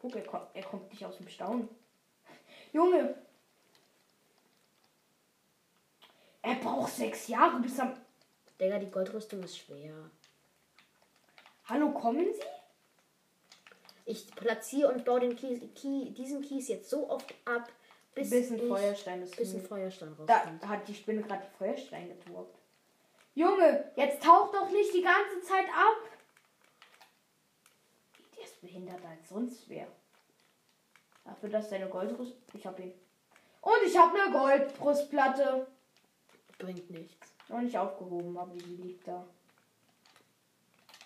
Guck, 0.00 0.16
er 0.16 0.22
kommt, 0.24 0.46
er 0.54 0.62
kommt 0.62 0.90
nicht 0.90 1.04
aus 1.04 1.16
dem 1.18 1.28
Staunen. 1.28 1.68
Junge. 2.72 3.14
Er 6.42 6.54
braucht 6.56 6.92
sechs 6.92 7.28
Jahre 7.28 7.60
bis 7.60 7.78
am. 7.78 7.94
Digga, 8.60 8.78
die 8.78 8.90
Goldrüstung 8.90 9.42
ist 9.42 9.58
schwer. 9.58 10.10
Hallo, 11.66 11.90
kommen 11.92 12.32
Sie? 12.32 12.40
Ich 14.06 14.30
platziere 14.34 14.92
und 14.92 15.04
baue 15.04 15.20
den 15.20 15.34
Kies, 15.34 15.60
Kie, 15.74 16.10
diesen 16.12 16.42
Kies 16.42 16.68
jetzt 16.68 16.90
so 16.90 17.08
oft 17.08 17.34
ab, 17.46 17.68
bis, 18.14 18.30
Bis 18.30 18.50
ein 18.50 18.60
Feuerstein 18.68 19.22
ist. 19.22 19.36
bis 19.36 19.54
ein. 19.54 19.62
Feuerstein 19.62 20.14
Da 20.26 20.36
rauskommt. 20.36 20.68
hat 20.68 20.86
die 20.86 20.94
Spinne 20.94 21.22
gerade 21.22 21.42
die 21.50 21.56
Feuerstein 21.56 22.08
gedroppt. 22.08 22.58
Junge, 23.34 23.90
jetzt 23.96 24.22
taucht 24.22 24.54
doch 24.54 24.70
nicht 24.70 24.94
die 24.94 25.02
ganze 25.02 25.40
Zeit 25.42 25.66
ab. 25.68 25.96
Der 28.36 28.44
ist 28.44 28.60
behinderter 28.60 29.08
als 29.08 29.28
sonst 29.28 29.68
wer. 29.68 29.88
Dafür, 31.24 31.48
dass 31.48 31.70
deine 31.70 31.88
Goldrüstung. 31.88 32.38
Ich 32.52 32.64
hab 32.66 32.78
ihn. 32.78 32.92
Und 33.62 33.82
ich 33.86 33.96
habe 33.98 34.20
eine 34.20 34.30
Goldbrustplatte. 34.32 35.66
Bringt 36.58 36.88
nichts. 36.90 37.33
Noch 37.48 37.60
nicht 37.60 37.76
aufgehoben, 37.76 38.36
aber 38.36 38.52
sie 38.54 38.76
liegt 38.76 39.06
da. 39.06 39.24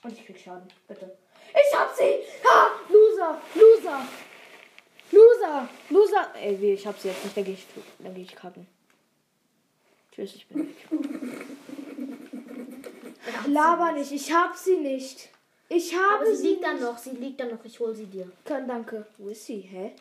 Und 0.03 0.13
ich 0.13 0.25
krieg 0.25 0.39
Schaden, 0.39 0.69
bitte. 0.87 1.17
Ich 1.51 1.77
hab 1.77 1.93
sie! 1.95 2.23
Ha! 2.45 2.71
Loser! 2.89 3.41
Loser! 3.55 4.07
Loser! 5.11 5.69
Loser! 5.91 6.35
Ey, 6.37 6.61
weh, 6.61 6.75
ich 6.75 6.87
hab 6.87 6.99
sie 6.99 7.09
jetzt 7.09 7.25
nicht, 7.25 7.37
dann 7.37 7.45
geh 7.45 7.53
ich, 7.53 7.67
dann 7.99 8.15
geh 8.15 8.23
ich 8.23 8.35
kacken. 8.37 8.67
Tschüss, 10.13 10.35
ich 10.37 10.47
bin 10.47 10.69
weg. 10.69 10.77
Laber 13.47 13.93
nicht, 13.93 14.13
ich 14.13 14.33
hab 14.33 14.57
sie 14.57 14.77
nicht. 14.77 15.31
Ich 15.69 15.95
habe 15.95 16.25
Aber 16.25 16.35
sie 16.35 16.49
liegt 16.49 16.61
nicht. 16.61 16.73
dann 16.73 16.81
noch, 16.81 16.99
sie 16.99 17.11
liegt 17.11 17.41
dann 17.41 17.51
noch, 17.51 17.65
ich 17.65 17.79
hol 17.81 17.95
sie 17.95 18.07
dir. 18.07 18.31
Kann, 18.45 18.67
danke. 18.69 19.07
Wo 19.19 19.29
ist 19.29 19.45
sie? 19.47 19.61
Hä? 19.61 19.93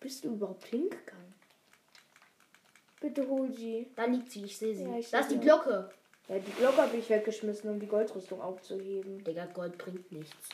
Bist 0.00 0.24
du 0.24 0.34
überhaupt 0.34 0.64
hingegangen? 0.66 1.25
Bitte 3.00 3.28
hol 3.28 3.52
sie. 3.52 3.90
Da 3.94 4.04
liegt 4.06 4.30
sie, 4.30 4.44
ich 4.44 4.56
sehe 4.56 4.74
sie. 4.74 4.84
Ja, 4.84 4.98
ich 4.98 5.10
da 5.10 5.18
ist 5.20 5.30
die. 5.30 5.38
Glocke. 5.38 5.90
Ja, 6.28 6.38
die 6.38 6.50
Glocke 6.52 6.78
habe 6.78 6.96
ich 6.96 7.08
weggeschmissen, 7.08 7.70
um 7.70 7.78
die 7.78 7.86
Goldrüstung 7.86 8.40
aufzuheben. 8.40 9.22
Digga, 9.24 9.46
Gold 9.46 9.78
bringt 9.78 10.10
nichts. 10.10 10.48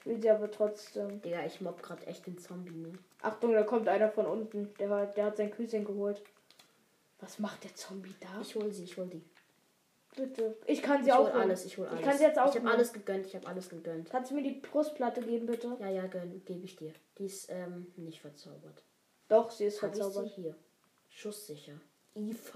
Ich 0.00 0.06
will 0.06 0.20
sie 0.20 0.30
aber 0.30 0.50
trotzdem. 0.50 1.20
Digga, 1.22 1.44
ich 1.46 1.60
mobb 1.60 1.82
gerade 1.82 2.06
echt 2.06 2.26
den 2.26 2.38
Zombie, 2.38 2.70
ne? 2.76 2.92
Achtung, 3.22 3.52
da 3.52 3.62
kommt 3.62 3.88
einer 3.88 4.10
von 4.10 4.26
unten. 4.26 4.72
Der, 4.78 4.90
war, 4.90 5.06
der 5.06 5.26
hat 5.26 5.36
sein 5.36 5.50
Küsschen 5.50 5.84
geholt. 5.84 6.22
Was 7.20 7.38
macht 7.38 7.64
der 7.64 7.74
Zombie 7.74 8.14
da? 8.20 8.40
Ich 8.42 8.54
hol 8.54 8.70
sie, 8.72 8.84
ich 8.84 8.96
hol 8.98 9.06
die. 9.06 9.22
bitte. 10.14 10.56
Ich 10.66 10.82
kann 10.82 11.02
sie 11.02 11.08
Ich 11.10 11.14
aufnehmen. 11.16 11.40
alles, 11.40 11.64
ich 11.64 11.78
hol 11.78 11.86
alles. 11.86 12.00
Ich 12.00 12.04
kann 12.06 12.18
sie 12.18 12.24
jetzt 12.24 12.36
Ich 12.36 12.42
aufnehmen. 12.42 12.66
hab 12.66 12.74
alles 12.74 12.92
gegönnt, 12.92 13.26
ich 13.26 13.34
hab 13.36 13.48
alles 13.48 13.68
gegönnt. 13.70 14.10
Kannst 14.10 14.30
du 14.30 14.34
mir 14.34 14.42
die 14.42 14.60
Brustplatte 14.60 15.22
geben, 15.22 15.46
bitte? 15.46 15.76
Ja, 15.80 15.88
ja, 15.88 16.06
gönn, 16.08 16.42
gebe 16.44 16.64
ich 16.64 16.76
dir. 16.76 16.92
Die 17.18 17.24
ist 17.26 17.48
ähm, 17.50 17.86
nicht 17.96 18.20
verzaubert. 18.20 18.82
Doch, 19.28 19.50
sie 19.50 19.64
ist 19.64 19.80
Hab 19.82 19.92
ich 19.94 19.98
verzaubert. 20.00 20.28
sie 20.34 20.42
hier. 20.42 20.54
Schusssicher. 21.16 21.72
IV. 22.14 22.52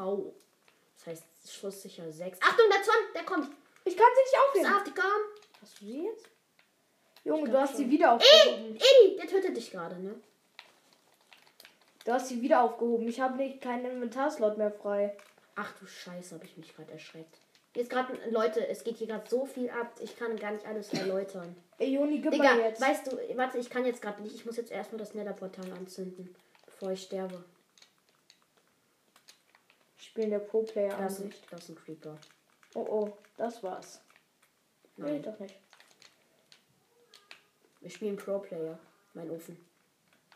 Das 0.98 1.06
heißt 1.06 1.24
schusssicher 1.50 2.12
6. 2.12 2.38
Achtung, 2.42 2.66
der 2.70 2.82
Zorn, 2.82 2.96
der 3.14 3.22
kommt. 3.24 3.50
Ich 3.86 3.96
kann 3.96 4.06
sie 4.14 4.22
nicht 4.22 4.38
aufnehmen. 4.46 4.76
aufgekommen. 4.76 5.24
Hast 5.62 5.80
du 5.80 5.86
sie 5.86 6.04
jetzt? 6.04 6.26
Junge, 7.24 7.50
du 7.50 7.58
hast 7.58 7.70
schon. 7.70 7.78
sie 7.78 7.90
wieder 7.90 8.12
aufgehoben. 8.12 8.76
Edi, 8.76 9.16
der 9.16 9.26
tötet 9.26 9.56
dich 9.56 9.70
gerade, 9.70 9.98
ne? 9.98 10.20
Du 12.04 12.12
hast 12.12 12.28
sie 12.28 12.42
wieder 12.42 12.62
aufgehoben. 12.62 13.08
Ich 13.08 13.20
habe 13.20 13.36
nicht 13.36 13.62
keinen 13.62 13.86
Inventarslot 13.86 14.58
mehr 14.58 14.70
frei. 14.70 15.16
Ach 15.56 15.72
du 15.78 15.86
Scheiße, 15.86 16.34
habe 16.34 16.44
ich 16.44 16.56
mich 16.58 16.74
gerade 16.74 16.92
erschreckt. 16.92 17.38
Jetzt 17.74 17.88
gerade, 17.88 18.18
Leute, 18.30 18.66
es 18.68 18.84
geht 18.84 18.98
hier 18.98 19.06
gerade 19.06 19.28
so 19.28 19.46
viel 19.46 19.70
ab. 19.70 19.94
Ich 20.02 20.16
kann 20.16 20.36
gar 20.36 20.50
nicht 20.52 20.66
alles 20.66 20.92
erläutern. 20.92 21.56
Ey, 21.78 21.94
Joni, 21.94 22.20
gib 22.20 22.32
Digga, 22.32 22.54
mal 22.54 22.60
jetzt. 22.60 22.80
weißt 22.80 23.06
du, 23.06 23.18
warte, 23.36 23.56
ich 23.58 23.70
kann 23.70 23.86
jetzt 23.86 24.02
gerade 24.02 24.22
nicht. 24.22 24.34
Ich 24.34 24.44
muss 24.44 24.58
jetzt 24.58 24.70
erstmal 24.70 24.98
das 24.98 25.14
Netherportal 25.14 25.72
anzünden, 25.72 26.34
bevor 26.66 26.90
ich 26.90 27.02
sterbe. 27.02 27.42
Ich 30.10 30.12
spiele 30.12 30.24
in 30.24 30.30
der 30.32 30.38
Pro-Player 30.40 30.88
Da 30.88 31.06
ist, 31.06 31.20
ein, 31.20 31.26
Ansicht. 31.26 31.46
da 31.52 31.56
ist 31.56 31.68
ein 31.68 31.76
Creeper. 31.76 32.18
Oh 32.74 32.80
oh, 32.88 33.16
das 33.36 33.62
war's. 33.62 34.00
Nee, 34.96 35.12
Nein, 35.12 35.22
doch 35.22 35.38
nicht. 35.38 35.54
wir 37.80 37.90
spielen 37.90 38.16
Pro-Player. 38.16 38.76
Mein 39.14 39.30
Ofen. 39.30 39.56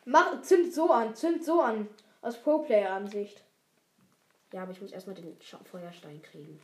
Mach, 0.05 0.41
zünd 0.43 0.72
so 0.72 0.93
an, 0.93 1.16
zünd 1.16 1.45
so 1.45 1.61
an. 1.61 1.89
Aus 2.22 2.41
Pro-Player 2.41 2.89
Ansicht. 2.93 3.43
Ja, 4.53 4.62
aber 4.62 4.70
ich 4.70 4.81
muss 4.81 4.93
erstmal 4.93 5.16
den 5.16 5.37
Feuerstein 5.41 6.22
kriegen. 6.22 6.61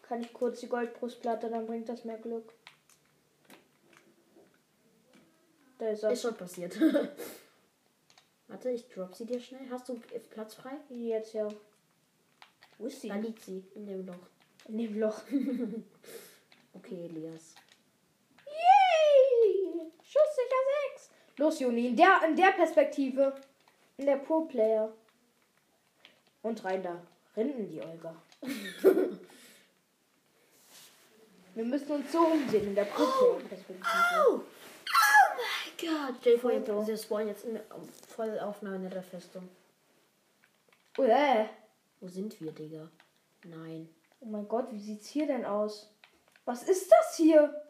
Kann 0.00 0.22
ich 0.22 0.32
kurz 0.32 0.60
die 0.60 0.68
Goldbrustplatte, 0.70 1.50
dann 1.50 1.66
bringt 1.66 1.90
das 1.90 2.06
mehr 2.06 2.16
Glück. 2.16 2.50
Da 5.76 5.88
ist 5.90 6.02
er. 6.02 6.12
Ist 6.12 6.22
schon 6.22 6.34
passiert. 6.34 6.78
Warte, 8.52 8.68
ich 8.68 8.86
drop 8.90 9.14
sie 9.14 9.24
dir 9.24 9.40
schnell. 9.40 9.66
Hast 9.70 9.88
du 9.88 9.98
Platz 10.28 10.54
frei? 10.54 10.72
Jetzt 10.90 11.32
ja. 11.32 11.48
Wo 12.76 12.84
ist 12.84 13.00
sie? 13.00 13.08
Da 13.08 13.16
liegt 13.16 13.42
sie, 13.42 13.64
in 13.74 13.86
dem 13.86 14.04
Loch. 14.04 14.28
In 14.68 14.76
dem 14.78 15.00
Loch. 15.00 15.22
Okay, 16.74 17.04
Elias. 17.04 17.54
Yay! 18.46 19.92
Schusssicher 20.02 20.62
6. 20.94 21.10
Los, 21.36 21.60
Juni, 21.60 21.88
in 21.88 21.96
der, 21.96 22.22
in 22.26 22.34
der 22.34 22.52
Perspektive. 22.52 23.34
In 23.98 24.06
der 24.06 24.16
Pro-Player. 24.16 24.90
Und 26.40 26.64
rein 26.64 26.82
da. 26.82 27.02
Rinden 27.36 27.68
die 27.68 27.82
Olga. 27.82 28.16
Wir 31.54 31.64
müssen 31.64 31.92
uns 31.92 32.10
so 32.10 32.20
umsehen 32.20 32.68
in 32.68 32.74
der 32.74 32.86
Pro-Player-Perspektive. 32.86 33.86
Oh! 34.28 34.36
Oh 34.36 34.40
Gott! 35.82 36.14
Stell 36.20 36.34
dir 36.34 36.38
vor, 36.38 36.86
wir 36.86 36.96
spawnen 36.96 37.28
jetzt 37.28 37.44
in 37.44 37.58
Vollaufnahme 38.08 38.88
der 38.88 39.02
Festung. 39.02 39.48
Oh, 40.96 41.02
äh. 41.02 41.46
Wo 42.00 42.08
sind 42.08 42.40
wir, 42.40 42.52
Digga? 42.52 42.88
Nein. 43.44 43.88
oh 44.20 44.26
mein 44.26 44.46
Gott, 44.46 44.70
wie 44.70 44.80
sieht's 44.80 45.08
hier 45.08 45.26
denn 45.26 45.44
aus? 45.44 45.90
Was 46.44 46.62
ist 46.64 46.90
das 46.90 47.16
hier? 47.16 47.62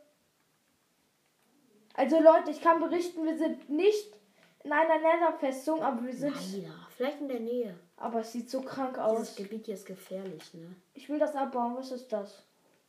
Also 1.95 2.21
Leute, 2.21 2.51
ich 2.51 2.61
kann 2.61 2.81
berichten, 2.81 3.25
wir 3.25 3.37
sind 3.37 3.69
nicht 3.69 4.13
in 4.65 4.73
einer 4.73 4.99
Netherfestung, 4.99 5.83
aber 5.83 6.05
wir 6.05 6.15
sind. 6.15 6.35
Leider. 6.53 6.87
Vielleicht 6.97 7.21
in 7.21 7.29
der 7.29 7.41
Nähe. 7.41 7.75
Aber 7.97 8.21
es 8.21 8.33
sieht 8.33 8.51
so 8.51 8.61
krank 8.61 8.95
Dieses 8.95 9.31
aus. 9.31 9.37
Gebiet 9.37 9.67
hier 9.67 9.75
ist 9.75 9.87
gefährlich, 9.87 10.55
ne? 10.55 10.75
Ich 10.95 11.09
will 11.09 11.19
das 11.19 11.35
abbauen. 11.35 11.77
Was 11.77 11.91
ist 11.91 12.13
das? 12.13 12.43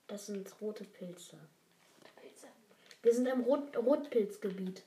Das 0.07 0.25
sind 0.27 0.49
rote 0.61 0.83
Pilze. 0.83 1.37
Pilze. 2.15 2.47
Wir 3.01 3.13
sind 3.13 3.27
im 3.27 3.41
Rot 3.41 3.75
Rotpilzgebiet. 3.77 4.83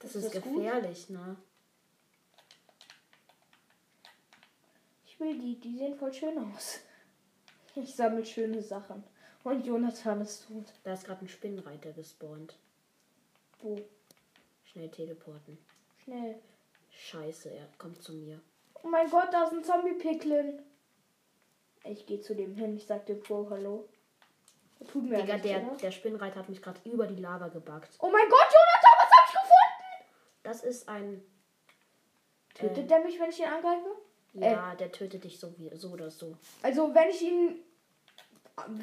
Das 0.00 0.14
Ist 0.16 0.24
ist, 0.24 0.34
das 0.34 0.42
gut? 0.42 0.56
gefährlich, 0.56 1.08
ne? 1.10 1.36
Ich 5.06 5.20
will 5.20 5.38
die, 5.38 5.58
die 5.60 5.76
sehen 5.76 5.96
voll 5.96 6.12
schön 6.12 6.38
aus. 6.38 6.80
Ich 7.74 7.94
sammle 7.94 8.24
schöne 8.24 8.62
Sachen. 8.62 9.04
Und 9.44 9.64
Jonathan 9.66 10.20
ist 10.22 10.46
tot. 10.46 10.66
Da 10.82 10.92
ist 10.94 11.04
gerade 11.04 11.24
ein 11.24 11.28
Spinnenreiter 11.28 11.92
gespawnt. 11.92 12.58
Wo? 13.60 13.78
Schnell 14.64 14.90
teleporten. 14.90 15.58
Schnell. 16.04 16.40
Scheiße, 16.90 17.50
er 17.50 17.66
kommt 17.78 18.02
zu 18.02 18.12
mir. 18.14 18.40
Oh 18.82 18.88
mein 18.88 19.08
Gott, 19.10 19.28
da 19.32 19.44
ist 19.44 19.52
ein 19.52 19.64
Zombie-Picklin. 19.64 20.60
Ich 21.84 22.06
gehe 22.06 22.20
zu 22.20 22.34
dem 22.34 22.54
hin. 22.54 22.76
Ich 22.76 22.86
sag 22.86 23.06
dem 23.06 23.20
Pro 23.20 23.48
Hallo. 23.50 23.88
Tut 24.90 25.04
mir 25.04 25.18
Digga, 25.20 25.34
nichts, 25.34 25.48
der, 25.48 25.62
oder? 25.66 25.76
der 25.76 25.90
Spinnenreiter 25.90 26.40
hat 26.40 26.48
mich 26.48 26.62
gerade 26.62 26.80
über 26.88 27.06
die 27.06 27.20
Lava 27.20 27.48
gebackt. 27.48 27.90
Oh 28.00 28.10
mein 28.10 28.28
Gott, 28.30 28.46
Jonathan, 28.48 28.92
was 28.98 29.10
hab 29.10 29.28
ich 29.28 29.32
gefunden? 29.32 30.39
Das 30.50 30.64
ist 30.64 30.88
ein. 30.88 31.22
Tötet 32.54 32.78
Ähm. 32.78 32.88
der 32.88 33.00
mich, 33.04 33.20
wenn 33.20 33.30
ich 33.30 33.38
ihn 33.38 33.44
angreife? 33.44 33.86
Ja, 34.32 34.74
der 34.74 34.90
tötet 34.90 35.22
dich 35.22 35.38
so, 35.38 35.54
wie, 35.58 35.70
so 35.76 35.90
oder 35.90 36.10
so. 36.10 36.36
Also, 36.62 36.92
wenn 36.92 37.08
ich 37.08 37.22
ihn. 37.22 37.60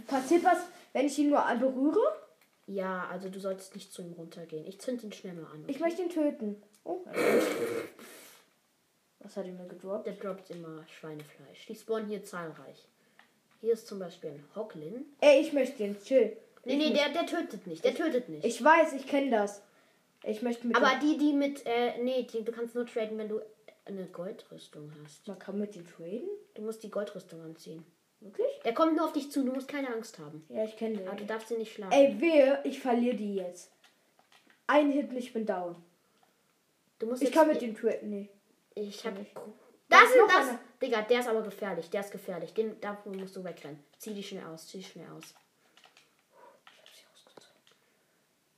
Passiert 0.08 0.46
was, 0.46 0.60
wenn 0.94 1.06
ich 1.06 1.20
ihn 1.20 1.30
nur 1.30 1.44
berühre? 1.60 2.00
Ja, 2.68 3.08
also 3.12 3.28
du 3.28 3.42
solltest 3.42 3.76
nicht 3.76 3.92
zu 3.92 4.02
ihm 4.02 4.14
runtergehen. 4.14 4.66
Ich 4.66 4.80
zünd 4.80 5.04
ihn 5.04 5.12
schnell 5.12 5.34
mal 5.34 5.52
an. 5.52 5.66
Ich 5.68 5.82
möchte 5.82 6.02
ihn 6.02 6.10
töten. 6.10 6.64
Oh. 6.86 7.02
Was 9.20 9.36
hat 9.36 9.46
er 9.46 9.52
mir 9.52 9.68
gedroppt? 9.68 10.08
Der 10.08 10.14
droppt 10.14 10.50
immer 10.52 10.86
Schweinefleisch. 10.88 11.66
Die 11.68 11.76
spawnen 11.76 12.08
hier 12.08 12.24
zahlreich. 12.24 12.88
Hier 13.60 13.74
ist 13.74 13.88
zum 13.88 14.00
Beispiel 14.00 14.32
ein 14.32 14.44
Hocklin. 14.56 15.06
Ey, 15.20 15.42
ich 15.42 15.52
möchte 15.52 15.84
ihn. 15.84 16.02
Chill. 16.02 16.38
Nee, 16.64 16.78
nee, 16.78 16.94
der, 16.94 17.10
der 17.10 17.26
tötet 17.26 17.68
nicht. 17.68 17.84
Der 17.84 17.94
tötet 17.94 18.30
nicht. 18.30 18.46
Ich 18.46 18.64
weiß, 18.64 18.94
ich 18.94 19.06
kenne 19.06 19.32
das. 19.32 19.62
Ich 20.28 20.42
möchte 20.42 20.68
mit 20.68 20.76
Aber 20.76 21.00
die, 21.02 21.18
die 21.18 21.32
mit, 21.32 21.66
äh, 21.66 22.02
nee, 22.04 22.24
die, 22.24 22.44
du 22.44 22.52
kannst 22.52 22.76
nur 22.76 22.86
traden, 22.86 23.18
wenn 23.18 23.30
du 23.30 23.42
eine 23.86 24.06
Goldrüstung 24.08 24.92
hast. 25.02 25.26
Man 25.26 25.40
kann 25.40 25.58
mit 25.58 25.74
dem 25.74 25.88
traden? 25.88 26.28
Du 26.54 26.62
musst 26.64 26.84
die 26.84 26.92
Goldrüstung 26.92 27.42
anziehen. 27.42 27.86
Wirklich? 28.20 28.48
Der 28.66 28.74
kommt 28.74 28.98
nur 28.98 29.06
auf 29.06 29.14
dich 29.14 29.32
zu, 29.32 29.46
du 29.46 29.54
musst 29.54 29.70
keine 29.70 29.88
Angst 29.94 30.20
haben. 30.20 30.46
Ja, 30.50 30.66
ich 30.66 30.76
kenne 30.76 30.98
den. 30.98 31.08
Aber 31.08 31.16
du 31.16 31.26
darfst 31.26 31.50
ihn 31.52 31.60
nicht 31.60 31.74
schlagen. 31.74 31.94
Ey, 31.94 32.20
wehe, 32.20 32.60
ich 32.66 32.82
verliere 32.82 33.16
die 33.16 33.36
jetzt. 33.36 33.72
Ein 34.66 34.92
Hit 34.92 35.12
und 35.12 35.18
ich 35.18 35.32
bin 35.32 35.46
down. 35.46 35.78
du 37.00 37.06
musst 37.06 37.24
Ich 37.24 37.32
kann 37.32 37.48
mit 37.48 37.62
dem 37.62 37.76
traden. 37.76 38.10
Nee. 38.10 38.30
Ich 38.76 39.06
hab. 39.06 39.18
nicht. 39.18 39.32
Das 39.88 40.04
ist 40.04 40.18
das. 40.28 40.50
einer. 40.50 40.60
Digga, 40.82 41.02
der 41.04 41.20
ist 41.22 41.30
aber 41.30 41.42
gefährlich. 41.42 41.90
Der 41.90 42.02
ist 42.02 42.12
gefährlich. 42.12 42.54
Den, 42.54 42.82
davon 42.82 43.18
musst 43.18 43.36
du 43.38 43.44
wegrennen. 43.46 43.82
Zieh 43.98 44.14
dich 44.14 44.28
schnell 44.28 44.46
aus. 44.46 44.68
Zieh 44.68 44.80
dich 44.80 44.90
schnell 44.90 45.08
aus. 45.18 45.34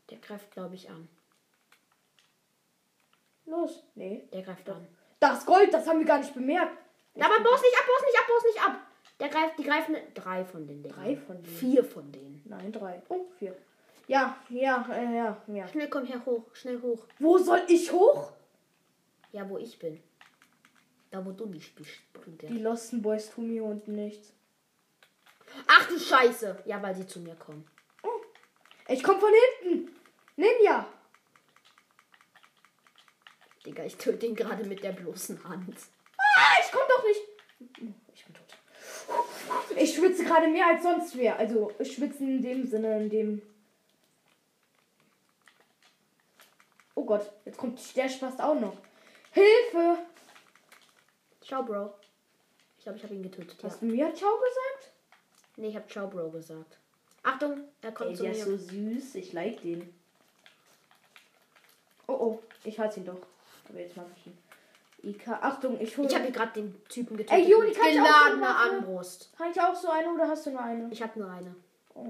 Der 0.09 0.17
greift, 0.17 0.49
glaube 0.51 0.73
ich, 0.73 0.89
an. 0.89 1.07
Los. 3.49 3.83
Nee. 3.95 4.27
Der 4.33 4.41
greift 4.41 4.69
an. 4.69 4.87
Das 5.19 5.45
Gold, 5.45 5.73
das 5.73 5.87
haben 5.87 5.99
wir 5.99 6.05
gar 6.05 6.19
nicht 6.19 6.33
bemerkt. 6.33 6.77
Aber 7.15 7.43
boss 7.43 7.61
nicht 7.61 7.75
ab, 7.77 7.85
boss 7.87 8.05
nicht 8.05 8.19
ab, 8.19 8.27
boss 8.27 8.43
nicht 8.45 8.65
ab. 8.65 8.79
Der 9.19 9.27
greift, 9.27 9.59
die 9.59 9.63
greifen 9.63 9.95
drei 10.13 10.45
von 10.45 10.65
den 10.65 10.81
Dingern. 10.81 10.97
Drei 10.97 11.15
von 11.17 11.43
denen? 11.43 11.57
Vier 11.57 11.83
von 11.83 12.11
denen. 12.11 12.41
Nein, 12.45 12.71
drei. 12.71 13.01
Oh, 13.09 13.25
vier. 13.37 13.55
Ja, 14.07 14.37
ja, 14.49 14.87
äh, 14.91 15.15
ja, 15.15 15.37
ja. 15.47 15.67
Schnell 15.67 15.89
komm 15.89 16.05
her 16.05 16.25
hoch, 16.25 16.43
schnell 16.53 16.81
hoch. 16.81 17.05
Wo 17.19 17.37
soll 17.37 17.61
ich 17.67 17.91
hoch? 17.91 18.31
Ja, 19.31 19.47
wo 19.49 19.57
ich 19.57 19.77
bin. 19.77 20.01
Da 21.11 21.25
wo 21.25 21.31
du 21.31 21.45
nicht 21.47 21.75
bist. 21.75 21.91
Die 22.43 22.59
Losten 22.59 23.01
Boys 23.01 23.31
tun 23.31 23.47
mir 23.51 23.63
unten 23.63 23.95
nichts. 23.95 24.31
Ach 25.67 25.87
du 25.87 25.99
Scheiße. 25.99 26.63
Ja, 26.65 26.81
weil 26.81 26.95
sie 26.95 27.05
zu 27.05 27.19
mir 27.19 27.35
kommen. 27.35 27.65
Ich 28.87 29.03
komm 29.03 29.19
von 29.19 29.29
hinten. 29.61 29.95
Ninja. 30.35 30.87
Digga, 33.65 33.83
ich 33.83 33.97
töte 33.97 34.25
ihn 34.25 34.35
gerade 34.35 34.63
mit 34.63 34.83
der 34.83 34.91
bloßen 34.93 35.43
Hand. 35.43 35.75
Ah, 36.17 36.55
ich 36.61 36.71
komm 36.71 36.81
doch 36.87 37.03
nicht. 37.03 37.93
Ich 38.13 38.25
bin 38.25 38.33
tot. 38.33 38.57
Ich 39.75 39.95
schwitze 39.95 40.23
gerade 40.23 40.47
mehr 40.47 40.67
als 40.67 40.83
sonst 40.83 41.17
wer. 41.17 41.37
Also, 41.37 41.71
ich 41.79 41.93
schwitze 41.95 42.23
in 42.23 42.41
dem 42.41 42.65
Sinne, 42.65 43.01
in 43.03 43.09
dem. 43.09 43.41
Oh 46.95 47.03
Gott, 47.05 47.31
jetzt 47.45 47.57
kommt 47.57 47.79
der 47.95 48.09
Spaß 48.09 48.39
auch 48.39 48.59
noch. 48.59 48.77
Hilfe! 49.31 49.99
Ciao, 51.41 51.63
Bro. 51.63 51.93
Ich 52.77 52.83
glaube, 52.83 52.97
ich 52.97 53.03
habe 53.03 53.15
ihn 53.15 53.23
getötet. 53.23 53.61
Ja. 53.61 53.69
Hast 53.69 53.81
du 53.81 53.85
mir 53.85 54.13
Ciao 54.13 54.31
gesagt? 54.37 54.93
Nee, 55.57 55.69
ich 55.69 55.75
habe 55.75 55.87
Ciao, 55.87 56.07
Bro 56.07 56.31
gesagt. 56.31 56.77
Achtung, 57.23 57.63
er 57.81 57.91
kommt 57.91 58.11
Ey, 58.11 58.15
zu 58.15 58.23
der 58.23 58.31
mir. 58.31 58.37
ist 58.37 58.45
so 58.45 58.57
süß. 58.57 59.15
Ich 59.15 59.33
like 59.33 59.61
den. 59.61 59.93
Oh 62.07 62.13
oh, 62.13 62.39
ich 62.63 62.79
halte 62.79 62.99
ihn 62.99 63.05
doch. 63.05 63.19
Aber 63.69 63.79
jetzt 63.79 63.95
mach 63.95 64.05
ich 64.17 64.27
ihn. 64.27 64.37
Ika, 65.01 65.39
Achtung, 65.41 65.79
ich 65.79 65.97
hole. 65.97 66.07
Ich 66.07 66.15
habe 66.15 66.25
hier 66.25 66.33
gerade 66.33 66.61
den 66.61 66.83
Typen 66.89 67.15
getötet. 67.15 67.45
Ey, 67.45 67.55
mit 67.57 67.75
kann 67.75 67.89
ich 67.89 67.99
auch 68.01 68.35
so? 68.35 68.43
Armbrust. 68.43 69.31
Kann 69.37 69.51
ich 69.51 69.61
auch 69.61 69.75
so 69.75 69.89
eine 69.89 70.11
oder 70.11 70.27
hast 70.27 70.45
du 70.45 70.51
nur 70.51 70.61
eine? 70.61 70.91
Ich 70.91 71.01
habe 71.01 71.17
nur 71.19 71.29
eine. 71.29 71.55
Oh. 71.95 72.05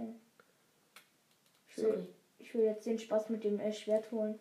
Sorry. 1.75 2.07
Ich 2.39 2.53
will 2.53 2.63
jetzt 2.63 2.85
den 2.85 2.97
Spaß 2.97 3.29
mit 3.29 3.43
dem 3.43 3.59
äh, 3.59 3.71
Schwert 3.71 4.11
holen. 4.11 4.39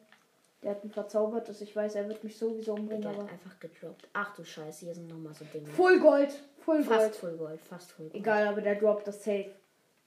Der 0.62 0.72
hat 0.72 0.82
ihn 0.82 0.90
verzaubert, 0.90 1.48
dass 1.48 1.60
ich 1.60 1.74
weiß, 1.76 1.94
er 1.94 2.08
wird 2.08 2.24
mich 2.24 2.36
sowieso 2.36 2.74
umbringen. 2.74 3.02
Der 3.02 3.12
hat 3.12 3.30
einfach 3.30 3.60
gedroppt. 3.60 4.08
Ach 4.12 4.34
du 4.34 4.44
Scheiße, 4.44 4.86
hier 4.86 4.94
sind 4.94 5.08
nochmal 5.08 5.34
so 5.34 5.44
Dinge. 5.44 5.68
Full 5.68 6.00
Gold, 6.00 6.32
Full 6.64 6.82
Fast 6.82 6.98
Gold. 6.98 7.16
Full 7.16 7.36
Gold, 7.36 7.60
fast 7.60 7.92
Full 7.92 8.06
Gold. 8.06 8.20
Egal, 8.20 8.48
aber 8.48 8.60
der 8.60 8.74
droppt 8.74 9.06
das 9.06 9.22
safe. 9.22 9.50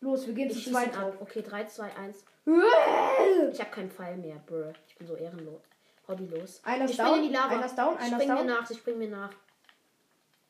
Los, 0.02 0.28
wir 0.28 0.34
gehen 0.34 0.50
Ich 0.50 0.64
zu 0.64 0.72
zweit 0.72 0.98
ab. 0.98 1.14
Okay, 1.20 1.44
3, 1.44 1.66
2, 1.66 1.96
1. 1.96 2.26
Einer 2.46 3.50
Ich 3.52 3.60
habe 3.60 3.70
keinen 3.70 3.92
Pfeil 3.92 4.18
mehr, 4.18 4.42
bro. 4.46 4.74
Ich 4.88 4.96
bin 4.96 5.08
so 5.08 5.16
ehrenlos. 5.16 5.62
Hobbylos. 6.08 6.62
Einer 6.64 6.86
ist 6.86 6.92
ich 6.92 6.98
springe 6.98 7.12
down, 7.16 7.24
in 7.26 7.30
die 7.32 7.38
einer 7.38 7.66
ist 7.66 7.78
down, 7.78 7.94
ich 7.96 8.02
einer 8.02 8.18
ist 8.18 8.24
spring 8.24 8.28
mir 8.30 8.36
down. 8.36 8.48
nach, 8.48 8.70
ich 8.72 8.78
spring 8.78 8.98
mir 8.98 9.10
nach. 9.10 9.34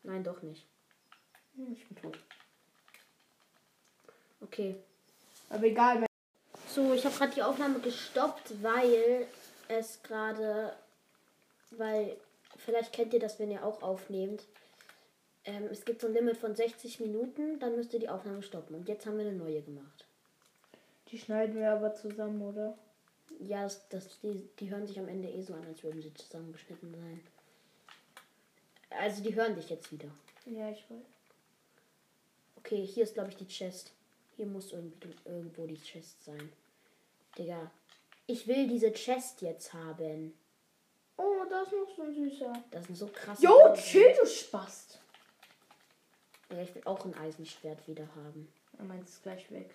Nein, 0.04 0.24
doch 0.24 0.42
nicht. 0.42 0.66
Hm, 1.56 1.74
Ich 1.74 1.88
bin 1.88 1.98
tot. 2.02 2.18
Okay. 4.42 4.76
Aber 5.50 5.64
egal. 5.64 6.06
So, 6.68 6.94
ich 6.94 7.06
habe 7.06 7.16
gerade 7.16 7.34
die 7.34 7.44
Aufnahme 7.44 7.80
gestoppt, 7.80 8.64
weil 8.64 9.28
es 9.68 10.02
gerade, 10.04 10.74
weil 11.72 12.16
vielleicht 12.58 12.94
kennt 12.94 13.14
ihr 13.14 13.20
das, 13.20 13.40
wenn 13.40 13.52
ihr 13.52 13.66
auch 13.66 13.82
aufnehmt. 13.84 14.44
Ähm, 15.44 15.68
es 15.72 15.86
gibt 15.86 16.02
so 16.02 16.08
ein 16.08 16.14
Limit 16.14 16.38
von 16.38 16.56
60 16.56 17.00
Minuten, 17.02 17.60
dann 17.60 17.76
müsst 17.76 17.94
ihr 17.94 18.00
die 18.00 18.10
Aufnahme 18.10 18.42
stoppen. 18.44 18.76
Und 18.76 18.88
jetzt 18.88 19.06
haben 19.06 19.18
wir 19.18 19.26
eine 19.28 19.36
neue 19.36 19.62
gemacht. 19.62 20.06
Die 21.10 21.18
schneiden 21.20 21.56
wir 21.56 21.72
aber 21.74 21.94
zusammen, 21.96 22.42
oder? 22.42 22.78
Ja, 23.40 23.64
das, 23.64 23.88
das, 23.90 24.20
die, 24.22 24.48
die 24.60 24.70
hören 24.70 24.86
sich 24.86 25.00
am 25.00 25.08
Ende 25.08 25.30
eh 25.30 25.42
so 25.42 25.54
an, 25.54 25.66
als 25.66 25.84
würden 25.84 26.02
sie 26.02 26.14
zusammengeschnitten 26.14 26.94
sein. 26.94 27.22
Also 28.92 29.24
die 29.24 29.34
hören 29.34 29.56
dich 29.56 29.70
jetzt 29.70 29.92
wieder. 29.92 30.10
Ja, 30.46 30.70
ich 30.70 30.84
weiß. 30.90 31.06
Okay, 32.58 32.86
hier 32.86 33.04
ist 33.04 33.16
glaube 33.16 33.30
ich 33.30 33.38
die 33.38 33.48
Chest. 33.48 33.92
Hier 34.36 34.46
muss 34.46 34.72
irgendwie, 34.72 35.16
irgendwo 35.26 35.66
die 35.66 35.80
Chest 35.80 36.24
sein. 36.24 36.52
Digga, 37.38 37.72
ich 38.28 38.48
will 38.48 38.68
diese 38.68 38.92
Chest 38.92 39.42
jetzt 39.42 39.74
haben. 39.74 40.34
Oh, 41.18 41.44
da 41.50 41.64
ist 41.64 41.72
noch 41.72 41.96
so 41.96 42.04
ein 42.04 42.14
süßer. 42.14 42.54
Das 42.72 42.86
sind 42.86 42.96
so 42.96 43.08
krasse. 43.08 43.44
Jo, 43.44 43.74
chill, 43.76 44.14
du 44.20 44.28
Spast. 44.28 45.00
Ja, 46.50 46.62
ich 46.62 46.74
will 46.76 46.82
auch 46.86 47.06
ein 47.06 47.16
Eisenschwert 47.16 47.88
wieder 47.88 48.08
haben. 48.16 48.52
Meint 48.80 49.08
es 49.08 49.22
gleich 49.22 49.50
weg. 49.52 49.70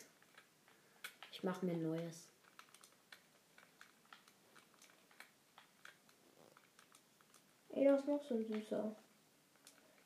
Ich 1.32 1.42
mache 1.42 1.64
mir 1.64 1.72
ein 1.72 1.82
neues. 1.82 2.28
Ey, 7.76 7.84
da 7.84 7.94
ist 7.96 8.08
noch 8.08 8.22
so 8.24 8.34
ein 8.34 8.44
süßer. 8.46 8.96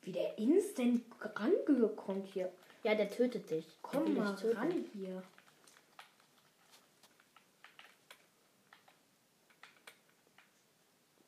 Wie 0.01 0.11
der 0.11 0.37
instant 0.37 1.05
rangekommen 1.21 2.23
hier. 2.23 2.51
Ja, 2.83 2.95
der 2.95 3.09
tötet 3.09 3.49
dich. 3.49 3.65
Komm 3.81 4.13
mal 4.13 4.35
töten. 4.35 4.57
ran 4.57 4.85
hier. 4.91 5.23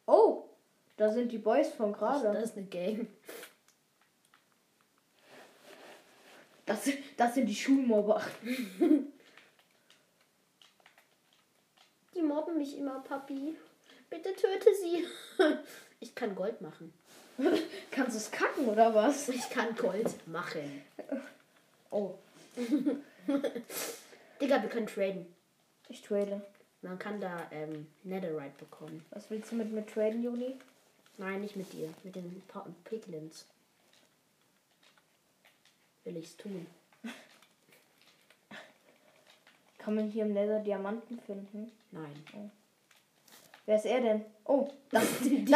Oh, 0.05 0.49
da 0.97 1.09
sind 1.13 1.31
die 1.31 1.37
Boys 1.37 1.69
von 1.69 1.91
Das, 1.93 1.99
gerade. 1.99 2.33
das 2.33 2.49
ist 2.49 2.57
eine 2.57 2.65
Gang. 2.65 3.07
Das, 6.65 6.89
das 7.15 7.35
sind 7.35 7.45
die 7.45 7.55
Schulmobber. 7.55 8.21
Die 12.15 12.21
mobben 12.21 12.57
mich 12.57 12.77
immer, 12.77 12.99
Papi. 13.01 13.55
Bitte 14.09 14.35
töte 14.35 14.69
sie. 14.75 15.05
Ich 16.03 16.13
kann 16.15 16.35
Gold 16.35 16.59
machen. 16.59 16.93
Kannst 17.91 18.11
du 18.13 18.17
es 18.17 18.29
kacken 18.29 18.65
oder 18.67 18.93
was? 18.93 19.29
Ich 19.29 19.49
kann 19.49 19.73
Gold 19.73 20.27
machen. 20.27 20.81
Oh, 21.91 22.15
Digga, 24.41 24.61
wir 24.61 24.67
können 24.69 24.87
traden. 24.87 25.25
ich 25.87 26.01
trade. 26.01 26.41
Man 26.81 26.99
kann 26.99 27.21
da 27.21 27.47
ähm, 27.51 27.87
Netherite 28.03 28.57
bekommen. 28.59 29.05
Was 29.11 29.29
willst 29.29 29.49
du 29.53 29.55
mit 29.55 29.71
mir 29.71 29.85
traden, 29.85 30.21
Juni? 30.21 30.57
Nein, 31.17 31.39
nicht 31.39 31.55
mit 31.55 31.71
dir. 31.71 31.93
Mit 32.03 32.17
den 32.17 32.43
Pa- 32.49 32.67
Piglins. 32.83 33.45
Will 36.03 36.17
ich's 36.17 36.35
tun. 36.35 36.67
Kann 39.77 39.95
man 39.95 40.11
hier 40.11 40.25
im 40.25 40.33
Nether 40.33 40.59
Diamanten 40.59 41.17
finden? 41.21 41.71
Nein. 41.91 42.51
Wer 43.65 43.75
ist 43.77 43.85
er 43.85 44.01
denn? 44.01 44.25
Oh, 44.45 44.67
da, 44.91 44.99
da 44.99 45.05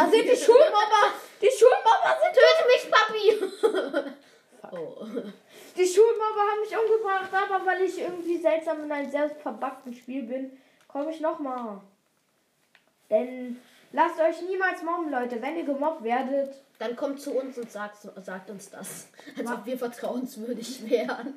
sind 0.09 0.23
die 0.23 0.35
Schulmobber! 0.35 1.13
Die 1.41 1.51
Schulmobber 1.51 2.17
sind 2.21 2.33
Töte 2.33 2.63
mich, 2.67 2.91
Papi! 2.91 4.13
oh. 4.71 5.05
Die 5.77 5.85
Schulmobber 5.85 6.41
haben 6.41 6.61
mich 6.61 6.75
umgebracht, 6.77 7.29
aber 7.33 7.65
weil 7.65 7.81
ich 7.81 7.99
irgendwie 7.99 8.37
seltsam 8.37 8.83
in 8.83 8.91
einem 8.91 9.11
sehr 9.11 9.29
verbackten 9.29 9.93
Spiel 9.93 10.23
bin, 10.23 10.57
komme 10.87 11.11
ich 11.11 11.19
nochmal. 11.19 11.81
Denn 13.09 13.61
lasst 13.91 14.19
euch 14.19 14.41
niemals 14.41 14.81
mobben, 14.83 15.11
Leute. 15.11 15.41
Wenn 15.41 15.57
ihr 15.57 15.65
gemobbt 15.65 16.03
werdet, 16.03 16.55
Dann 16.79 16.95
kommt 16.95 17.19
zu 17.19 17.31
uns 17.31 17.57
und 17.57 17.71
sagt, 17.71 17.97
sagt 18.23 18.49
uns 18.49 18.69
das. 18.69 19.07
Als 19.37 19.51
ob 19.51 19.65
wir 19.65 19.77
vertrauenswürdig 19.77 20.89
wären. 20.89 21.33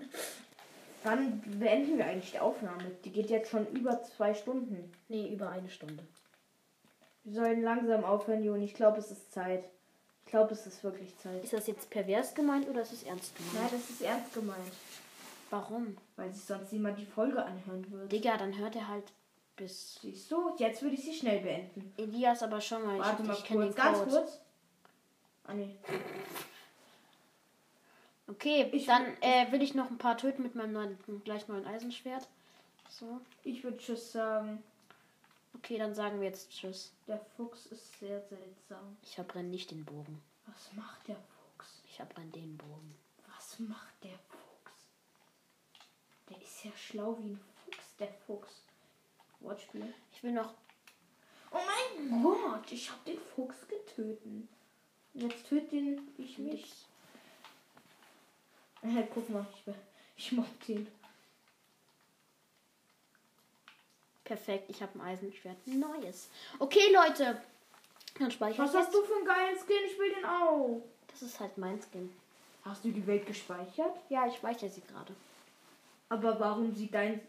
dann 1.02 1.42
beenden 1.58 1.96
wir 1.98 2.06
eigentlich 2.06 2.32
die 2.32 2.40
Aufnahme. 2.40 2.90
Die 3.04 3.10
geht 3.10 3.30
jetzt 3.30 3.50
schon 3.50 3.66
über 3.68 4.02
zwei 4.04 4.34
Stunden. 4.34 4.92
Nee, 5.08 5.32
über 5.32 5.50
eine 5.50 5.70
Stunde. 5.70 6.02
Wir 7.24 7.34
sollen 7.34 7.62
langsam 7.62 8.04
aufhören, 8.04 8.42
Juni. 8.42 8.64
Ich 8.64 8.74
glaube, 8.74 8.98
es 8.98 9.10
ist 9.10 9.32
Zeit. 9.32 9.64
Ich 10.24 10.30
glaube, 10.30 10.52
es 10.52 10.66
ist 10.66 10.82
wirklich 10.84 11.16
Zeit. 11.18 11.42
Ist 11.44 11.52
das 11.52 11.66
jetzt 11.66 11.90
pervers 11.90 12.34
gemeint 12.34 12.68
oder 12.68 12.82
ist 12.82 12.92
es 12.92 13.02
ernst 13.02 13.34
gemeint? 13.36 13.54
Nein, 13.54 13.68
das 13.72 13.90
ist 13.90 14.02
ernst 14.02 14.32
gemeint. 14.34 14.72
Warum? 15.50 15.96
Weil 16.16 16.32
sich 16.32 16.44
sonst 16.44 16.72
niemand 16.72 16.98
die 16.98 17.04
Folge 17.06 17.42
anhören 17.44 17.90
würde. 17.90 18.08
Digga, 18.08 18.36
dann 18.36 18.56
hört 18.56 18.76
er 18.76 18.86
halt 18.88 19.04
bis. 19.56 19.96
Siehst 20.00 20.30
du, 20.30 20.54
jetzt 20.58 20.82
würde 20.82 20.94
ich 20.94 21.02
sie 21.04 21.12
schnell 21.14 21.40
beenden. 21.40 21.92
Elias 21.96 22.42
aber 22.42 22.60
schon 22.60 22.84
mal. 22.84 22.94
Ich, 22.94 23.00
Warte 23.00 23.18
hab- 23.18 23.26
mal 23.26 23.34
ich 23.36 23.44
kurz, 23.48 23.66
den 23.66 23.74
ganz 23.74 23.98
Code. 23.98 24.10
kurz. 24.10 24.40
Ah, 25.44 25.54
nee. 25.54 25.76
Okay, 28.28 28.68
Ich- 28.72 28.86
dann 28.86 29.04
äh, 29.20 29.50
will 29.50 29.60
ich 29.62 29.74
noch 29.74 29.90
ein 29.90 29.98
paar 29.98 30.16
töten 30.16 30.42
mit 30.44 30.54
meinem 30.54 30.72
neuen, 30.72 30.98
gleich 31.24 31.48
neuen 31.48 31.66
Eisenschwert. 31.66 32.28
So. 32.88 33.20
Ich 33.42 33.64
würde 33.64 33.78
Tschüss 33.78 34.12
sagen. 34.12 34.62
Okay, 35.54 35.78
dann 35.78 35.94
sagen 35.94 36.20
wir 36.20 36.28
jetzt 36.28 36.50
Tschüss. 36.50 36.92
Der 37.06 37.18
Fuchs 37.36 37.66
ist 37.66 37.98
sehr 37.98 38.20
seltsam. 38.22 38.96
Ich 39.02 39.14
verbrenne 39.14 39.48
nicht 39.48 39.70
den 39.70 39.84
Bogen. 39.84 40.22
Was 40.46 40.72
macht 40.74 41.08
der 41.08 41.16
Fuchs? 41.16 41.80
Ich 41.84 41.96
verbrenne 41.96 42.30
den 42.30 42.56
Bogen. 42.56 42.94
Was 43.34 43.58
macht 43.58 44.02
der 44.02 44.18
Fuchs? 44.28 44.72
Der 46.28 46.40
ist 46.40 46.64
ja 46.64 46.70
schlau 46.76 47.16
wie 47.18 47.30
ein 47.30 47.40
Fuchs, 47.64 47.96
der 47.98 48.12
Fuchs. 48.26 48.62
Wortspiel. 49.40 49.94
Ich 50.12 50.22
will 50.22 50.32
noch. 50.32 50.54
Oh 51.50 51.58
mein 51.58 52.22
Gott, 52.22 52.70
ich 52.70 52.90
habe 52.90 53.00
den 53.06 53.18
Fuchs 53.18 53.66
getötet. 53.66 54.48
Jetzt 55.14 55.48
tötet 55.48 55.72
ihn 55.72 56.08
ich 56.18 56.38
mich. 56.38 56.86
Äh, 58.82 59.04
guck 59.12 59.28
mal, 59.30 59.46
ich, 59.52 59.74
ich 60.16 60.32
mob 60.32 60.46
den. 60.66 60.86
Perfekt, 64.30 64.70
ich 64.70 64.80
habe 64.80 64.96
ein 64.96 65.00
Eisenschwert. 65.00 65.56
Neues. 65.66 66.28
Okay, 66.60 66.92
Leute. 66.94 67.42
Dann 68.16 68.30
speichere 68.30 68.62
Was 68.62 68.70
ich 68.70 68.76
hast 68.78 68.92
jetzt. 68.92 68.94
du 68.94 69.02
für 69.02 69.16
einen 69.16 69.26
geilen 69.26 69.56
Skin? 69.58 69.76
Ich 69.90 69.98
will 69.98 70.14
den 70.14 70.24
auch. 70.24 70.82
Das 71.08 71.22
ist 71.22 71.40
halt 71.40 71.58
mein 71.58 71.80
Skin. 71.82 72.14
Hast 72.64 72.84
du 72.84 72.92
die 72.92 73.04
Welt 73.08 73.26
gespeichert? 73.26 73.96
Ja, 74.08 74.28
ich 74.28 74.36
speichere 74.36 74.70
sie 74.70 74.82
gerade. 74.82 75.16
Aber 76.10 76.38
warum 76.38 76.72
sieht 76.76 76.94
dein 76.94 77.20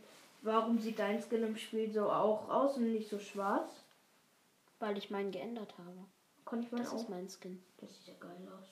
warum 0.43 0.77
sieht 0.79 0.99
dein 0.99 1.19
Skin 1.23 1.41
im 1.43 1.57
Spiel 1.57 1.91
so 1.91 2.07
auch 2.07 2.47
aus 2.47 2.77
und 2.77 2.91
nicht 2.93 3.09
so 3.09 3.17
schwarz? 3.17 3.71
Weil 4.77 4.95
ich 4.99 5.09
meinen 5.09 5.31
geändert 5.31 5.73
habe. 5.79 6.05
Kann 6.45 6.61
ich 6.61 6.71
mal 6.71 6.83
Das 6.83 6.91
auch. 6.91 6.97
ist 6.97 7.09
mein 7.09 7.27
Skin. 7.27 7.63
Das 7.79 7.89
sieht 7.95 8.09
ja 8.09 8.13
geil 8.19 8.47
aus. 8.59 8.67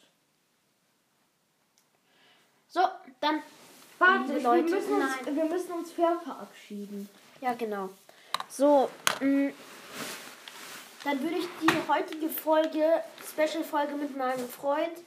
So, 2.68 2.81
dann. 3.22 3.41
Warte, 3.97 4.35
wir, 4.35 4.41
Leute, 4.43 4.69
müssen 4.69 4.93
uns, 4.93 5.15
nein. 5.26 5.35
wir 5.35 5.45
müssen 5.45 5.72
uns 5.72 5.91
fair 5.91 6.19
verabschieden. 6.23 7.10
Ja, 7.41 7.53
genau. 7.56 7.89
So, 8.50 8.90
mh, 9.22 9.52
dann 11.04 11.24
würde 11.24 11.38
ich 11.38 11.48
die 11.62 11.88
heutige 11.88 12.30
Folge, 12.30 13.04
Special-Folge 13.32 13.96
mit 13.96 14.18
meinem 14.18 14.48
Freund 14.50 14.98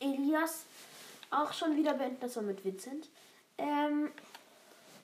Elias 0.00 0.64
auch 1.30 1.52
schon 1.52 1.76
wieder 1.76 1.94
beenden. 1.94 2.18
Das 2.20 2.36
war 2.36 2.42
mit 2.42 2.64
Vincent. 2.64 3.08
Ähm, 3.58 4.10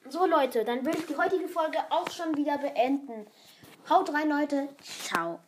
so, 0.09 0.25
Leute, 0.27 0.65
dann 0.65 0.85
würde 0.85 0.99
ich 0.99 1.07
die 1.07 1.17
heutige 1.17 1.49
Folge 1.49 1.79
auch 1.91 2.11
schon 2.11 2.37
wieder 2.37 2.59
beenden. 2.59 3.27
Haut 3.89 4.13
rein, 4.13 4.29
Leute. 4.29 4.69
Ciao. 4.83 5.41